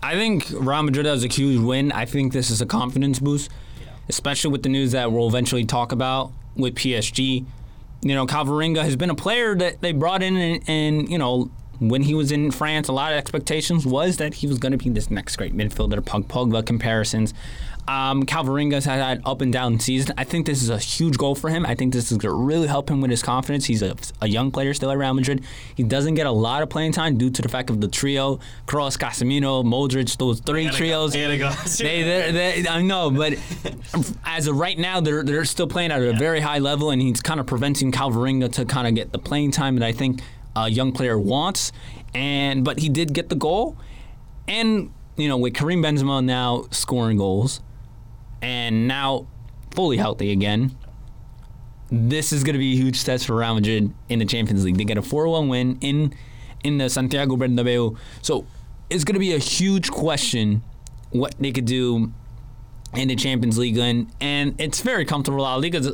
I 0.02 0.14
think 0.16 0.48
Real 0.52 0.84
Madrid 0.84 1.06
has 1.06 1.24
a 1.24 1.28
huge 1.28 1.60
win. 1.60 1.92
I 1.92 2.06
think 2.06 2.34
this 2.34 2.50
is 2.50 2.62
a 2.62 2.66
confidence 2.66 3.20
boost, 3.20 3.50
especially 4.10 4.52
with 4.52 4.64
the 4.64 4.70
news 4.70 4.92
that 4.92 5.12
we'll 5.12 5.28
eventually 5.28 5.66
talk 5.66 5.92
about 5.92 6.32
with 6.56 6.76
PSG. 6.76 7.46
You 8.02 8.16
know, 8.16 8.26
Camavinga 8.28 8.84
has 8.84 8.96
been 8.96 9.10
a 9.10 9.16
player 9.16 9.56
that 9.56 9.82
they 9.82 9.92
brought 9.92 10.22
in, 10.22 10.36
and, 10.36 10.64
and 10.68 11.10
you 11.10 11.18
know, 11.18 11.52
when 11.80 12.04
he 12.04 12.14
was 12.14 12.32
in 12.32 12.52
France, 12.52 12.88
a 12.88 12.94
lot 12.94 13.12
of 13.12 13.18
expectations 13.18 13.86
was 13.86 14.18
that 14.18 14.36
he 14.36 14.48
was 14.48 14.58
going 14.58 14.72
to 14.72 14.78
be 14.78 14.90
this 14.90 15.10
next 15.10 15.36
great 15.36 15.56
midfielder. 15.56 16.06
Pug 16.06 16.28
Pogba 16.28 16.66
comparisons. 16.66 17.34
Um, 17.88 18.24
Camavinga's 18.26 18.86
had 18.86 19.02
had 19.02 19.22
up 19.26 19.42
and 19.42 19.52
down 19.52 19.80
season. 19.80 20.14
I 20.18 20.24
think 20.24 20.46
this 20.46 20.64
is 20.64 20.70
a 20.70 20.78
huge 20.78 21.18
goal 21.18 21.36
for 21.36 21.50
him. 21.50 21.66
I 21.66 21.76
think 21.76 21.92
this 21.92 22.12
is 22.12 22.18
going 22.18 22.34
to 22.34 22.38
really 22.38 22.68
help 22.68 22.90
him 22.90 23.02
with 23.02 23.12
his 23.12 23.22
confidence. 23.22 23.66
He's 23.66 23.82
a, 23.82 23.96
a 24.22 24.28
young 24.28 24.52
player 24.52 24.74
still 24.74 24.90
at 24.90 24.98
Real 24.98 25.14
Madrid. 25.14 25.44
He 25.76 25.84
doesn't 25.84 26.14
get 26.14 26.26
a 26.26 26.32
lot 26.32 26.64
of 26.64 26.70
playing 26.70 26.94
time 26.94 27.18
due 27.18 27.30
to 27.30 27.42
the 27.42 27.50
fact 27.50 27.70
of 27.70 27.82
the 27.82 27.90
trio: 27.90 28.40
Kroos, 28.68 28.98
Casemiro, 28.98 29.64
Modric. 29.64 30.16
Those 30.18 30.40
three 30.40 30.70
trios. 30.70 31.14
They 31.14 31.22
had 31.22 31.28
to 31.28 31.38
go. 31.38 31.50
They, 31.78 32.04
they're, 32.04 32.32
they, 32.32 32.68
I 32.68 32.82
know, 32.82 33.12
but 33.12 33.38
as 34.26 34.48
of 34.48 34.58
right 34.58 34.78
now, 34.78 35.00
they're 35.02 35.24
they're 35.24 35.46
still 35.46 35.68
playing 35.68 35.92
at 35.92 36.02
a 36.02 36.14
very 36.14 36.40
high 36.40 36.60
level, 36.60 36.90
and 36.90 37.02
he's 37.02 37.22
kind 37.22 37.40
of 37.40 37.46
preventing 37.46 37.92
Calvaringa 37.92 38.52
to 38.54 38.66
kind 38.66 38.88
of 38.88 38.96
get 38.96 39.12
the 39.12 39.20
playing 39.20 39.52
time 39.52 39.76
that 39.76 39.86
I 39.86 39.92
think 39.92 40.22
a 40.56 40.70
young 40.70 40.92
player 40.92 41.20
wants. 41.20 41.72
And 42.14 42.64
but 42.64 42.80
he 42.80 42.90
did 42.90 43.14
get 43.14 43.30
the 43.30 43.36
goal, 43.36 43.76
and 44.48 44.92
you 45.18 45.28
know 45.28 45.38
with 45.38 45.54
Karim 45.54 45.82
Benzema 45.84 46.24
now 46.24 46.66
scoring 46.72 47.18
goals, 47.18 47.62
and 48.44 48.88
now 48.88 49.26
fully 49.72 49.98
healthy 49.98 50.32
again. 50.32 50.78
This 51.90 52.32
is 52.32 52.44
going 52.44 52.54
to 52.54 52.60
be 52.60 52.74
a 52.74 52.76
huge 52.76 53.04
test 53.04 53.26
for 53.26 53.36
Real 53.36 53.56
Madrid 53.56 53.92
in 54.10 54.20
the 54.20 54.26
Champions 54.26 54.64
League. 54.66 54.78
They 54.78 54.84
get 54.84 54.98
a 54.98 55.02
4-1 55.02 55.50
win 55.50 55.78
in 55.82 56.14
in 56.64 56.78
the 56.78 56.90
Santiago 56.90 57.36
Bernabeu. 57.36 57.98
So 58.22 58.46
it's 58.90 59.04
going 59.04 59.16
to 59.16 59.20
be 59.20 59.34
a 59.34 59.40
huge 59.40 59.92
question 59.92 60.64
what 61.12 61.36
they 61.40 61.52
could 61.52 61.66
do 61.66 62.12
in 62.96 63.08
the 63.08 63.16
Champions 63.16 63.58
League, 63.58 63.78
and 63.78 64.12
and 64.22 64.60
it's 64.60 64.82
very 64.82 65.06
comfortable. 65.06 65.42
La 65.42 65.56
Liga's 65.56 65.92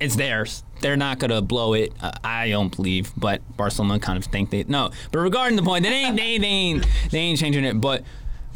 it's 0.00 0.16
theirs. 0.16 0.64
They're 0.80 0.96
not 0.96 1.18
gonna 1.18 1.42
blow 1.42 1.74
it. 1.74 1.92
Uh, 2.00 2.12
I 2.22 2.48
don't 2.50 2.74
believe, 2.74 3.12
but 3.16 3.40
Barcelona 3.56 3.98
kind 3.98 4.16
of 4.16 4.24
think 4.24 4.50
they 4.50 4.64
no. 4.64 4.90
But 5.10 5.20
regarding 5.20 5.56
the 5.56 5.62
point, 5.62 5.84
they 5.84 5.90
ain't 5.90 6.16
they, 6.16 6.38
they 6.38 6.46
ain't 6.46 6.86
they 7.10 7.18
ain't 7.18 7.38
changing 7.38 7.64
it. 7.64 7.80
But 7.80 8.04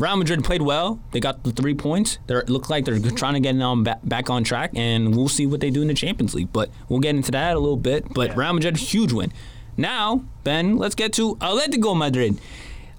Real 0.03 0.17
Madrid 0.17 0.43
played 0.43 0.63
well. 0.63 0.99
They 1.13 1.21
got 1.21 1.45
the 1.45 1.53
three 1.53 1.75
points. 1.75 2.19
They 2.27 2.35
look 2.49 2.69
like 2.69 2.85
they're 2.85 2.99
trying 2.99 3.35
to 3.35 3.41
get 3.41 3.57
them 3.57 3.85
back, 3.85 4.01
back 4.03 4.31
on 4.31 4.43
track, 4.43 4.73
and 4.75 5.15
we'll 5.15 5.29
see 5.29 5.47
what 5.47 5.61
they 5.61 5.71
do 5.71 5.81
in 5.81 5.87
the 5.87 5.95
Champions 5.95 6.35
League. 6.35 6.53
But 6.53 6.71
we'll 6.89 6.99
get 6.99 7.15
into 7.15 7.31
that 7.31 7.55
a 7.55 7.61
little 7.61 7.77
bit. 7.77 8.13
But 8.13 8.31
Yeah. 8.31 8.35
Real 8.37 8.53
Madrid, 8.55 8.77
huge 8.79 9.13
win. 9.13 9.33
Now, 9.77 10.25
Ben, 10.43 10.77
let's 10.77 10.97
get 10.97 11.13
to 11.15 11.37
Atletico 11.37 11.97
Madrid. 11.97 12.41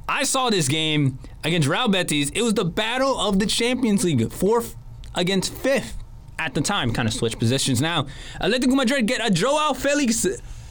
I 0.08 0.24
saw 0.24 0.50
this 0.50 0.70
game 0.70 1.20
against 1.44 1.68
Real 1.68 1.89
Betis. 1.89 2.30
It 2.30 2.42
was 2.42 2.54
the 2.54 2.63
battle 2.66 3.20
of 3.20 3.38
the 3.38 3.48
Champions 3.48 4.06
League, 4.06 4.32
fourth 4.32 4.78
against 5.13 5.54
fifth 5.54 5.98
at 6.39 6.54
the 6.54 6.62
time. 6.62 6.94
Kind 6.94 7.10
of 7.10 7.13
switch 7.13 7.38
positions 7.38 7.82
now. 7.82 8.08
Atletico 8.39 8.76
Madrid 8.76 9.08
get 9.08 9.20
a 9.26 9.30
Joao 9.30 9.74
Felix 9.74 10.26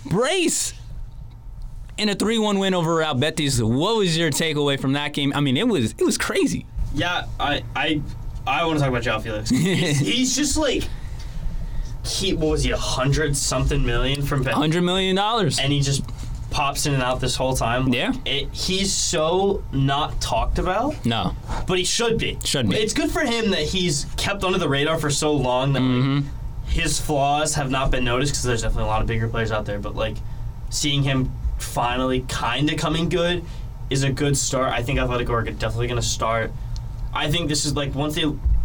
brace 0.07 0.73
in 2.03 2.09
a 2.09 2.15
3-1 2.15 2.59
win 2.61 2.75
over 2.75 2.97
Real 2.97 3.15
Betis. 3.15 3.61
What 3.62 3.97
was 3.97 4.17
your 4.17 4.31
takeaway 4.31 4.79
from 4.79 4.93
that 4.95 5.12
game? 5.12 5.33
I 5.35 5.41
mean, 5.41 5.57
it 5.57 5.67
was 5.69 5.93
it 5.99 6.05
was 6.05 6.19
crazy. 6.19 6.67
Yeah, 6.95 7.27
I 7.41 7.62
I 7.75 8.03
I 8.47 8.65
want 8.67 8.79
to 8.79 8.81
talk 8.81 8.91
about 8.91 9.03
Joao 9.03 9.21
Felix. 9.21 9.51
He's, 9.51 9.99
he's 10.01 10.37
just 10.37 10.57
like 10.57 10.83
he 12.05 12.35
what 12.35 12.51
was 12.51 12.65
he 12.65 12.71
a 12.73 12.77
hundred 12.77 13.37
something 13.37 13.85
million 13.85 14.23
from 14.23 14.43
Ben, 14.43 14.55
Hundred 14.55 14.83
million 14.83 15.15
dollars. 15.17 15.59
and 15.59 15.73
he 15.73 15.81
just 15.81 16.03
pops 16.51 16.85
in 16.85 16.93
and 16.93 17.03
out 17.03 17.21
this 17.21 17.37
whole 17.37 17.55
time. 17.55 17.88
Yeah. 17.95 18.12
it, 18.27 18.53
he's 18.53 18.93
so 18.93 19.65
not 19.73 20.21
talked 20.21 20.59
about, 20.59 21.07
No, 21.07 21.35
but 21.67 21.79
he 21.79 21.85
should 21.85 22.19
be. 22.19 22.37
Should 22.45 22.69
be. 22.69 22.77
It's 22.77 22.93
good 22.93 23.11
for 23.11 23.21
him 23.21 23.53
that 23.53 23.61
he's 23.62 24.05
kept 24.19 24.45
under 24.45 24.59
the 24.59 24.69
radar 24.69 24.99
for 24.99 25.09
so 25.11 25.33
long 25.33 25.73
that 25.75 25.81
Mm-hmm. 25.81 26.17
like, 26.17 26.25
his 26.67 26.99
flaws 27.01 27.55
have 27.55 27.71
not 27.71 27.91
been 27.91 28.05
noticed 28.05 28.33
because 28.33 28.43
there's 28.45 28.62
definitely 28.62 28.85
a 28.85 28.87
lot 28.88 29.01
of 29.03 29.07
bigger 29.07 29.29
players 29.29 29.51
out 29.53 29.65
there. 29.67 29.79
But 29.79 29.95
like 29.95 30.17
seeing 30.71 31.03
him 31.03 31.31
finally 31.62 32.25
kind 32.29 32.70
of 32.70 32.79
coming 32.79 33.09
good 33.09 33.44
is 33.90 34.03
a 34.03 34.11
good 34.11 34.37
start. 34.37 34.72
I 34.72 34.83
think 34.83 34.98
Athletic 34.98 35.31
are 35.31 35.42
definitely 35.42 35.87
going 35.87 36.01
to 36.01 36.07
start. 36.07 36.53
I 37.12 37.31
think 37.31 37.48
this 37.48 37.64
is 37.64 37.77
like 37.77 37.94
once 37.94 38.14
they 38.14 38.25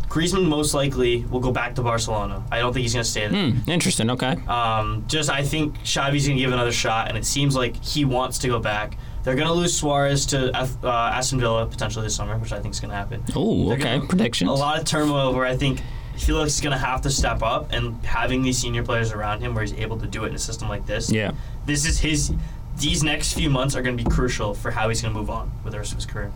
Griezmann 0.09 0.47
most 0.47 0.73
likely 0.73 1.25
will 1.25 1.41
go 1.41 1.51
back 1.51 1.75
to 1.75 1.81
Barcelona. 1.81 2.43
I 2.49 2.59
don't 2.59 2.71
think 2.71 2.83
he's 2.83 2.93
going 2.93 3.03
to 3.03 3.09
stay 3.09 3.27
there. 3.27 3.51
Hmm, 3.51 3.69
interesting. 3.69 4.09
Okay. 4.11 4.37
Um, 4.47 5.03
just 5.07 5.29
I 5.29 5.43
think 5.43 5.75
Xavi's 5.85 6.25
going 6.25 6.37
to 6.37 6.43
give 6.43 6.53
another 6.53 6.71
shot, 6.71 7.09
and 7.09 7.17
it 7.17 7.25
seems 7.25 7.55
like 7.55 7.75
he 7.83 8.05
wants 8.05 8.37
to 8.39 8.47
go 8.47 8.59
back. 8.59 8.97
They're 9.23 9.35
going 9.35 9.47
to 9.47 9.53
lose 9.53 9.77
Suarez 9.77 10.25
to 10.27 10.49
F- 10.55 10.81
uh, 10.81 10.87
Aston 10.87 11.41
Villa 11.41 11.65
potentially 11.65 12.05
this 12.05 12.15
summer, 12.15 12.37
which 12.37 12.53
I 12.53 12.61
think 12.61 12.73
is 12.73 12.79
going 12.79 12.91
to 12.91 12.95
happen. 12.95 13.21
Oh, 13.35 13.73
okay. 13.73 13.99
Predictions. 13.99 14.49
A 14.49 14.53
lot 14.53 14.79
of 14.79 14.85
turmoil 14.85 15.33
where 15.33 15.45
I 15.45 15.57
think 15.57 15.81
Felix 16.17 16.55
is 16.55 16.61
going 16.61 16.71
to 16.71 16.79
have 16.83 17.01
to 17.01 17.09
step 17.09 17.43
up, 17.43 17.73
and 17.73 18.03
having 18.05 18.41
these 18.41 18.57
senior 18.57 18.83
players 18.83 19.11
around 19.11 19.41
him 19.41 19.53
where 19.53 19.63
he's 19.65 19.73
able 19.73 19.97
to 19.99 20.07
do 20.07 20.23
it 20.23 20.29
in 20.29 20.35
a 20.35 20.39
system 20.39 20.69
like 20.69 20.85
this. 20.85 21.11
Yeah. 21.11 21.31
This 21.65 21.85
is 21.85 21.99
his. 21.99 22.33
These 22.77 23.03
next 23.03 23.33
few 23.33 23.49
months 23.49 23.75
are 23.75 23.81
going 23.81 23.97
to 23.97 24.03
be 24.03 24.09
crucial 24.09 24.53
for 24.53 24.71
how 24.71 24.89
he's 24.89 25.01
going 25.01 25.13
to 25.13 25.19
move 25.19 25.29
on 25.29 25.51
with 25.63 25.73
the 25.73 25.79
rest 25.79 25.91
of 25.91 25.97
his 25.97 26.05
career. 26.05 26.31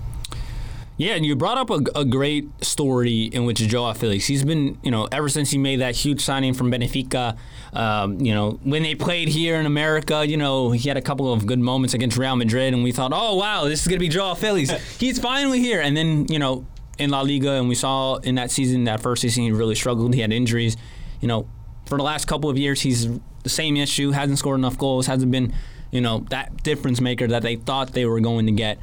Yeah, 0.98 1.14
and 1.14 1.26
you 1.26 1.36
brought 1.36 1.58
up 1.58 1.70
a, 1.70 2.00
a 2.00 2.06
great 2.06 2.48
story 2.64 3.24
in 3.24 3.46
which 3.46 3.58
Joao 3.58 3.94
Felix. 3.94 4.26
He's 4.26 4.44
been, 4.44 4.78
you 4.84 4.92
know, 4.92 5.08
ever 5.12 5.30
since 5.30 5.50
he 5.50 5.58
made 5.58 5.80
that 5.80 5.96
huge 5.96 6.22
signing 6.22 6.54
from 6.54 6.72
Benfica. 6.72 7.38
Um, 7.74 8.20
you 8.20 8.36
know, 8.36 8.60
when 8.64 8.84
they 8.84 8.94
played 8.94 9.28
here 9.28 9.56
in 9.56 9.66
America, 9.66 10.28
you 10.28 10.38
know, 10.38 10.72
he 10.72 10.88
had 10.88 10.98
a 10.98 11.02
couple 11.02 11.34
of 11.34 11.48
good 11.48 11.58
moments 11.60 11.96
against 11.96 12.18
Real 12.18 12.36
Madrid, 12.36 12.74
and 12.74 12.84
we 12.84 12.92
thought, 12.92 13.12
oh 13.16 13.36
wow, 13.36 13.64
this 13.64 13.82
is 13.82 13.88
gonna 13.88 14.00
be 14.00 14.10
Joao 14.10 14.36
Felix. 14.36 14.70
He's 15.00 15.18
finally 15.18 15.60
here. 15.60 15.82
And 15.82 15.98
then, 15.98 16.28
you 16.28 16.38
know, 16.38 16.68
in 17.00 17.10
La 17.10 17.22
Liga, 17.22 17.54
and 17.54 17.68
we 17.68 17.76
saw 17.76 18.18
in 18.18 18.36
that 18.36 18.52
season, 18.52 18.84
that 18.84 19.02
first 19.02 19.24
season, 19.24 19.44
he 19.44 19.52
really 19.52 19.76
struggled. 19.76 20.14
He 20.14 20.22
had 20.22 20.32
injuries. 20.32 20.78
You 21.20 21.28
know, 21.28 21.48
for 21.88 21.98
the 21.98 22.04
last 22.04 22.26
couple 22.26 22.50
of 22.50 22.60
years, 22.60 22.82
he's 22.82 23.08
the 23.42 23.50
same 23.50 23.76
issue. 23.76 24.12
Hasn't 24.12 24.38
scored 24.38 24.60
enough 24.60 24.78
goals. 24.78 25.08
Hasn't 25.08 25.32
been, 25.32 25.54
you 25.92 26.02
know, 26.02 26.26
that 26.30 26.64
difference 26.64 27.02
maker 27.02 27.28
that 27.28 27.44
they 27.44 27.58
thought 27.58 27.94
they 27.94 28.06
were 28.06 28.20
going 28.20 28.46
to 28.48 28.52
get. 28.52 28.80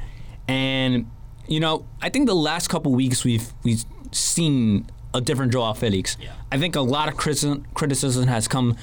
And 0.47 1.09
you 1.47 1.59
know, 1.59 1.85
I 2.01 2.09
think 2.09 2.27
the 2.27 2.35
last 2.35 2.69
couple 2.69 2.93
weeks 2.93 3.23
we've 3.23 3.51
we've 3.63 3.83
seen 4.11 4.89
a 5.13 5.21
different 5.21 5.51
Joao 5.51 5.73
Felix. 5.73 6.17
Yeah. 6.21 6.33
I 6.51 6.57
think 6.57 6.75
a 6.75 6.81
lot 6.81 7.09
of 7.09 7.17
criticism, 7.17 7.65
criticism 7.73 8.27
has 8.27 8.47
come 8.47 8.77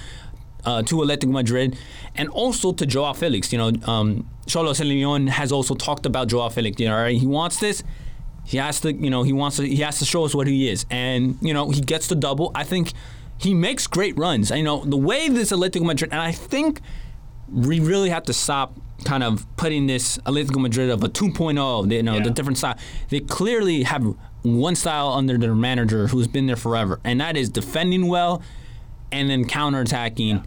uh, 0.64 0.82
to 0.82 0.96
Atletico 0.96 1.30
Madrid 1.30 1.78
and 2.16 2.28
also 2.28 2.72
to 2.72 2.84
Joao 2.84 3.12
Felix. 3.12 3.52
You 3.52 3.58
know, 3.58 3.72
um, 3.84 4.28
Leon 4.54 5.28
has 5.28 5.52
also 5.52 5.74
talked 5.74 6.06
about 6.06 6.28
Joao 6.28 6.48
Felix. 6.48 6.80
You 6.80 6.88
know, 6.88 6.96
right? 6.96 7.16
he 7.16 7.26
wants 7.26 7.60
this. 7.60 7.82
He 8.44 8.58
has 8.58 8.80
to, 8.80 8.92
you 8.92 9.10
know, 9.10 9.22
he 9.22 9.32
wants 9.32 9.56
to. 9.56 9.66
He 9.66 9.76
has 9.78 9.98
to 9.98 10.04
show 10.04 10.24
us 10.24 10.34
what 10.34 10.46
he 10.46 10.68
is, 10.68 10.86
and 10.88 11.36
you 11.40 11.52
know, 11.52 11.70
he 11.70 11.80
gets 11.80 12.06
the 12.06 12.14
double. 12.14 12.52
I 12.54 12.62
think 12.62 12.92
he 13.38 13.54
makes 13.54 13.88
great 13.88 14.16
runs. 14.16 14.50
You 14.50 14.62
know, 14.62 14.84
the 14.84 14.96
way 14.96 15.28
this 15.28 15.50
Atletico 15.50 15.84
Madrid, 15.84 16.12
and 16.12 16.20
I 16.20 16.30
think 16.30 16.80
we 17.52 17.80
really 17.80 18.10
have 18.10 18.24
to 18.24 18.32
stop 18.32 18.74
kind 19.04 19.22
of 19.22 19.46
putting 19.56 19.86
this 19.86 20.18
Atletico 20.18 20.60
Madrid 20.60 20.90
of 20.90 21.02
a 21.04 21.08
2.0, 21.08 21.92
you 21.92 22.02
know, 22.02 22.14
Yeah. 22.14 22.22
the 22.22 22.30
different 22.30 22.58
style. 22.58 22.76
They 23.10 23.20
clearly 23.20 23.82
have 23.84 24.14
one 24.42 24.74
style 24.74 25.08
under 25.08 25.36
their 25.38 25.54
manager 25.54 26.08
who's 26.08 26.26
been 26.26 26.46
there 26.46 26.56
forever, 26.56 26.98
and 27.04 27.20
that 27.20 27.36
is 27.36 27.48
defending 27.50 28.06
well 28.08 28.42
and 29.12 29.28
then 29.30 29.44
counterattacking 29.44 30.44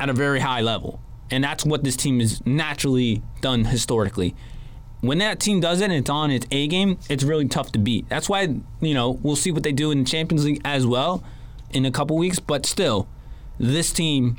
at 0.00 0.08
a 0.08 0.12
very 0.12 0.40
high 0.40 0.60
level. 0.60 1.00
And 1.30 1.42
that's 1.42 1.64
what 1.64 1.84
this 1.84 1.96
team 1.96 2.20
has 2.20 2.44
naturally 2.44 3.22
done 3.40 3.64
historically. 3.66 4.34
When 5.00 5.18
that 5.18 5.38
team 5.40 5.60
does 5.60 5.80
it 5.80 5.84
and 5.84 5.92
it's 5.92 6.10
on 6.10 6.30
its 6.30 6.46
A 6.50 6.66
game, 6.66 6.98
it's 7.08 7.24
really 7.24 7.46
tough 7.46 7.72
to 7.72 7.78
beat. 7.78 8.08
That's 8.08 8.28
why, 8.28 8.56
you 8.80 8.94
know, 8.94 9.18
we'll 9.22 9.36
see 9.36 9.50
what 9.52 9.62
they 9.62 9.72
do 9.72 9.90
in 9.90 10.00
the 10.00 10.04
Champions 10.04 10.44
League 10.44 10.60
as 10.64 10.86
well 10.86 11.22
in 11.70 11.84
a 11.86 11.90
couple 11.90 12.16
weeks, 12.16 12.38
but 12.38 12.66
still, 12.66 13.06
this 13.58 13.92
team 13.92 14.38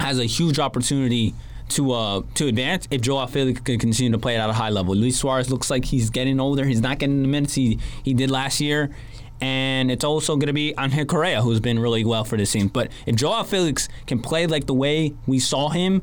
has 0.00 0.18
a 0.18 0.24
huge 0.24 0.58
opportunity 0.58 1.34
to 1.70 1.92
uh, 1.92 2.22
to 2.34 2.46
advance 2.46 2.86
if 2.90 3.00
Joao 3.00 3.26
Felix 3.26 3.60
can 3.60 3.78
continue 3.78 4.12
to 4.12 4.18
play 4.18 4.34
it 4.36 4.38
at 4.38 4.50
a 4.50 4.54
high 4.54 4.70
level. 4.70 4.94
Luis 4.94 5.18
Suarez 5.18 5.50
looks 5.50 5.70
like 5.70 5.86
he's 5.86 6.10
getting 6.10 6.40
older. 6.40 6.64
He's 6.64 6.80
not 6.80 6.98
getting 6.98 7.22
the 7.22 7.28
minutes 7.28 7.54
he, 7.54 7.78
he 8.02 8.14
did 8.14 8.30
last 8.30 8.60
year. 8.60 8.90
And 9.40 9.90
it's 9.90 10.04
also 10.04 10.36
going 10.36 10.46
to 10.46 10.52
be 10.52 10.74
Angel 10.78 11.04
Correa, 11.04 11.42
who's 11.42 11.60
been 11.60 11.78
really 11.78 12.04
well 12.04 12.24
for 12.24 12.36
this 12.36 12.52
team. 12.52 12.68
But 12.68 12.90
if 13.04 13.16
Joao 13.16 13.42
Felix 13.42 13.88
can 14.06 14.20
play 14.20 14.46
like 14.46 14.66
the 14.66 14.74
way 14.74 15.14
we 15.26 15.38
saw 15.38 15.70
him 15.70 16.02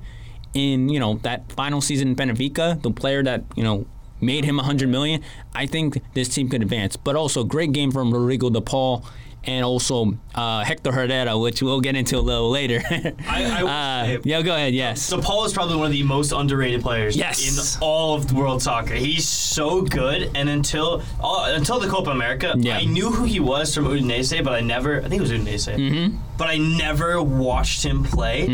in, 0.53 0.89
you 0.89 0.99
know, 0.99 1.15
that 1.23 1.51
final 1.51 1.81
season 1.81 2.09
in 2.09 2.15
Benfica, 2.15 2.81
the 2.81 2.91
player 2.91 3.23
that, 3.23 3.43
you 3.55 3.63
know, 3.63 3.85
made 4.19 4.45
him 4.45 4.57
100 4.57 4.89
million, 4.89 5.23
I 5.55 5.65
think 5.65 6.01
this 6.13 6.29
team 6.29 6.49
could 6.49 6.61
advance. 6.61 6.97
But 6.97 7.15
also, 7.15 7.43
great 7.43 7.71
game 7.71 7.91
from 7.91 8.13
Rodrigo 8.13 8.49
De 8.49 8.61
Paul 8.61 9.05
and 9.43 9.65
also 9.65 10.17
uh, 10.35 10.63
Hector 10.63 10.91
Herrera, 10.91 11.37
which 11.37 11.61
we'll 11.63 11.81
get 11.81 11.95
into 11.95 12.17
a 12.17 12.21
little 12.21 12.49
later. 12.51 12.81
I- 12.89 13.13
I 13.27 13.63
uh, 13.63 14.05
say- 14.05 14.19
yeah, 14.23 14.41
go 14.41 14.53
ahead. 14.55 14.73
Yes. 14.73 15.09
De 15.09 15.17
Paul 15.17 15.45
is 15.45 15.53
probably 15.53 15.75
one 15.77 15.87
of 15.87 15.91
the 15.91 16.03
most 16.03 16.31
underrated 16.31 16.81
players 16.81 17.15
Yes. 17.17 17.75
in 17.77 17.81
all 17.81 18.15
of 18.15 18.31
world 18.33 18.61
soccer. 18.61 18.93
He's 18.93 19.27
so 19.27 19.81
good, 19.81 20.31
and 20.35 20.47
until 20.49 21.01
uh, 21.23 21.53
until 21.55 21.79
the 21.79 21.87
Copa 21.87 22.11
America, 22.11 22.53
Yeah. 22.57 22.77
I 22.77 22.85
knew 22.85 23.09
who 23.09 23.23
he 23.25 23.39
was 23.39 23.73
from 23.73 23.85
Udinese, 23.85 24.43
but 24.43 24.53
I 24.53 24.61
never. 24.61 24.97
I 24.99 25.07
think 25.09 25.15
it 25.15 25.21
was 25.21 25.31
Udinese. 25.31 25.75
Mm-hmm. 25.75 26.17
But 26.37 26.47
I 26.49 26.57
never 26.57 27.21
watched 27.21 27.83
him 27.83 28.03
play. 28.03 28.47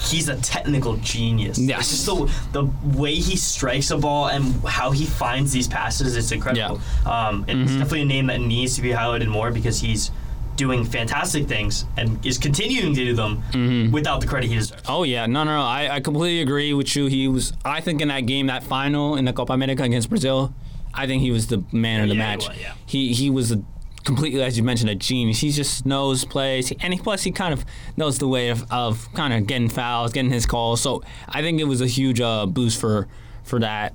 He's 0.00 0.28
a 0.28 0.36
technical 0.36 0.96
genius. 0.98 1.58
Yes. 1.58 1.80
It's 1.80 1.90
just 1.90 2.06
the 2.06 2.30
the 2.52 2.96
way 2.98 3.14
he 3.14 3.36
strikes 3.36 3.90
a 3.90 3.98
ball 3.98 4.28
and 4.28 4.54
how 4.64 4.90
he 4.92 5.04
finds 5.04 5.52
these 5.52 5.66
passes. 5.68 6.16
It's 6.16 6.30
incredible. 6.32 6.80
Um, 7.04 7.44
it's 7.48 7.72
definitely 7.72 8.02
a 8.02 8.04
name 8.06 8.26
that 8.28 8.40
needs 8.40 8.76
to 8.76 8.82
be 8.82 8.90
highlighted 8.90 9.26
more 9.28 9.50
because 9.50 9.80
he's 9.80 10.10
doing 10.56 10.84
fantastic 10.84 11.46
things 11.46 11.84
and 11.96 12.24
is 12.26 12.36
continuing 12.38 12.92
to 12.94 13.04
do 13.04 13.14
them 13.14 13.90
without 13.92 14.20
the 14.20 14.26
credit 14.26 14.48
he 14.48 14.56
deserves. 14.56 14.82
Oh 14.88 15.02
yeah, 15.04 15.26
no, 15.26 15.44
no, 15.44 15.56
no. 15.56 15.62
I, 15.62 15.96
I 15.96 16.00
completely 16.00 16.40
agree 16.42 16.72
with 16.74 16.94
you. 16.96 17.06
He 17.06 17.28
was, 17.28 17.52
I 17.64 17.80
think, 17.80 18.00
in 18.00 18.08
that 18.08 18.20
game, 18.26 18.46
that 18.48 18.62
final 18.64 19.16
in 19.16 19.24
the 19.24 19.32
Copa 19.32 19.52
America 19.52 19.82
against 19.84 20.08
Brazil, 20.08 20.52
I 20.94 21.06
think 21.06 21.22
he 21.22 21.30
was 21.30 21.46
the 21.48 21.62
man 21.72 22.02
of 22.02 22.08
the 22.08 22.14
Yeah, 22.16 22.22
he 22.30 22.36
match. 22.36 22.48
was, 22.48 22.60
yeah. 22.60 22.72
He 22.86 23.12
he 23.12 23.30
was 23.30 23.52
a 23.52 23.62
completely, 24.08 24.42
as 24.42 24.56
you 24.56 24.64
mentioned, 24.64 24.88
a 24.88 24.94
genius. 24.94 25.40
He 25.40 25.50
just 25.50 25.84
knows 25.84 26.24
plays, 26.24 26.72
and 26.80 26.94
he, 26.94 26.98
plus 26.98 27.24
he 27.24 27.30
kind 27.30 27.52
of 27.52 27.62
knows 27.98 28.18
the 28.18 28.26
way 28.26 28.48
of, 28.48 28.64
of 28.72 29.06
kind 29.12 29.34
of 29.34 29.46
getting 29.46 29.68
fouls, 29.68 30.12
getting 30.14 30.30
his 30.30 30.46
calls. 30.46 30.80
So 30.80 31.02
I 31.28 31.42
think 31.42 31.60
it 31.60 31.64
was 31.64 31.82
a 31.82 31.86
huge 31.86 32.18
uh, 32.18 32.46
boost 32.46 32.80
for 32.80 33.06
for 33.44 33.58
that 33.60 33.94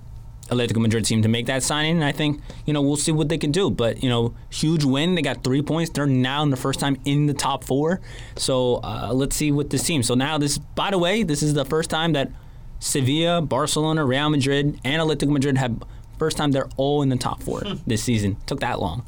Atletico 0.49 0.78
Madrid 0.78 1.03
team 1.03 1.24
to 1.24 1.28
make 1.28 1.47
that 1.47 1.64
signing. 1.64 1.95
And 1.95 2.03
I 2.03 2.11
think 2.11 2.41
you 2.68 2.74
know 2.74 2.82
we'll 2.84 2.95
see 2.95 3.11
what 3.11 3.28
they 3.28 3.39
can 3.39 3.51
do. 3.51 3.72
But 3.72 4.03
you 4.03 4.09
know, 4.09 4.36
huge 4.51 4.84
win. 4.84 5.16
They 5.16 5.24
got 5.24 5.43
three 5.43 5.64
points. 5.64 5.89
They're 5.89 6.05
now 6.05 6.43
in 6.43 6.51
the 6.51 6.57
first 6.57 6.80
time 6.80 6.99
in 7.05 7.26
the 7.26 7.34
top 7.34 7.64
four. 7.64 7.99
So 8.36 8.82
uh, 8.84 9.09
let's 9.14 9.36
see 9.36 9.51
what 9.51 9.72
this 9.72 9.84
team. 9.84 10.03
So 10.03 10.14
now 10.14 10.38
this, 10.38 10.59
by 10.59 10.91
the 10.91 10.99
way, 10.99 11.24
this 11.24 11.41
is 11.41 11.55
the 11.55 11.66
first 11.66 11.89
time 11.89 12.14
that 12.14 12.32
Sevilla, 12.80 13.41
Barcelona, 13.41 14.05
Real 14.05 14.30
Madrid, 14.30 14.80
and 14.84 15.01
Atletico 15.01 15.32
Madrid 15.32 15.57
have 15.57 15.82
first 16.20 16.38
time 16.38 16.51
they're 16.51 16.70
all 16.78 17.01
in 17.01 17.09
the 17.09 17.18
top 17.18 17.41
four 17.41 17.64
this 17.88 18.03
season. 18.03 18.38
Took 18.45 18.59
that 18.59 18.80
long. 18.80 19.03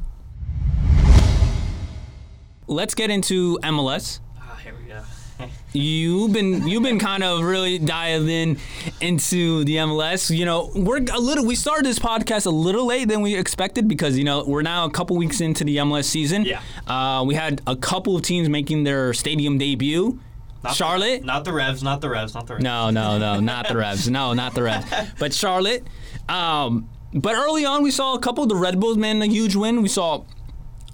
Let's 2.68 2.95
get 2.95 3.09
into 3.09 3.59
MLS. 3.63 4.20
Ah, 4.39 4.59
here 4.63 4.74
we 4.82 4.88
go. 4.88 5.01
you've 5.74 6.32
been 6.34 6.68
you've 6.68 6.82
been 6.84 6.97
kind 6.99 7.24
of 7.24 7.41
really 7.43 7.78
dialed 7.78 8.28
in 8.28 8.57
into 9.01 9.63
the 9.66 9.76
MLS. 9.78 10.36
You 10.36 10.45
know, 10.45 10.72
we're 10.76 10.97
a 10.97 11.20
little. 11.20 11.45
We 11.45 11.55
started 11.55 11.86
this 11.86 11.99
podcast 11.99 12.45
a 12.45 12.49
little 12.49 12.86
late 12.88 13.07
than 13.07 13.22
we 13.22 13.36
expected 13.36 13.88
because 13.88 14.18
you 14.18 14.24
know 14.24 14.43
we're 14.45 14.61
now 14.63 14.86
a 14.86 14.89
couple 14.89 15.16
weeks 15.18 15.41
into 15.41 15.63
the 15.63 15.78
MLS 15.78 16.05
season. 16.05 16.43
Yeah. 16.45 16.61
Uh, 16.88 17.24
we 17.24 17.36
had 17.36 17.61
a 17.68 17.76
couple 17.76 18.16
of 18.16 18.22
teams 18.24 18.49
making 18.49 18.84
their 18.84 19.13
stadium 19.13 19.57
debut. 19.57 20.20
Not 20.63 20.70
the- 20.72 20.76
Charlotte. 20.76 21.24
not 21.24 21.45
the 21.45 21.53
Revs, 21.53 21.84
not 21.84 22.01
the 22.01 22.09
Revs, 22.09 22.34
not 22.34 22.47
the 22.47 22.53
Revs. 22.53 22.63
No, 22.63 22.89
no, 22.89 23.20
no, 23.20 23.39
not 23.39 23.68
the 23.68 23.78
Revs. 23.78 24.09
No, 24.09 24.34
not 24.34 24.55
the 24.55 24.63
Revs. 24.63 24.91
But 25.20 25.32
Charlotte. 25.34 25.86
Um, 26.28 26.89
but 27.13 27.36
early 27.36 27.66
on, 27.66 27.84
we 27.84 27.91
saw 27.91 28.16
a 28.16 28.20
couple 28.20 28.41
of 28.43 28.49
the 28.49 28.55
Red 28.55 28.80
Bulls 28.80 28.97
man 28.97 29.22
a 29.22 29.28
huge 29.28 29.55
win. 29.55 29.84
We 29.84 29.88
saw 29.89 30.24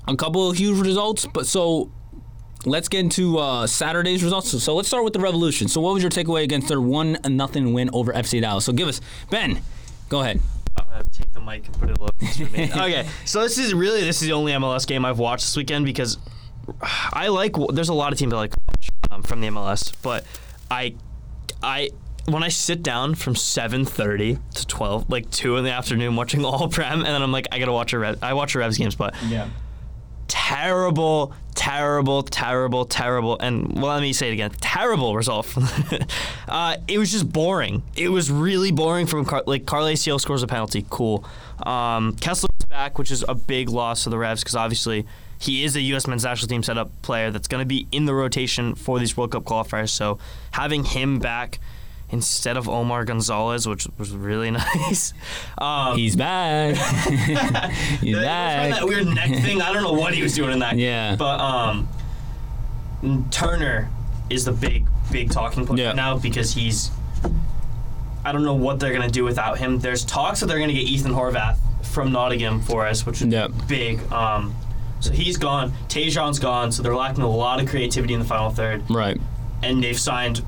a 0.07 0.15
couple 0.15 0.49
of 0.49 0.57
huge 0.57 0.79
results. 0.79 1.25
But 1.25 1.45
so 1.47 1.91
let's 2.65 2.87
get 2.87 2.99
into 2.99 3.37
uh, 3.37 3.67
Saturday's 3.67 4.23
results. 4.23 4.49
So, 4.49 4.57
so 4.57 4.75
let's 4.75 4.87
start 4.87 5.03
with 5.03 5.13
the 5.13 5.19
Revolution. 5.19 5.67
So 5.67 5.81
what 5.81 5.93
was 5.93 6.03
your 6.03 6.11
takeaway 6.11 6.43
against 6.43 6.67
their 6.67 6.81
one 6.81 7.17
nothing 7.27 7.73
win 7.73 7.89
over 7.93 8.13
FC 8.13 8.41
Dallas? 8.41 8.65
So 8.65 8.73
give 8.73 8.87
us 8.87 9.01
Ben. 9.29 9.61
Go 10.09 10.21
ahead. 10.21 10.39
I'm 10.77 10.85
gonna 10.85 11.03
take 11.11 11.33
the 11.33 11.41
mic 11.41 11.65
and 11.65 11.79
put 11.79 11.89
it 11.89 11.97
a 11.97 12.01
little 12.01 12.15
closer 12.19 12.45
to 12.45 12.51
me. 12.51 12.63
okay, 12.71 13.07
so 13.25 13.41
this 13.41 13.57
is 13.57 13.73
really 13.73 14.01
this 14.01 14.21
is 14.21 14.27
the 14.27 14.33
only 14.33 14.53
MLS 14.53 14.87
game 14.87 15.03
I've 15.05 15.19
watched 15.19 15.43
this 15.45 15.55
weekend 15.55 15.85
because 15.85 16.17
I 17.11 17.27
like. 17.27 17.55
There's 17.73 17.89
a 17.89 17.93
lot 17.93 18.13
of 18.13 18.19
teams 18.19 18.33
I 18.33 18.37
like 18.37 18.53
watch, 18.67 18.89
um, 19.09 19.23
from 19.23 19.41
the 19.41 19.47
MLS, 19.47 19.93
but 20.01 20.25
I, 20.69 20.95
I 21.61 21.89
when 22.25 22.43
I 22.43 22.47
sit 22.49 22.83
down 22.83 23.15
from 23.15 23.33
7:30 23.35 24.39
to 24.55 24.67
12, 24.67 25.09
like 25.09 25.29
two 25.31 25.57
in 25.57 25.63
the 25.65 25.71
afternoon, 25.71 26.15
watching 26.15 26.45
all 26.45 26.69
Prem, 26.69 26.99
and 26.99 27.05
then 27.05 27.21
I'm 27.21 27.31
like, 27.31 27.47
I 27.51 27.59
gotta 27.59 27.73
watch 27.73 27.93
a 27.93 27.99
Rev. 27.99 28.19
I 28.21 28.33
watch 28.33 28.55
a 28.55 28.59
Revs 28.59 28.77
games, 28.77 28.95
but 28.95 29.13
Yeah. 29.27 29.49
Terrible, 30.51 31.33
terrible, 31.55 32.23
terrible, 32.23 32.83
terrible, 32.83 33.39
and 33.39 33.71
well, 33.81 33.93
let 33.93 34.01
me 34.01 34.11
say 34.11 34.27
it 34.27 34.33
again, 34.33 34.51
terrible 34.59 35.15
result. 35.15 35.47
uh, 36.49 36.75
it 36.89 36.97
was 36.97 37.09
just 37.09 37.31
boring. 37.31 37.83
It 37.95 38.09
was 38.09 38.29
really 38.29 38.73
boring 38.73 39.05
from 39.05 39.23
Car- 39.23 39.45
like 39.47 39.65
Carles 39.65 40.03
Gil 40.03 40.19
scores 40.19 40.43
a 40.43 40.47
penalty, 40.47 40.85
cool. 40.89 41.23
Um, 41.65 42.17
Kessler's 42.17 42.65
back, 42.67 42.99
which 42.99 43.11
is 43.11 43.23
a 43.29 43.33
big 43.33 43.69
loss 43.69 44.03
to 44.03 44.09
the 44.09 44.17
Revs 44.17 44.41
because 44.43 44.57
obviously 44.57 45.07
he 45.39 45.63
is 45.63 45.77
a 45.77 45.81
U.S. 45.81 46.05
men's 46.05 46.25
national 46.25 46.49
team 46.49 46.63
setup 46.63 47.01
player 47.01 47.31
that's 47.31 47.47
going 47.47 47.61
to 47.61 47.65
be 47.65 47.87
in 47.93 48.03
the 48.03 48.13
rotation 48.13 48.75
for 48.75 48.99
these 48.99 49.15
World 49.15 49.31
Cup 49.31 49.45
qualifiers. 49.45 49.89
So 49.89 50.19
having 50.51 50.83
him 50.83 51.19
back 51.19 51.59
instead 52.11 52.57
of 52.57 52.67
Omar 52.69 53.05
Gonzalez, 53.05 53.67
which 53.67 53.87
was 53.97 54.11
really 54.11 54.51
nice. 54.51 55.13
Um, 55.57 55.97
He's 55.97 56.15
back. 56.15 56.75
He's 58.01 58.15
that, 58.15 58.23
back. 58.23 58.71
that 58.79 58.85
weird 58.85 59.07
neck 59.07 59.29
thing. 59.43 59.61
I 59.61 59.71
don't 59.73 59.83
know 59.83 59.93
what 59.93 60.13
he 60.13 60.21
was 60.21 60.35
doing 60.35 60.51
in 60.53 60.59
that. 60.59 60.77
Yeah. 60.77 61.15
But 61.15 61.39
um, 61.39 61.87
Turner 63.31 63.89
is 64.29 64.45
the 64.45 64.51
big, 64.51 64.87
big 65.11 65.31
talking 65.31 65.65
point 65.65 65.79
Yeah. 65.79 65.93
now 65.93 66.17
because 66.17 66.53
he's. 66.53 66.91
I 68.23 68.31
don't 68.31 68.43
know 68.43 68.53
what 68.53 68.79
they're 68.79 68.93
gonna 68.93 69.09
do 69.09 69.23
without 69.23 69.57
him. 69.57 69.79
There's 69.79 70.05
talks 70.05 70.41
that 70.41 70.45
they're 70.45 70.59
gonna 70.59 70.73
get 70.73 70.83
Ethan 70.87 71.11
Horvath 71.11 71.57
from 71.85 72.11
Nottingham 72.11 72.61
Forest, 72.61 73.05
which 73.07 73.21
is 73.21 73.33
big. 73.67 73.99
Um, 74.11 74.53
so 74.99 75.11
he's 75.11 75.37
gone. 75.37 75.73
Tajon's 75.87 76.37
gone. 76.37 76.71
So 76.71 76.83
they're 76.83 76.95
lacking 76.95 77.23
a 77.23 77.29
lot 77.29 77.59
of 77.59 77.67
creativity 77.67 78.13
in 78.13 78.19
the 78.19 78.25
final 78.25 78.51
third, 78.51 78.83
Right. 78.89 79.19
and 79.63 79.83
they've 79.83 79.99
signed. 79.99 80.45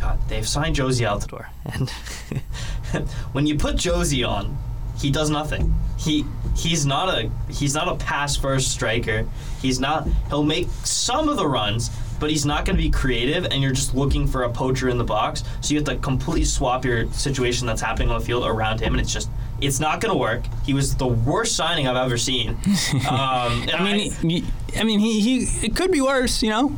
God, 0.00 0.18
they've 0.28 0.46
signed 0.46 0.76
Jozy 0.76 1.06
Altidore, 1.06 1.46
and 1.64 1.90
when 3.32 3.46
you 3.46 3.56
put 3.56 3.76
Jozy 3.76 4.26
on, 4.26 4.56
he 4.98 5.10
does 5.10 5.30
nothing. 5.30 5.74
He 5.98 6.24
he's 6.56 6.86
not 6.86 7.08
a 7.08 7.30
he's 7.50 7.74
not 7.74 7.88
a 7.88 7.96
pass 7.96 8.36
first 8.36 8.70
striker. 8.70 9.26
He's 9.60 9.80
not. 9.80 10.06
He'll 10.28 10.44
make 10.44 10.68
some 10.84 11.28
of 11.28 11.36
the 11.36 11.46
runs, 11.46 11.90
but 12.18 12.30
he's 12.30 12.46
not 12.46 12.64
going 12.64 12.76
to 12.76 12.82
be 12.82 12.90
creative. 12.90 13.44
And 13.46 13.62
you're 13.62 13.72
just 13.72 13.94
looking 13.94 14.26
for 14.26 14.44
a 14.44 14.50
poacher 14.50 14.88
in 14.88 14.98
the 14.98 15.04
box. 15.04 15.42
So 15.60 15.74
you 15.74 15.80
have 15.80 15.88
to 15.88 15.96
completely 15.96 16.44
swap 16.44 16.84
your 16.84 17.10
situation 17.12 17.66
that's 17.66 17.80
happening 17.80 18.10
on 18.10 18.18
the 18.18 18.24
field 18.24 18.46
around 18.46 18.80
him, 18.80 18.94
and 18.94 19.00
it's 19.00 19.12
just 19.12 19.30
it's 19.60 19.80
not 19.80 20.00
going 20.00 20.12
to 20.12 20.18
work. 20.18 20.44
He 20.64 20.74
was 20.74 20.96
the 20.96 21.06
worst 21.06 21.56
signing 21.56 21.88
I've 21.88 21.96
ever 21.96 22.18
seen. 22.18 22.56
Um, 23.06 23.68
I 23.72 23.82
mean, 23.82 24.12
he, 24.12 24.44
I 24.76 24.84
mean, 24.84 24.98
he, 24.98 25.20
he 25.20 25.66
it 25.66 25.76
could 25.76 25.90
be 25.92 26.00
worse, 26.00 26.42
you 26.42 26.50
know. 26.50 26.76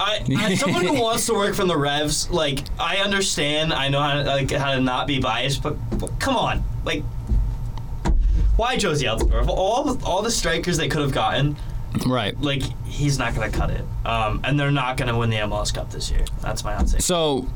I, 0.00 0.24
as 0.52 0.60
someone 0.60 0.84
who 0.86 1.00
wants 1.00 1.26
to 1.26 1.34
work 1.34 1.54
from 1.54 1.68
the 1.68 1.76
Revs, 1.76 2.30
like 2.30 2.60
I 2.78 2.96
understand, 2.98 3.72
I 3.72 3.88
know 3.88 4.00
how 4.00 4.14
to, 4.14 4.24
like 4.24 4.50
how 4.50 4.74
to 4.74 4.80
not 4.80 5.06
be 5.06 5.20
biased, 5.20 5.62
but, 5.62 5.76
but 5.98 6.18
come 6.20 6.36
on, 6.36 6.64
like 6.84 7.02
why 8.56 8.76
Jozy 8.76 9.04
Altidore? 9.04 9.40
Of 9.40 9.48
all 9.48 9.84
the, 9.84 10.04
all 10.04 10.22
the 10.22 10.30
strikers 10.30 10.76
they 10.76 10.88
could 10.88 11.00
have 11.02 11.12
gotten, 11.12 11.56
Right. 12.06 12.38
like 12.40 12.62
he's 12.86 13.18
not 13.18 13.34
gonna 13.34 13.50
cut 13.50 13.70
it, 13.70 13.84
um, 14.04 14.40
and 14.44 14.58
they're 14.58 14.70
not 14.70 14.96
gonna 14.96 15.16
win 15.16 15.30
the 15.30 15.36
MLS 15.36 15.72
Cup 15.72 15.90
this 15.90 16.10
year. 16.10 16.24
That's 16.42 16.64
my 16.64 16.74
hot 16.74 16.88
take. 16.88 17.00
So, 17.02 17.46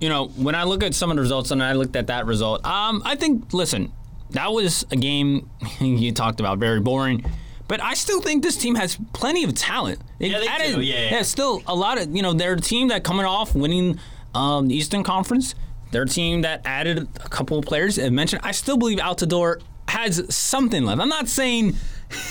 you 0.00 0.08
know, 0.08 0.26
when 0.28 0.54
I 0.54 0.64
look 0.64 0.82
at 0.82 0.94
some 0.94 1.10
of 1.10 1.16
the 1.16 1.22
results 1.22 1.50
and 1.50 1.62
I 1.62 1.72
looked 1.74 1.94
at 1.96 2.08
that 2.08 2.26
result, 2.26 2.64
um, 2.66 3.02
I 3.04 3.14
think, 3.14 3.52
listen, 3.52 3.92
that 4.30 4.52
was 4.52 4.84
a 4.90 4.96
game 4.96 5.48
you 5.80 6.12
talked 6.12 6.40
about, 6.40 6.58
very 6.58 6.80
boring. 6.80 7.24
But 7.72 7.82
I 7.82 7.94
still 7.94 8.20
think 8.20 8.42
this 8.42 8.58
team 8.58 8.74
has 8.74 8.98
plenty 9.14 9.44
of 9.44 9.54
talent. 9.54 9.98
It 10.20 10.30
Yeah, 10.30 10.40
they 10.40 10.46
added- 10.46 10.74
do. 10.74 10.80
Yeah, 10.82 11.04
yeah. 11.04 11.10
There's 11.12 11.28
still 11.28 11.62
a 11.66 11.74
lot 11.74 11.96
of, 11.98 12.14
you 12.14 12.20
know, 12.20 12.34
they're 12.34 12.52
a 12.52 12.60
team 12.60 12.88
that 12.88 13.02
coming 13.02 13.24
off 13.24 13.54
winning 13.54 13.98
um, 14.34 14.68
the 14.68 14.74
Eastern 14.74 15.02
Conference. 15.02 15.54
They're 15.90 16.02
a 16.02 16.06
team 16.06 16.42
that 16.42 16.60
added 16.66 17.08
a 17.24 17.28
couple 17.30 17.58
of 17.58 17.64
players. 17.64 17.98
I 17.98 18.10
mentioned, 18.10 18.42
I 18.44 18.52
still 18.52 18.76
believe 18.76 18.98
Altidore 18.98 19.62
has 19.88 20.22
something 20.34 20.84
left. 20.84 21.00
I'm 21.00 21.08
not 21.08 21.28
saying 21.28 21.74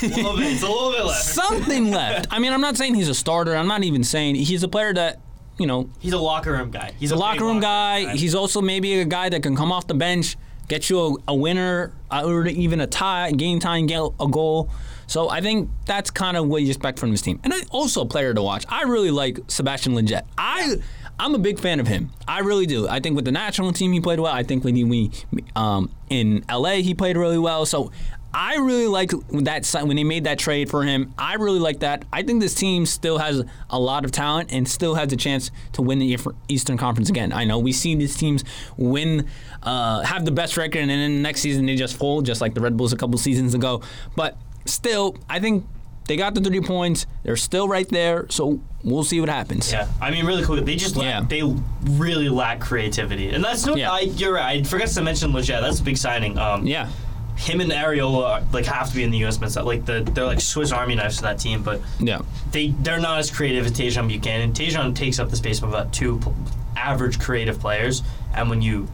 a 0.04 0.06
little 0.10 0.38
bit, 0.38 0.54
it's 0.54 0.62
a 0.62 0.68
little 0.70 0.92
bit 0.92 1.06
left. 1.06 1.24
something 1.24 1.89
left. 2.00 2.28
I 2.30 2.38
mean, 2.38 2.54
I'm 2.54 2.62
not 2.62 2.78
saying 2.78 2.94
he's 2.94 3.10
a 3.10 3.16
starter. 3.16 3.56
I'm 3.56 3.68
not 3.68 3.82
even 3.84 4.04
saying 4.04 4.36
he's 4.36 4.62
a 4.62 4.68
player 4.68 4.94
that, 4.94 5.22
you 5.58 5.66
know, 5.66 5.89
He's 5.98 6.14
a 6.14 6.20
locker 6.20 6.52
room 6.52 6.70
guy. 6.70 6.92
He's 7.00 7.10
a, 7.10 7.16
locker 7.16 7.46
room 7.46 7.60
guy. 7.60 8.04
guy. 8.04 8.16
He's 8.16 8.36
also 8.36 8.62
maybe 8.62 9.00
a 9.00 9.06
guy 9.06 9.30
that 9.30 9.42
can 9.42 9.56
come 9.56 9.72
off 9.72 9.88
the 9.88 9.96
bench, 9.96 10.38
get 10.68 10.88
you 10.92 11.00
a, 11.28 11.32
a 11.32 11.36
winner, 11.36 11.94
or 12.12 12.46
even 12.46 12.80
a 12.80 12.86
tie, 12.86 13.32
game 13.32 13.60
time, 13.60 13.88
get 13.88 14.04
a 14.20 14.28
goal. 14.28 14.70
So 15.12 15.30
I 15.30 15.41
think 15.41 15.70
that's 15.86 16.09
kind 16.09 16.38
of 16.38 16.47
what 16.47 16.62
you 16.62 16.70
expect 16.70 16.97
from 16.97 17.12
this 17.12 17.22
team. 17.22 17.41
And 17.43 17.53
also 17.70 18.03
a 18.03 18.05
player 18.05 18.34
to 18.34 18.41
watch. 18.41 18.64
I 18.70 18.84
really 18.84 19.12
like 19.12 19.39
Sebastian 19.49 19.93
Lletget. 19.93 20.24
I 20.38 20.78
I'm 21.20 21.36
a 21.36 21.38
big 21.38 21.59
fan 21.59 21.82
of 21.82 21.88
him. 21.88 22.12
I 22.30 22.39
really 22.39 22.66
do. 22.66 22.88
I 22.88 23.01
think 23.01 23.18
with 23.18 23.26
the 23.26 23.32
national 23.34 23.74
team 23.74 23.91
he 23.91 23.99
played 23.99 24.22
well. 24.22 24.34
I 24.34 24.43
think 24.43 24.64
when 24.64 24.78
he 24.78 24.86
we 24.86 25.12
um, 25.53 25.91
in 26.09 26.45
LA 26.49 26.76
he 26.76 26.93
played 26.93 27.18
really 27.18 27.38
well. 27.38 27.66
So 27.66 27.91
I 28.34 28.55
really 28.55 28.88
like 28.88 29.12
that 29.32 29.68
when 29.86 29.97
they 29.97 30.05
made 30.05 30.24
that 30.24 30.39
trade 30.39 30.70
for 30.70 30.86
him. 30.86 31.14
I 31.18 31.34
really 31.34 31.59
like 31.59 31.82
that. 31.82 32.05
I 32.14 32.24
think 32.24 32.39
this 32.39 32.55
team 32.55 32.86
still 32.86 33.18
has 33.18 33.43
a 33.70 33.78
lot 33.78 34.05
of 34.05 34.14
talent 34.14 34.53
and 34.53 34.66
still 34.66 34.95
has 34.95 35.12
a 35.12 35.18
chance 35.18 35.51
to 35.74 35.82
win 35.82 35.99
the 35.99 36.18
Eastern 36.47 36.78
Conference 36.78 37.09
again. 37.09 37.34
I 37.34 37.43
know 37.43 37.59
we've 37.59 37.76
seen 37.76 37.99
these 37.99 38.16
teams 38.16 38.45
win, 38.78 39.28
uh, 39.62 40.03
have 40.03 40.24
the 40.24 40.32
best 40.32 40.55
record, 40.55 40.80
and 40.80 40.89
then 40.89 41.22
next 41.22 41.41
season 41.41 41.66
they 41.66 41.76
just 41.76 41.97
fold, 41.97 42.26
just 42.26 42.39
like 42.39 42.53
the 42.53 42.62
Red 42.62 42.78
Bulls 42.78 42.93
a 42.93 42.97
couple 42.97 43.18
seasons 43.18 43.53
ago. 43.53 43.82
But 44.16 44.38
still, 44.66 45.16
I 45.30 45.39
think 45.39 45.66
they 46.07 46.16
got 46.18 46.34
the 46.34 46.41
three 46.41 46.62
points. 46.62 47.05
They're 47.24 47.38
still 47.38 47.68
right 47.68 47.88
there. 47.89 48.26
So 48.30 48.59
we'll 48.84 49.03
see 49.03 49.20
what 49.20 49.30
happens. 49.30 49.72
Yeah, 49.72 49.88
I 50.01 50.12
mean, 50.12 50.26
really 50.26 50.43
cool. 50.43 50.59
They 50.62 50.76
just 50.76 50.95
lack, 50.95 51.05
Yeah. 51.05 51.22
they 51.28 51.43
really 51.91 52.30
lack 52.30 52.59
creativity, 52.59 53.30
and 53.30 53.43
that's 53.43 53.66
no. 53.66 53.76
Yeah. 53.76 53.91
I, 53.91 53.99
you're 54.01 54.34
right. 54.34 54.59
I 54.59 54.64
forgot 54.64 54.88
to 54.89 55.01
mention 55.01 55.32
Lletget. 55.32 55.62
That's 55.62 55.80
a 55.80 55.84
big 55.84 55.97
signing. 55.97 56.38
Um, 56.38 56.66
Yeah. 56.66 56.89
him 57.38 57.62
and 57.62 57.72
Areola 57.72 58.43
like 58.53 58.66
have 58.66 58.89
to 58.89 58.95
be 58.95 59.03
in 59.03 59.09
the 59.12 59.18
U.S. 59.20 59.39
men's 59.39 59.55
like 59.55 59.86
the 59.86 60.01
they're 60.14 60.26
like 60.26 60.41
Swiss 60.41 60.72
Army 60.72 60.95
knives 60.95 61.18
to 61.18 61.22
that 61.24 61.39
team, 61.39 61.64
but 61.64 61.82
Yeah. 61.99 62.22
they 62.51 62.70
they're 62.82 62.99
not 62.99 63.20
as 63.20 63.32
creative 63.32 63.66
as 63.66 63.72
Tajon 63.72 64.07
Buchanan. 64.07 64.53
Tajon 64.53 64.93
takes 64.95 65.18
up 65.20 65.30
the 65.30 65.36
space 65.38 65.62
of 65.62 65.70
about 65.70 65.91
two 65.93 66.18
p- 66.20 66.30
average 66.76 67.20
creative 67.20 67.59
players, 67.59 68.03
and 68.34 68.49
when 68.49 68.62
you 68.62 68.88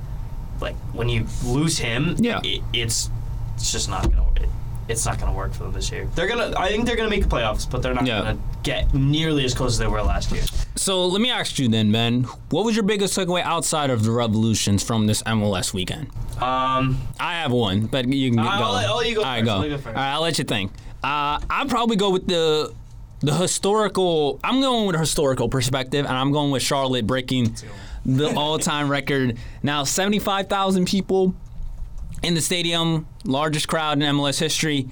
like 0.62 0.76
when 0.94 1.10
you 1.10 1.26
lose 1.46 1.78
him, 1.80 2.16
Yeah. 2.20 2.40
it, 2.44 2.62
it's 2.74 3.10
it's 3.56 3.72
just 3.72 3.90
not 3.90 4.04
gonna 4.04 4.24
it, 4.36 4.50
it's 4.90 5.06
not 5.06 5.20
gonna 5.20 5.34
work 5.34 5.54
for 5.54 5.64
them 5.64 5.74
this 5.74 5.92
year. 5.92 6.08
They're 6.16 6.28
gonna 6.28 6.54
I 6.58 6.70
think 6.70 6.86
they're 6.86 6.96
gonna 6.96 7.10
make 7.10 7.24
the 7.24 7.30
playoffs, 7.30 7.70
but 7.70 7.82
they're 7.82 7.94
not 7.94 8.06
Yeah. 8.06 8.20
gonna 8.20 8.38
get 8.64 8.94
nearly 8.94 9.44
as 9.46 9.54
close 9.54 9.74
as 9.74 9.78
they 9.80 9.88
were 9.88 10.02
last 10.02 10.32
year. 10.32 10.44
So 10.76 11.06
let 11.08 11.22
me 11.22 11.30
ask 11.32 11.60
you 11.60 11.68
then, 11.68 11.92
Ben. 11.92 12.24
What 12.50 12.64
was 12.66 12.76
your 12.76 12.84
biggest 12.84 13.18
takeaway 13.18 13.42
outside 13.42 13.90
of 13.90 14.04
the 14.04 14.12
revolutions 14.12 14.84
from 14.84 15.08
this 15.08 15.22
MLS 15.26 15.74
weekend? 15.74 16.08
Um, 16.42 17.02
I 17.20 17.34
have 17.42 17.52
one, 17.52 17.88
but 17.88 18.08
you 18.08 18.30
can 18.32 18.40
I'll 18.40 18.60
go. 18.60 18.72
let- 18.74 18.86
I'll 18.90 18.98
let 18.98 19.10
you 19.10 19.16
go 19.16 19.22
All 19.24 19.28
right, 19.28 19.40
first. 19.40 19.46
go. 19.46 19.54
I'll 19.54 19.60
let 19.60 19.70
you 19.72 19.78
go 19.78 19.88
All 19.90 19.94
right, 19.96 20.14
I'll 20.14 20.22
let 20.22 20.38
you 20.38 20.44
think. 20.44 20.72
Uh, 21.04 21.40
I'll 21.50 21.66
probably 21.68 21.96
go 21.96 22.10
with 22.12 22.28
the 22.28 22.74
the 23.22 23.34
historical. 23.34 24.40
I'm 24.44 24.62
going 24.62 24.86
with 24.86 24.96
a 24.96 25.00
historical 25.00 25.50
perspective, 25.50 26.06
and 26.06 26.16
I'm 26.16 26.32
going 26.32 26.52
with 26.52 26.62
Charlotte 26.62 27.08
breaking 27.08 27.56
the 28.06 28.32
all-time 28.36 28.90
record. 28.90 29.38
Now, 29.64 29.84
75,000 29.84 30.86
people 30.86 31.34
in 32.24 32.34
the 32.34 32.42
stadium, 32.42 33.08
largest 33.24 33.68
crowd 33.68 34.02
in 34.02 34.16
MLS 34.16 34.40
history, 34.40 34.88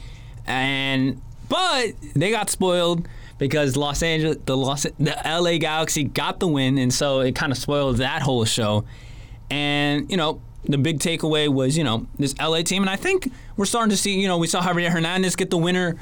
and 0.45 1.21
but 1.49 1.93
they 2.15 2.32
got 2.32 2.49
spoiled 2.49 3.07
because 3.38 3.76
Los 3.76 4.01
Angeles, 4.01 4.38
the 4.45 4.55
Los, 4.55 4.84
the 4.84 5.15
LA 5.26 5.57
Galaxy 5.57 6.03
got 6.03 6.39
the 6.39 6.47
win, 6.47 6.78
and 6.78 6.93
so 6.93 7.19
it 7.19 7.36
kind 7.36 7.51
of 7.51 7.57
spoiled 7.57 7.97
that 7.97 8.21
whole 8.21 8.45
show. 8.45 8.86
And 9.49 10.09
you 10.09 10.17
know, 10.17 10.41
the 10.63 10.78
big 10.78 10.99
takeaway 10.99 11.47
was 11.47 11.78
you 11.78 11.84
know 11.84 12.07
this 12.17 12.36
LA 12.39 12.61
team, 12.61 12.84
and 12.84 12.89
I 12.89 12.95
think 12.95 13.32
we're 13.57 13.65
starting 13.65 13.91
to 13.91 13.97
see 13.97 14.19
you 14.19 14.28
know 14.28 14.38
we 14.38 14.47
saw 14.47 14.61
Javier 14.61 14.89
Hernandez 14.89 15.36
get 15.36 15.49
the 15.49 15.57
winner 15.57 15.95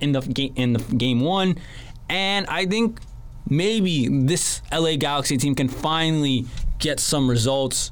in 0.00 0.12
the 0.12 0.20
game 0.20 0.52
in 0.56 0.72
the 0.72 0.80
game 0.96 1.20
one, 1.20 1.56
and 2.08 2.46
I 2.46 2.66
think 2.66 3.00
maybe 3.48 4.08
this 4.08 4.62
LA 4.72 4.96
Galaxy 4.96 5.36
team 5.36 5.54
can 5.54 5.68
finally 5.68 6.46
get 6.78 7.00
some 7.00 7.28
results 7.28 7.90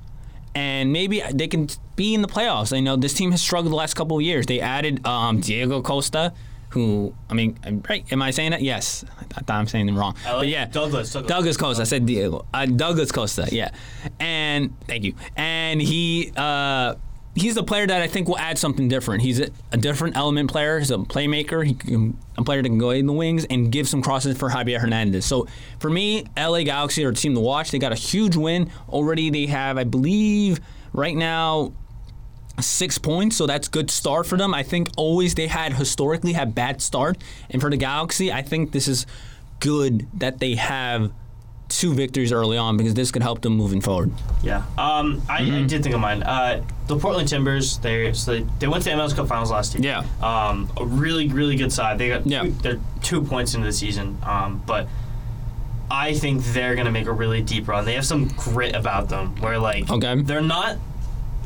and 0.54 0.92
maybe 0.92 1.22
they 1.32 1.46
can 1.46 1.68
be 1.98 2.14
in 2.14 2.22
the 2.22 2.28
playoffs. 2.28 2.74
I 2.74 2.80
know 2.80 2.96
this 2.96 3.12
team 3.12 3.32
has 3.32 3.42
struggled 3.42 3.72
the 3.72 3.76
last 3.76 3.94
couple 3.94 4.16
of 4.16 4.22
years. 4.22 4.46
They 4.46 4.60
added 4.60 5.06
um, 5.06 5.40
Diego 5.40 5.82
Costa, 5.82 6.32
who 6.70 7.12
I 7.28 7.34
mean, 7.34 7.58
right? 7.88 8.10
Am 8.10 8.22
I 8.22 8.30
saying 8.30 8.52
that? 8.52 8.62
Yes, 8.62 9.04
I 9.20 9.24
thought 9.24 9.50
I'm 9.50 9.66
saying 9.66 9.88
it 9.88 9.92
wrong. 9.92 10.14
like 10.24 10.32
but 10.32 10.48
yeah, 10.48 10.66
Douglas, 10.66 11.12
Douglas. 11.12 11.28
Douglas 11.28 11.56
Costa. 11.58 11.82
I 11.82 11.84
said 11.84 12.06
Diego. 12.06 12.46
Uh, 12.54 12.66
Douglas 12.66 13.12
Costa. 13.12 13.48
Yeah, 13.50 13.70
and 14.18 14.74
thank 14.86 15.04
you. 15.04 15.14
And 15.36 15.82
he. 15.82 16.32
Uh, 16.34 16.94
He's 17.34 17.56
a 17.56 17.62
player 17.62 17.86
that 17.86 18.02
I 18.02 18.08
think 18.08 18.26
will 18.26 18.38
add 18.38 18.58
something 18.58 18.88
different. 18.88 19.22
He's 19.22 19.38
a, 19.38 19.50
a 19.70 19.76
different 19.76 20.16
element 20.16 20.50
player. 20.50 20.80
He's 20.80 20.90
a 20.90 20.96
playmaker. 20.96 21.64
He 21.64 21.74
can, 21.74 22.18
a 22.36 22.42
player 22.42 22.62
that 22.62 22.68
can 22.68 22.78
go 22.78 22.90
in 22.90 23.06
the 23.06 23.12
wings 23.12 23.44
and 23.44 23.70
give 23.70 23.86
some 23.88 24.02
crosses 24.02 24.36
for 24.36 24.50
Javier 24.50 24.80
Hernandez. 24.80 25.24
So 25.24 25.46
for 25.78 25.88
me, 25.88 26.24
LA 26.36 26.64
Galaxy 26.64 27.04
are 27.04 27.10
a 27.10 27.14
team 27.14 27.34
to 27.34 27.40
watch. 27.40 27.70
They 27.70 27.78
got 27.78 27.92
a 27.92 27.94
huge 27.94 28.34
win 28.34 28.72
already. 28.88 29.30
They 29.30 29.46
have, 29.46 29.78
I 29.78 29.84
believe, 29.84 30.58
right 30.92 31.14
now 31.14 31.74
six 32.60 32.98
points, 32.98 33.36
so 33.36 33.46
that's 33.46 33.68
good 33.68 33.90
start 33.90 34.26
for 34.26 34.36
them. 34.36 34.54
I 34.54 34.62
think 34.62 34.90
always 34.96 35.34
they 35.34 35.46
had 35.46 35.72
historically 35.74 36.32
had 36.32 36.54
bad 36.54 36.80
start, 36.82 37.18
and 37.50 37.60
for 37.60 37.70
the 37.70 37.76
Galaxy, 37.76 38.32
I 38.32 38.42
think 38.42 38.72
this 38.72 38.88
is 38.88 39.06
good 39.60 40.06
that 40.14 40.38
they 40.38 40.54
have 40.56 41.12
two 41.68 41.92
victories 41.92 42.32
early 42.32 42.56
on 42.56 42.78
because 42.78 42.94
this 42.94 43.10
could 43.10 43.22
help 43.22 43.42
them 43.42 43.54
moving 43.54 43.80
forward. 43.82 44.10
Yeah. 44.42 44.62
Um, 44.78 45.20
I, 45.28 45.42
Mm-hmm. 45.42 45.54
I 45.54 45.62
did 45.66 45.82
think 45.82 45.94
of 45.94 46.00
mine. 46.00 46.22
Uh, 46.22 46.64
the 46.86 46.96
Portland 46.98 47.28
Timbers. 47.28 47.76
They 47.78 48.12
so 48.14 48.32
they, 48.32 48.46
they 48.58 48.66
went 48.66 48.84
to 48.84 48.90
the 48.90 48.96
MLS 48.96 49.14
Cup 49.14 49.28
Finals 49.28 49.50
last 49.50 49.74
year. 49.74 49.84
Yeah. 49.84 50.26
Um, 50.26 50.72
a 50.78 50.84
really 50.86 51.28
really 51.28 51.56
good 51.56 51.70
side. 51.72 51.98
They 51.98 52.08
got 52.08 52.26
Yeah. 52.26 52.44
two, 52.44 52.50
they're 52.62 52.80
two 53.02 53.20
points 53.22 53.52
into 53.54 53.66
the 53.66 53.72
season. 53.74 54.16
Um, 54.24 54.62
but 54.66 54.88
I 55.90 56.14
think 56.14 56.42
they're 56.46 56.74
gonna 56.74 56.90
make 56.90 57.06
a 57.06 57.12
really 57.12 57.42
deep 57.42 57.68
run. 57.68 57.84
They 57.84 57.94
have 57.94 58.06
some 58.06 58.28
grit 58.28 58.74
about 58.74 59.10
them. 59.10 59.36
Where 59.36 59.58
like 59.58 59.90
Okay. 59.90 60.22
they're 60.22 60.40
not 60.40 60.78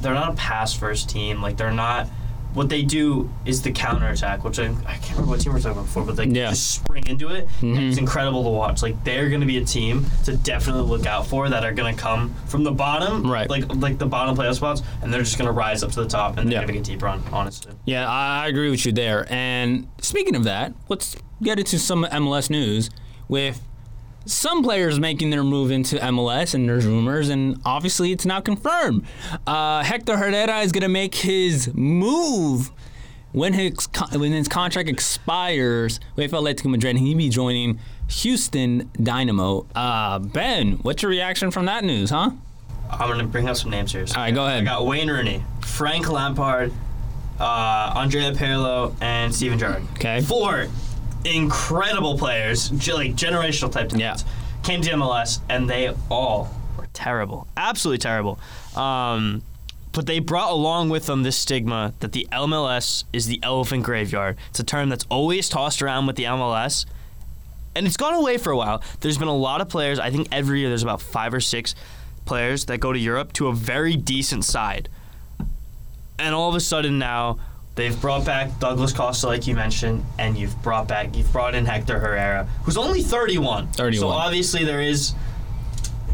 they're 0.03 0.15
not 0.15 0.33
a 0.33 0.37
pass 0.37 0.75
first 0.75 1.09
team. 1.09 1.41
Like 1.41 1.57
they're 1.57 1.73
not. 1.73 2.09
What 2.55 2.69
they 2.69 2.83
do 2.83 3.31
is 3.47 3.63
the 3.63 3.73
counterattack, 3.73 4.45
which 4.45 4.59
I, 4.59 4.65
I 4.87 4.97
can't 4.99 5.13
remember 5.13 5.31
what 5.31 5.41
team 5.41 5.55
we're 5.55 5.59
talking 5.61 5.73
about 5.73 5.87
before, 5.87 6.05
but 6.05 6.17
they 6.17 6.27
Yeah. 6.27 6.51
just 6.51 6.71
spring 6.73 7.03
into 7.07 7.29
it. 7.31 7.49
and 7.63 7.79
Mhm. 7.79 7.89
It's 7.89 7.97
incredible 7.97 8.43
to 8.45 8.51
watch. 8.51 8.83
Like 8.83 9.03
they're 9.05 9.31
going 9.31 9.41
to 9.41 9.47
be 9.47 9.57
a 9.57 9.65
team 9.65 10.05
to 10.25 10.37
definitely 10.37 10.83
look 10.83 11.07
out 11.07 11.27
for 11.27 11.49
that 11.49 11.65
are 11.65 11.73
going 11.73 11.95
to 11.97 11.99
come 11.99 12.35
from 12.49 12.63
the 12.63 12.71
bottom, 12.71 13.31
Right. 13.31 13.49
Like 13.49 13.75
like 13.77 13.97
the 13.97 14.05
bottom 14.05 14.37
playoff 14.37 14.57
spots, 14.57 14.83
and 15.01 15.11
they're 15.11 15.23
just 15.23 15.39
going 15.39 15.47
to 15.47 15.53
rise 15.53 15.83
up 15.83 15.93
to 15.93 16.03
the 16.03 16.07
top 16.09 16.37
and 16.37 16.47
they're 16.47 16.61
Yeah. 16.61 16.67
going 16.67 16.69
to 16.69 16.73
make 16.75 16.83
a 16.83 16.85
deep 16.85 17.03
run. 17.03 17.23
Honestly, 17.33 17.73
Yeah, 17.87 18.07
I 18.07 18.45
I 18.45 18.49
agree 18.49 18.71
with 18.71 18.85
you 18.85 18.93
there. 18.93 19.27
And 19.33 19.89
speaking 20.03 20.37
of 20.37 20.45
that, 20.45 20.75
let's 20.91 21.17
get 21.43 21.59
into 21.59 21.79
some 21.79 22.05
MLS 22.13 22.51
news 22.51 22.91
with 23.29 23.63
some 24.25 24.63
players 24.63 24.99
making 24.99 25.31
their 25.31 25.45
move 25.45 25.71
into 25.71 25.97
MLS, 25.97 26.55
and 26.55 26.69
there's 26.69 26.87
rumors, 26.87 27.29
and 27.29 27.61
obviously 27.65 28.13
it's 28.13 28.25
now 28.25 28.41
confirmed. 28.41 29.07
Uh, 29.47 29.83
Hector 29.83 30.17
Herrera 30.17 30.61
is 30.61 30.73
going 30.73 30.83
to 30.83 30.89
make 30.89 31.15
his 31.15 31.73
move 31.75 32.71
when 33.33 33.55
his 33.55 33.89
when 34.13 34.33
his 34.33 34.49
contract 34.49 34.89
expires 34.89 36.01
with 36.17 36.33
Atletico 36.33 36.71
Madrid. 36.71 36.97
And 36.97 37.07
he'll 37.07 37.17
be 37.17 37.29
joining 37.29 37.79
Houston 38.09 38.91
Dynamo. 39.03 39.67
Uh, 39.75 40.19
ben, 40.19 40.73
what's 40.83 41.03
your 41.03 41.11
reaction 41.11 41.51
from 41.51 41.67
that 41.67 41.85
news, 41.85 42.11
huh? 42.11 42.31
I'm 42.91 43.09
going 43.09 43.19
to 43.21 43.25
bring 43.27 43.49
up 43.49 43.57
some 43.57 43.71
names 43.71 43.93
here. 43.93 44.07
So 44.07 44.17
All 44.17 44.23
right, 44.23 44.35
go 44.35 44.45
ahead. 44.47 44.61
I 44.61 44.65
got 44.65 44.85
Wayne 44.87 45.11
Rooney, 45.11 45.43
Frank 45.63 46.11
Lampard, 46.11 46.73
uh, 47.41 47.93
Andrea 47.97 48.33
Pirlo, 48.33 48.95
and 49.01 49.35
Steven 49.35 49.59
Gerrard. 49.59 49.83
Okay. 49.95 50.21
Four 50.21 50.67
incredible 51.25 52.19
players, 52.19 52.71
ge- 52.71 52.93
like 52.93 53.15
generational 53.15 53.71
type 53.71 53.89
talents, 53.89 54.25
came 54.63 54.81
to 54.83 54.91
MLS, 54.93 55.41
and 55.49 55.69
they 55.69 55.95
all 56.11 56.55
were 56.77 56.89
terrible, 56.93 57.47
absolutely 57.57 57.99
terrible. 57.99 58.39
Um, 58.77 59.43
but 59.93 60.07
they 60.07 60.21
brought 60.21 60.51
along 60.51 60.89
with 60.89 61.07
them 61.07 61.23
this 61.23 61.37
stigma 61.37 61.93
that 62.01 62.13
the 62.13 62.27
MLS 62.33 63.05
is 63.13 63.27
the 63.27 63.39
elephant 63.43 63.85
graveyard. 63.85 64.39
It's 64.51 64.61
a 64.61 64.65
term 64.65 64.89
that's 64.89 65.05
always 65.11 65.49
tossed 65.49 65.83
around 65.83 66.07
with 66.07 66.17
the 66.17 66.25
MLS, 66.25 66.87
and 67.75 67.87
it's 67.87 67.97
gone 67.97 68.15
away 68.15 68.39
for 68.39 68.51
a 68.51 68.57
while. 68.57 68.83
There's 69.01 69.19
been 69.19 69.29
a 69.29 69.37
lot 69.37 69.61
of 69.61 69.69
players. 69.69 69.99
I 69.99 70.11
think 70.11 70.29
every 70.33 70.61
year 70.61 70.69
there's 70.69 70.83
about 70.83 71.03
five 71.03 71.35
or 71.35 71.41
six 71.41 71.75
players 72.25 72.67
that 72.67 72.79
go 72.79 72.93
to 72.93 72.99
Europe 72.99 73.33
to 73.35 73.49
a 73.49 73.55
very 73.55 73.97
decent 73.97 74.45
side, 74.45 74.89
and 76.19 76.35
all 76.35 76.49
of 76.49 76.55
a 76.55 76.61
sudden 76.61 76.99
now 76.99 77.39
they've 77.75 77.99
brought 78.01 78.25
back 78.25 78.59
Douglas 78.59 78.93
Costa, 78.93 79.27
like 79.27 79.47
you 79.47 79.55
mentioned, 79.55 80.05
and 80.19 80.37
you've 80.37 80.61
brought 80.63 80.89
back 80.89 81.17
you've 81.17 81.33
brought 81.33 81.55
in 81.55 81.65
Hector 81.67 81.99
Herrera, 81.99 82.49
who's 82.65 82.77
only 82.77 83.03
31. 83.03 83.69
31. 83.73 84.01
So 84.01 84.09
obviously 84.09 84.65
there 84.65 84.81
is. 84.81 85.15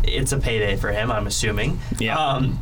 It's 0.05 0.33
a 0.33 0.39
payday 0.39 0.77
for 0.77 0.91
him, 0.91 1.11
I'm 1.11 1.27
assuming. 1.27 1.81
Yeah. 1.99 2.17
Um, 2.19 2.59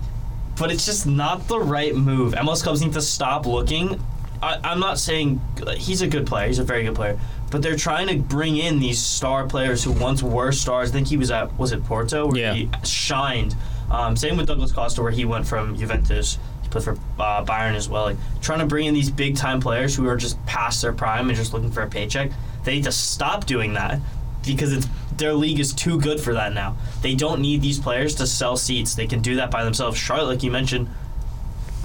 but 0.59 0.73
it's 0.73 0.85
just 0.87 1.07
not 1.07 1.47
the 1.49 1.61
right 1.61 1.95
move. 1.95 2.33
MLS 2.35 2.63
clubs 2.63 2.81
need 2.83 2.95
to 2.95 3.03
stop 3.03 3.47
looking. 3.47 4.03
I, 4.43 4.59
I'm 4.65 4.81
not 4.81 4.99
saying 4.99 5.41
he's 5.77 6.03
a 6.03 6.09
good 6.09 6.27
player. 6.27 6.47
He's 6.49 6.59
a 6.59 6.65
very 6.65 6.83
good 6.85 6.95
player. 6.95 7.19
But 7.51 7.63
they're 7.63 7.77
trying 7.77 8.09
to 8.09 8.17
bring 8.17 8.57
in 8.57 8.81
these 8.81 8.99
star 9.01 9.47
players 9.47 9.85
who 9.85 9.93
once 9.93 10.23
were 10.23 10.51
stars. 10.51 10.91
I 10.91 10.93
think 10.93 11.07
he 11.09 11.17
was 11.17 11.31
at 11.31 11.57
was 11.59 11.73
it 11.73 11.85
Porto 11.85 12.27
where 12.27 12.37
Yeah. 12.39 12.55
he 12.55 12.71
shined. 12.85 13.55
Um, 13.91 14.17
same 14.17 14.37
with 14.37 14.49
Douglas 14.49 14.73
Costa 14.73 15.01
where 15.03 15.13
he 15.13 15.25
went 15.25 15.47
from 15.47 15.77
Juventus. 15.77 16.39
Played 16.81 16.97
for 16.97 17.23
uh, 17.23 17.45
Bayern 17.45 17.75
as 17.75 17.89
well. 17.89 18.05
Like 18.05 18.17
trying 18.41 18.59
to 18.61 18.67
bring 18.67 18.87
in 18.87 18.95
these 18.95 19.11
big 19.11 19.37
time 19.37 19.61
players 19.61 19.95
who 19.97 20.07
are 20.09 20.17
just 20.17 20.45
past 20.47 20.83
their 20.83 20.93
prime 20.93 21.29
and 21.29 21.37
just 21.37 21.53
looking 21.53 21.71
for 21.71 21.83
a 21.83 21.89
paycheck. 21.89 22.31
They 22.65 22.75
need 22.77 22.85
to 22.85 22.93
stop 22.93 23.47
doing 23.47 23.75
that 23.75 24.01
because 24.45 24.73
it's 24.73 24.87
their 25.17 25.33
league 25.35 25.59
is 25.61 25.73
too 25.73 25.99
good 26.01 26.21
for 26.21 26.35
that 26.35 26.53
now. 26.53 26.77
They 27.03 27.15
don't 27.15 27.41
need 27.41 27.63
these 27.63 27.79
players 27.79 28.15
to 28.17 28.27
sell 28.27 28.57
seats. 28.57 28.95
They 28.95 29.07
can 29.07 29.21
do 29.21 29.37
that 29.37 29.51
by 29.51 29.65
themselves. 29.65 29.97
Charlotte, 29.99 30.27
like 30.27 30.43
you 30.43 30.51
mentioned, 30.51 30.89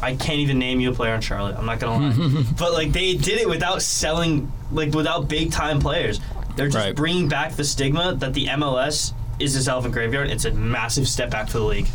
I 0.02 0.16
can't 0.16 0.40
even 0.40 0.58
name 0.60 0.80
you 0.80 0.92
a 0.92 0.94
player 0.94 1.14
on 1.14 1.22
Charlotte. 1.22 1.56
I'm 1.58 1.66
not 1.66 1.80
gonna 1.80 2.10
lie, 2.10 2.44
but 2.60 2.74
like 2.74 2.92
they 2.92 3.14
did 3.14 3.40
it 3.40 3.48
without 3.48 3.82
selling, 3.82 4.52
like 4.72 4.94
without 4.94 5.28
big 5.30 5.52
time 5.52 5.80
players. 5.80 6.20
They're 6.56 6.68
just 6.68 6.86
Right. 6.86 6.96
bringing 6.96 7.30
back 7.30 7.56
the 7.56 7.64
stigma 7.64 8.16
that 8.16 8.34
the 8.34 8.48
MLS 8.48 9.14
is 9.40 9.54
this 9.54 9.68
elephant 9.68 9.94
graveyard. 9.94 10.30
It's 10.30 10.46
a 10.46 10.52
massive 10.52 11.08
step 11.08 11.30
back 11.30 11.48
for 11.50 11.60
the 11.60 11.66
league. 11.66 11.88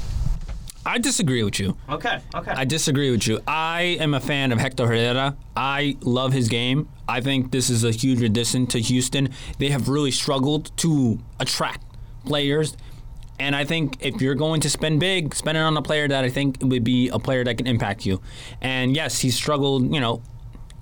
I 0.87 0.99
disagree 0.99 1.43
with 1.43 1.59
you. 1.59 1.76
Okay, 1.89 2.20
okay. 2.32 2.53
I 2.53 2.64
disagree 2.64 3.11
with 3.11 3.26
you. 3.26 3.41
I 3.47 3.99
am 3.99 4.14
a 4.14 4.20
fan 4.20 4.53
of 4.53 4.61
Hector 4.61 4.87
Herrera. 4.87 5.37
I 5.57 5.97
love 6.01 6.32
his 6.32 6.49
game. 6.49 6.89
I 7.09 7.20
think 7.20 7.51
this 7.51 7.70
is 7.70 7.82
a 7.82 7.91
huge 7.91 8.22
addition 8.22 8.68
to 8.68 8.78
Houston. 8.78 9.30
They 9.59 9.70
have 9.70 9.89
really 9.89 10.12
struggled 10.12 10.74
to 10.78 11.18
attract 11.41 11.84
players. 12.24 12.76
And 13.41 13.57
I 13.57 13.64
think 13.64 13.97
if 14.01 14.22
you're 14.22 14.37
going 14.37 14.61
to 14.61 14.70
spend 14.70 15.01
big, 15.01 15.34
spend 15.34 15.59
it 15.59 15.61
on 15.61 15.76
a 15.76 15.82
player 15.82 16.07
that 16.07 16.24
I 16.24 16.28
think 16.28 16.59
would 16.62 16.84
be 16.84 17.09
a 17.09 17.18
player 17.18 17.43
that 17.43 17.59
can 17.59 17.66
impact 17.66 18.07
you. 18.07 18.22
And 18.61 18.95
yes, 18.95 19.18
he's 19.18 19.34
struggled, 19.34 19.93
you 19.93 20.01
know, 20.01 20.22